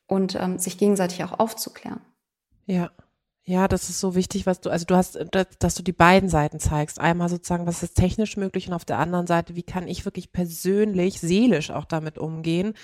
und 0.08 0.36
ähm, 0.36 0.58
sich 0.60 0.78
gegenseitig 0.78 1.24
auch 1.24 1.40
aufzuklären. 1.40 2.02
Ja. 2.66 2.92
Ja, 3.44 3.68
das 3.68 3.90
ist 3.90 4.00
so 4.00 4.14
wichtig, 4.14 4.46
was 4.46 4.62
du, 4.62 4.70
also 4.70 4.86
du 4.86 4.96
hast, 4.96 5.18
dass 5.60 5.74
du 5.74 5.82
die 5.82 5.92
beiden 5.92 6.30
Seiten 6.30 6.60
zeigst. 6.60 7.00
Einmal 7.00 7.28
sozusagen, 7.28 7.66
was 7.66 7.82
ist 7.82 7.96
technisch 7.96 8.38
möglich 8.38 8.68
und 8.68 8.74
auf 8.76 8.86
der 8.86 9.00
anderen 9.00 9.26
Seite, 9.26 9.56
wie 9.56 9.64
kann 9.64 9.88
ich 9.88 10.06
wirklich 10.06 10.32
persönlich, 10.32 11.20
seelisch 11.20 11.72
auch 11.72 11.86
damit 11.86 12.20
umgehen? 12.20 12.76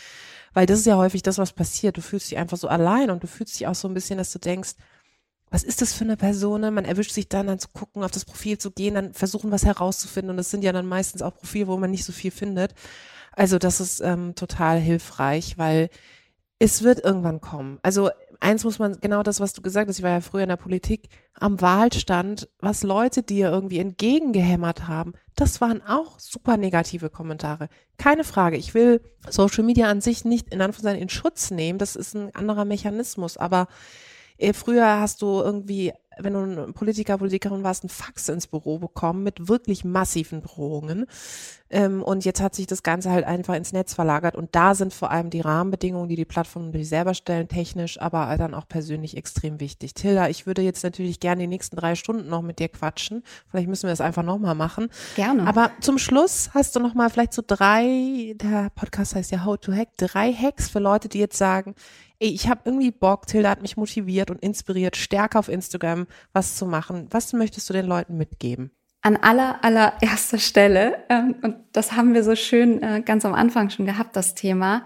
Weil 0.54 0.65
das 0.65 0.80
ist 0.80 0.88
ja 0.88 0.97
häufig 0.97 1.21
das, 1.21 1.38
was 1.38 1.54
passiert. 1.54 1.97
Du 1.97 2.02
fühlst 2.02 2.32
dich 2.32 2.39
einfach 2.39 2.58
so 2.58 2.67
allein 2.67 3.12
und 3.12 3.21
du 3.21 3.28
fühlst 3.28 3.60
dich 3.60 3.67
auch 3.67 3.76
so 3.76 3.88
ein 3.88 3.93
bisschen, 3.93 4.17
dass 4.17 4.32
du 4.32 4.39
denkst, 4.39 4.71
was 5.50 5.64
ist 5.64 5.82
das 5.82 5.94
für 5.94 6.04
eine 6.04 6.18
Person? 6.18 6.62
Man 6.62 6.86
erwischt 6.86 7.12
sich 7.12 7.30
dann, 7.30 7.48
dann 7.48 7.60
zu 7.60 7.70
gucken, 7.70 8.04
auf 8.04 8.12
das 8.12 8.26
Profil 8.26 8.58
zu 8.58 8.72
gehen, 8.72 8.96
dann 8.96 9.14
versuchen, 9.14 9.52
was 9.52 9.66
herauszufinden. 9.66 10.32
Und 10.32 10.38
das 10.38 10.52
sind 10.52 10.64
ja 10.64 10.74
dann 10.74 10.86
meistens 10.86 11.22
auch 11.22 11.36
Profile, 11.36 11.68
wo 11.68 11.78
man 11.78 11.92
nicht 11.92 12.04
so 12.04 12.12
viel 12.12 12.32
findet. 12.32 12.74
Also 13.32 13.58
das 13.58 13.80
ist 13.80 14.02
ähm, 14.02 14.36
total 14.36 14.80
hilfreich, 14.80 15.58
weil 15.58 15.90
es 16.60 16.84
wird 16.84 17.04
irgendwann 17.04 17.40
kommen. 17.40 17.80
Also 17.84 18.10
eins 18.40 18.64
muss 18.64 18.80
man, 18.80 19.00
genau 19.00 19.24
das, 19.24 19.40
was 19.40 19.54
du 19.54 19.62
gesagt 19.62 19.90
hast, 19.90 20.00
ich 20.00 20.04
war 20.04 20.12
ja 20.12 20.22
früher 20.22 20.44
in 20.44 20.50
der 20.50 20.58
Politik, 20.58 21.10
am 21.34 21.62
Wahlstand, 21.62 22.50
was 22.60 22.84
Leute 22.84 23.24
dir 23.24 23.50
irgendwie 23.50 23.80
entgegengehämmert 23.80 24.88
haben, 24.88 25.14
das 25.36 25.62
waren 25.62 25.82
auch 25.84 26.20
super 26.20 26.58
negative 26.58 27.10
Kommentare. 27.10 27.70
Keine 27.98 28.24
Frage. 28.24 28.58
Ich 28.58 28.74
will 28.74 29.02
Social 29.30 29.64
Media 29.64 29.88
an 29.88 30.02
sich 30.02 30.26
nicht 30.26 30.50
in 30.52 30.62
Anführungszeichen 30.62 31.02
in 31.02 31.10
Schutz 31.10 31.52
nehmen. 31.52 31.78
Das 31.78 31.96
ist 31.96 32.16
ein 32.16 32.34
anderer 32.34 32.66
Mechanismus. 32.66 33.38
Aber 33.38 33.68
früher 34.54 35.00
hast 35.00 35.21
du 35.21 35.41
irgendwie 35.41 35.93
wenn 36.19 36.34
du 36.34 36.39
ein 36.39 36.73
Politiker, 36.73 37.17
Politikerin 37.17 37.63
warst, 37.63 37.84
ein 37.84 37.89
Fax 37.89 38.30
ins 38.30 38.47
Büro 38.47 38.80
bekommen 38.80 39.23
mit 39.23 39.47
wirklich 39.47 39.84
massiven 39.84 40.41
Drohungen. 40.41 41.06
Ähm, 41.69 42.01
und 42.01 42.25
jetzt 42.25 42.41
hat 42.41 42.56
sich 42.56 42.67
das 42.67 42.84
Ganze 42.84 43.12
halt 43.12 43.25
einfach 43.25 43.56
ins 43.56 43.73
Netz 43.73 43.93
verlagert. 43.93 44.36
Und 44.36 44.56
da 44.56 44.75
sind 44.75 44.93
vor 44.93 45.12
allem 45.12 45.30
die 45.30 45.41
Rahmenbedingungen, 45.41 46.08
die 46.08 46.15
die 46.15 46.25
Plattformen 46.25 46.71
die 46.71 46.84
selber 46.84 47.13
stellen, 47.13 47.47
technisch, 47.47 47.99
aber 47.99 48.36
dann 48.38 48.53
auch 48.53 48.67
persönlich 48.67 49.17
extrem 49.17 49.60
wichtig. 49.60 49.93
Tilda, 49.93 50.30
ich 50.30 50.45
würde 50.45 50.62
jetzt 50.62 50.84
natürlich 50.84 51.19
gerne 51.19 51.41
die 51.41 51.47
nächsten 51.47 51.75
drei 51.75 51.95
Stunden 51.95 52.30
noch 52.30 52.41
mit 52.41 52.60
dir 52.60 52.69
quatschen. 52.69 53.23
Vielleicht 53.49 53.67
müssen 53.67 53.84
wir 53.84 53.91
das 53.91 54.01
einfach 54.01 54.23
nochmal 54.23 54.56
machen. 54.56 54.89
Gerne. 55.15 55.47
Aber 55.47 55.71
zum 55.82 55.97
Schluss 55.97 56.51
hast 56.53 56.75
du 56.75 56.80
nochmal 56.80 57.10
vielleicht 57.10 57.34
so 57.34 57.43
drei, 57.45 58.34
der 58.36 58.69
Podcast 58.75 59.15
heißt 59.15 59.32
ja 59.32 59.43
How 59.43 59.58
to 59.58 59.73
Hack, 59.73 59.89
drei 59.97 60.32
Hacks 60.32 60.69
für 60.69 60.80
Leute, 60.80 61.10
die 61.10 61.19
jetzt 61.19 61.38
sagen, 61.38 61.75
ey, 62.19 62.30
ich 62.30 62.47
habe 62.49 62.62
irgendwie 62.65 62.91
Bock, 62.91 63.27
Tilda 63.27 63.49
hat 63.49 63.62
mich 63.62 63.77
motiviert 63.77 64.32
und 64.32 64.41
inspiriert, 64.41 64.95
stärker 64.95 65.39
auf 65.39 65.49
Instagram 65.49 66.08
was 66.34 66.56
zu 66.56 66.65
machen. 66.65 67.08
Was 67.12 67.34
möchtest 67.34 67.69
du 67.69 67.73
den 67.73 67.86
Leuten 67.86 68.17
mitgeben? 68.17 68.71
An 69.08 69.15
aller, 69.15 69.63
allererster 69.63 70.38
Stelle, 70.38 70.98
ähm, 71.08 71.36
und 71.41 71.56
das 71.72 71.93
haben 71.93 72.13
wir 72.13 72.26
so 72.26 72.36
schön 72.36 72.84
äh, 72.84 73.02
ganz 73.06 73.24
am 73.24 73.34
Anfang 73.34 73.70
schon 73.70 73.86
gehabt, 73.86 74.17
das 74.17 74.36
Thema, 74.36 74.86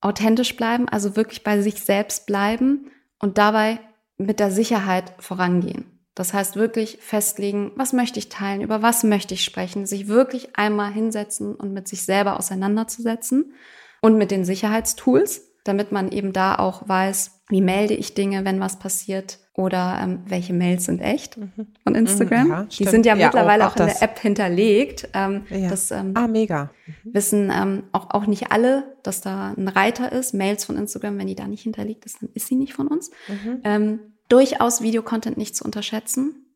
authentisch 0.00 0.56
bleiben, 0.56 0.88
also 0.88 1.14
wirklich 1.14 1.44
bei 1.44 1.60
sich 1.60 1.80
selbst 1.80 2.26
bleiben 2.26 2.90
und 3.20 3.38
dabei 3.38 3.78
mit 4.18 4.40
der 4.40 4.50
Sicherheit 4.50 5.12
vorangehen. 5.20 5.84
Das 6.16 6.34
heißt 6.34 6.56
wirklich 6.56 6.98
festlegen, 7.00 7.70
was 7.76 7.92
möchte 7.92 8.18
ich 8.18 8.28
teilen, 8.28 8.60
über 8.60 8.82
was 8.82 9.04
möchte 9.04 9.34
ich 9.34 9.44
sprechen, 9.44 9.86
sich 9.86 10.08
wirklich 10.08 10.56
einmal 10.56 10.92
hinsetzen 10.92 11.54
und 11.54 11.72
mit 11.72 11.86
sich 11.86 12.02
selber 12.02 12.40
auseinanderzusetzen 12.40 13.54
und 14.00 14.18
mit 14.18 14.32
den 14.32 14.44
Sicherheitstools, 14.44 15.42
damit 15.62 15.92
man 15.92 16.10
eben 16.10 16.32
da 16.32 16.56
auch 16.56 16.88
weiß, 16.88 17.42
wie 17.50 17.62
melde 17.62 17.94
ich 17.94 18.14
Dinge, 18.14 18.44
wenn 18.44 18.58
was 18.58 18.80
passiert 18.80 19.38
oder 19.54 20.00
ähm, 20.02 20.20
welche 20.26 20.52
Mails 20.52 20.84
sind 20.84 21.00
echt 21.00 21.36
mhm. 21.36 21.66
von 21.82 21.94
Instagram. 21.94 22.44
Mhm, 22.44 22.50
ja, 22.50 22.62
die 22.64 22.84
sind 22.84 23.04
ja, 23.04 23.16
ja 23.16 23.26
mittlerweile 23.26 23.66
auch, 23.66 23.72
auch, 23.72 23.76
auch 23.76 23.80
in 23.80 23.86
der 23.86 24.02
App 24.02 24.18
hinterlegt. 24.18 25.08
Ähm, 25.12 25.44
ja. 25.50 25.68
Das 25.68 25.90
ähm, 25.90 26.12
ah, 26.14 26.28
mega. 26.28 26.70
Mhm. 26.86 27.14
wissen 27.14 27.52
ähm, 27.54 27.82
auch, 27.92 28.10
auch 28.10 28.26
nicht 28.26 28.52
alle, 28.52 28.96
dass 29.02 29.20
da 29.20 29.54
ein 29.56 29.68
Reiter 29.68 30.12
ist. 30.12 30.34
Mails 30.34 30.64
von 30.64 30.76
Instagram, 30.76 31.18
wenn 31.18 31.26
die 31.26 31.34
da 31.34 31.46
nicht 31.46 31.62
hinterlegt 31.62 32.06
ist, 32.06 32.22
dann 32.22 32.30
ist 32.34 32.46
sie 32.46 32.56
nicht 32.56 32.74
von 32.74 32.86
uns. 32.86 33.10
Mhm. 33.28 33.60
Ähm, 33.64 34.00
durchaus 34.28 34.82
Videocontent 34.82 35.36
nicht 35.36 35.56
zu 35.56 35.64
unterschätzen. 35.64 36.46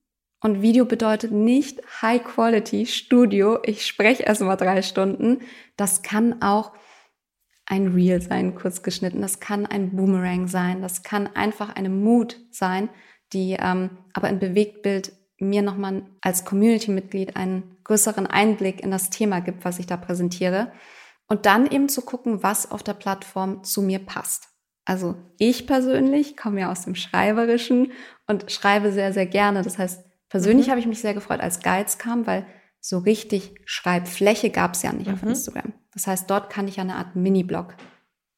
Und 0.40 0.61
Video 0.61 0.85
bedeutet 0.85 1.33
nicht 1.33 1.80
High 2.02 2.22
Quality 2.22 2.87
Studio. 2.87 3.59
Ich 3.64 3.87
spreche 3.87 4.24
erst 4.24 4.42
mal 4.42 4.57
drei 4.57 4.83
Stunden. 4.83 5.38
Das 5.76 6.02
kann 6.02 6.42
auch 6.42 6.72
ein 7.66 7.88
Reel 7.88 8.20
sein, 8.20 8.55
kurz 8.55 8.83
geschnitten. 8.83 9.20
Das 9.20 9.40
kann 9.40 9.66
ein 9.66 9.96
Boomerang 9.96 10.46
sein. 10.48 10.83
Das 10.83 11.03
kann 11.03 11.27
einfach 11.35 11.74
eine 11.74 11.88
Mood 11.88 12.40
sein, 12.50 12.88
die 13.33 13.57
ähm, 13.59 13.90
aber 14.12 14.29
in 14.29 14.38
Bewegtbild 14.38 15.12
mir 15.38 15.62
nochmal 15.62 16.05
als 16.20 16.44
Community-Mitglied 16.44 17.37
einen 17.37 17.79
größeren 17.85 18.27
Einblick 18.27 18.81
in 18.81 18.90
das 18.90 19.11
Thema 19.11 19.40
gibt, 19.40 19.64
was 19.64 19.79
ich 19.79 19.87
da 19.87 19.96
präsentiere. 19.96 20.72
Und 21.27 21.46
dann 21.46 21.70
eben 21.70 21.88
zu 21.88 22.03
gucken, 22.03 22.42
was 22.42 22.70
auf 22.70 22.83
der 22.83 22.94
Plattform 22.94 23.64
zu 23.64 23.83
mir 23.83 23.98
passt. 23.98 24.48
Also 24.85 25.16
ich 25.38 25.66
persönlich 25.66 26.37
komme 26.37 26.61
ja 26.61 26.70
aus 26.70 26.83
dem 26.83 26.94
Schreiberischen 26.94 27.92
und 28.27 28.50
schreibe 28.50 28.92
sehr, 28.92 29.12
sehr 29.12 29.27
gerne. 29.27 29.62
Das 29.62 29.79
heißt, 29.79 30.05
persönlich 30.29 30.66
mhm. 30.66 30.70
habe 30.72 30.81
ich 30.81 30.87
mich 30.87 31.00
sehr 31.00 31.14
gefreut, 31.14 31.40
als 31.40 31.61
Guides 31.61 31.96
kam, 31.96 32.27
weil 32.27 32.46
so 32.81 32.98
richtig 32.98 33.55
Schreibfläche 33.64 34.50
gab 34.50 34.74
es 34.74 34.83
ja 34.83 34.92
nicht 34.92 35.07
mhm. 35.07 35.14
auf 35.14 35.22
Instagram. 35.22 35.72
Das 35.94 36.07
heißt, 36.07 36.28
dort 36.28 36.50
kann 36.50 36.68
ich 36.68 36.80
eine 36.80 36.96
Art 36.96 37.16
Mini-Blog 37.16 37.74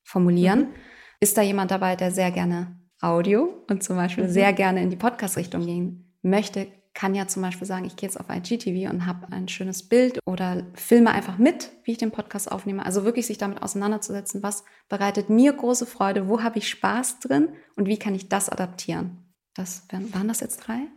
formulieren. 0.05 0.61
Mhm. 0.61 0.75
Ist 1.21 1.37
da 1.37 1.43
jemand 1.43 1.71
dabei, 1.71 1.97
der 1.97 2.11
sehr 2.11 2.31
gerne 2.31 2.79
Audio 3.01 3.65
und 3.69 3.83
zum 3.83 3.97
Beispiel 3.97 4.25
mhm. 4.25 4.31
sehr 4.31 4.53
gerne 4.53 4.83
in 4.83 4.91
die 4.91 4.97
Podcast-Richtung 4.97 5.65
gehen 5.65 6.15
möchte, 6.23 6.69
kann 6.97 7.15
ja 7.15 7.29
zum 7.29 7.43
Beispiel 7.43 7.67
sagen, 7.67 7.85
ich 7.85 7.97
gehe 7.97 8.09
jetzt 8.09 8.19
auf 8.19 8.31
IGTV 8.31 8.91
und 8.91 9.05
habe 9.05 9.31
ein 9.31 9.49
schönes 9.49 9.87
Bild 9.87 10.19
oder 10.25 10.67
filme 10.73 11.11
einfach 11.11 11.37
mit, 11.37 11.71
wie 11.85 11.93
ich 11.93 11.99
den 11.99 12.11
Podcast 12.11 12.51
aufnehme. 12.51 12.85
Also 12.85 13.05
wirklich 13.05 13.27
sich 13.27 13.37
damit 13.37 13.63
auseinanderzusetzen, 13.63 14.43
was 14.43 14.65
bereitet 14.89 15.29
mir 15.29 15.53
große 15.53 15.85
Freude, 15.85 16.27
wo 16.27 16.43
habe 16.43 16.59
ich 16.59 16.71
Spaß 16.71 17.21
drin 17.21 17.51
und 17.77 17.87
wie 17.87 17.99
kann 17.99 18.15
ich 18.15 18.31
das 18.31 18.49
adaptieren. 18.49 19.35
Das 19.55 19.87
waren 19.91 20.29
das 20.29 20.41
jetzt 20.41 20.59
drei? 20.67 20.89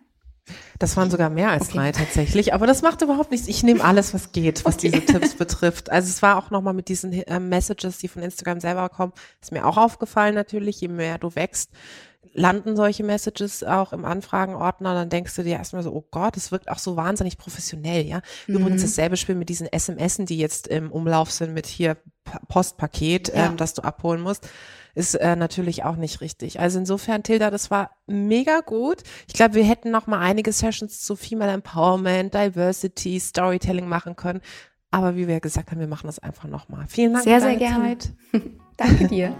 Das 0.78 0.96
waren 0.98 1.12
sogar 1.12 1.30
mehr 1.30 1.50
als 1.50 1.70
okay. 1.70 1.78
drei 1.78 1.92
tatsächlich, 1.92 2.54
aber 2.54 2.68
das 2.68 2.82
macht 2.82 3.02
überhaupt 3.02 3.32
nichts. 3.32 3.48
Ich 3.48 3.64
nehme 3.64 3.84
alles, 3.84 4.14
was 4.14 4.32
geht, 4.32 4.66
was 4.66 4.76
okay. 4.76 4.92
diese 4.92 5.06
Tipps 5.06 5.36
betrifft. 5.36 5.90
Also 5.92 6.10
es 6.10 6.22
war 6.22 6.38
auch 6.38 6.52
nochmal 6.52 6.74
mit 6.74 6.88
diesen 6.88 7.14
äh, 7.14 7.40
Messages, 7.40 7.98
die 7.98 8.08
von 8.08 8.22
Instagram 8.22 8.60
selber 8.60 8.90
kommen, 8.90 9.14
ist 9.42 9.52
mir 9.52 9.66
auch 9.66 9.78
aufgefallen 9.78 10.36
natürlich, 10.36 10.82
je 10.82 10.88
mehr 10.88 11.18
du 11.18 11.36
wächst, 11.36 11.72
landen 12.34 12.76
solche 12.76 13.04
Messages 13.04 13.64
auch 13.64 13.94
im 13.94 14.06
Anfragenordner, 14.06 14.94
dann 14.94 15.10
denkst 15.10 15.36
du 15.36 15.44
dir 15.44 15.58
erstmal 15.58 15.84
so, 15.84 15.92
oh 15.92 16.06
Gott, 16.12 16.38
es 16.38 16.52
wirkt 16.52 16.70
auch 16.70 16.80
so 16.80 16.96
wahnsinnig 16.96 17.38
professionell, 17.38 18.06
ja. 18.06 18.22
Mhm. 18.48 18.56
Übrigens 18.56 18.82
dasselbe 18.82 19.18
Spiel 19.18 19.36
mit 19.36 19.50
diesen 19.50 19.68
SMSen, 19.68 20.26
die 20.26 20.38
jetzt 20.38 20.68
im 20.68 20.92
Umlauf 20.92 21.32
sind 21.32 21.54
mit 21.54 21.66
hier 21.66 21.98
Postpaket, 22.48 23.30
ja. 23.30 23.48
ähm, 23.48 23.58
das 23.58 23.74
du 23.74 23.84
abholen 23.84 24.22
musst 24.22 24.48
ist 25.00 25.16
äh, 25.16 25.38
natürlich 25.38 25.86
auch 25.86 25.96
nicht 25.96 26.20
richtig. 26.20 26.60
Also 26.60 26.78
insofern, 26.78 27.24
Tilda, 27.24 27.50
das 27.50 27.72
war 27.72 27.92
mega 28.06 28.60
gut. 28.60 28.98
Ich 29.28 29.34
glaube, 29.34 29.54
wir 29.54 29.64
hätten 29.64 29.92
noch 29.92 30.08
mal 30.08 30.20
einige 30.20 30.52
Sessions 30.52 31.02
zu 31.02 31.16
Female 31.16 31.54
Empowerment, 31.54 32.34
Diversity, 32.34 33.18
Storytelling 33.18 33.88
machen 33.88 34.18
können. 34.18 34.42
Aber 34.92 35.16
wie 35.16 35.28
wir 35.28 35.40
gesagt 35.40 35.72
haben, 35.72 35.80
wir 35.80 35.88
machen 35.88 36.08
das 36.08 36.20
einfach 36.20 36.50
noch 36.50 36.68
mal. 36.68 36.86
Vielen 36.90 37.14
Dank 37.14 37.24
sehr, 37.24 37.40
für 37.40 37.48
deine 37.48 37.60
sehr 37.60 37.70
gerne. 37.70 37.98
Zeit. 37.98 38.14
Danke 38.78 39.08
dir. 39.08 39.34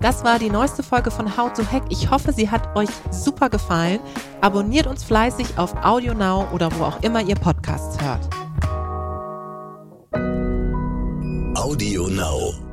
Das 0.00 0.24
war 0.24 0.40
die 0.40 0.50
neueste 0.50 0.82
Folge 0.82 1.12
von 1.12 1.36
How 1.36 1.52
to 1.52 1.62
Hack. 1.70 1.84
Ich 1.90 2.10
hoffe, 2.10 2.32
sie 2.32 2.50
hat 2.50 2.74
euch 2.76 2.88
super 3.12 3.50
gefallen. 3.50 4.00
Abonniert 4.40 4.88
uns 4.88 5.04
fleißig 5.04 5.58
auf 5.58 5.76
Audio 5.84 6.12
Now 6.12 6.48
oder 6.52 6.70
wo 6.76 6.84
auch 6.84 7.02
immer 7.02 7.22
ihr 7.22 7.36
Podcasts 7.36 8.02
hört. 8.02 8.28
Audio 11.54 12.08
Now. 12.08 12.69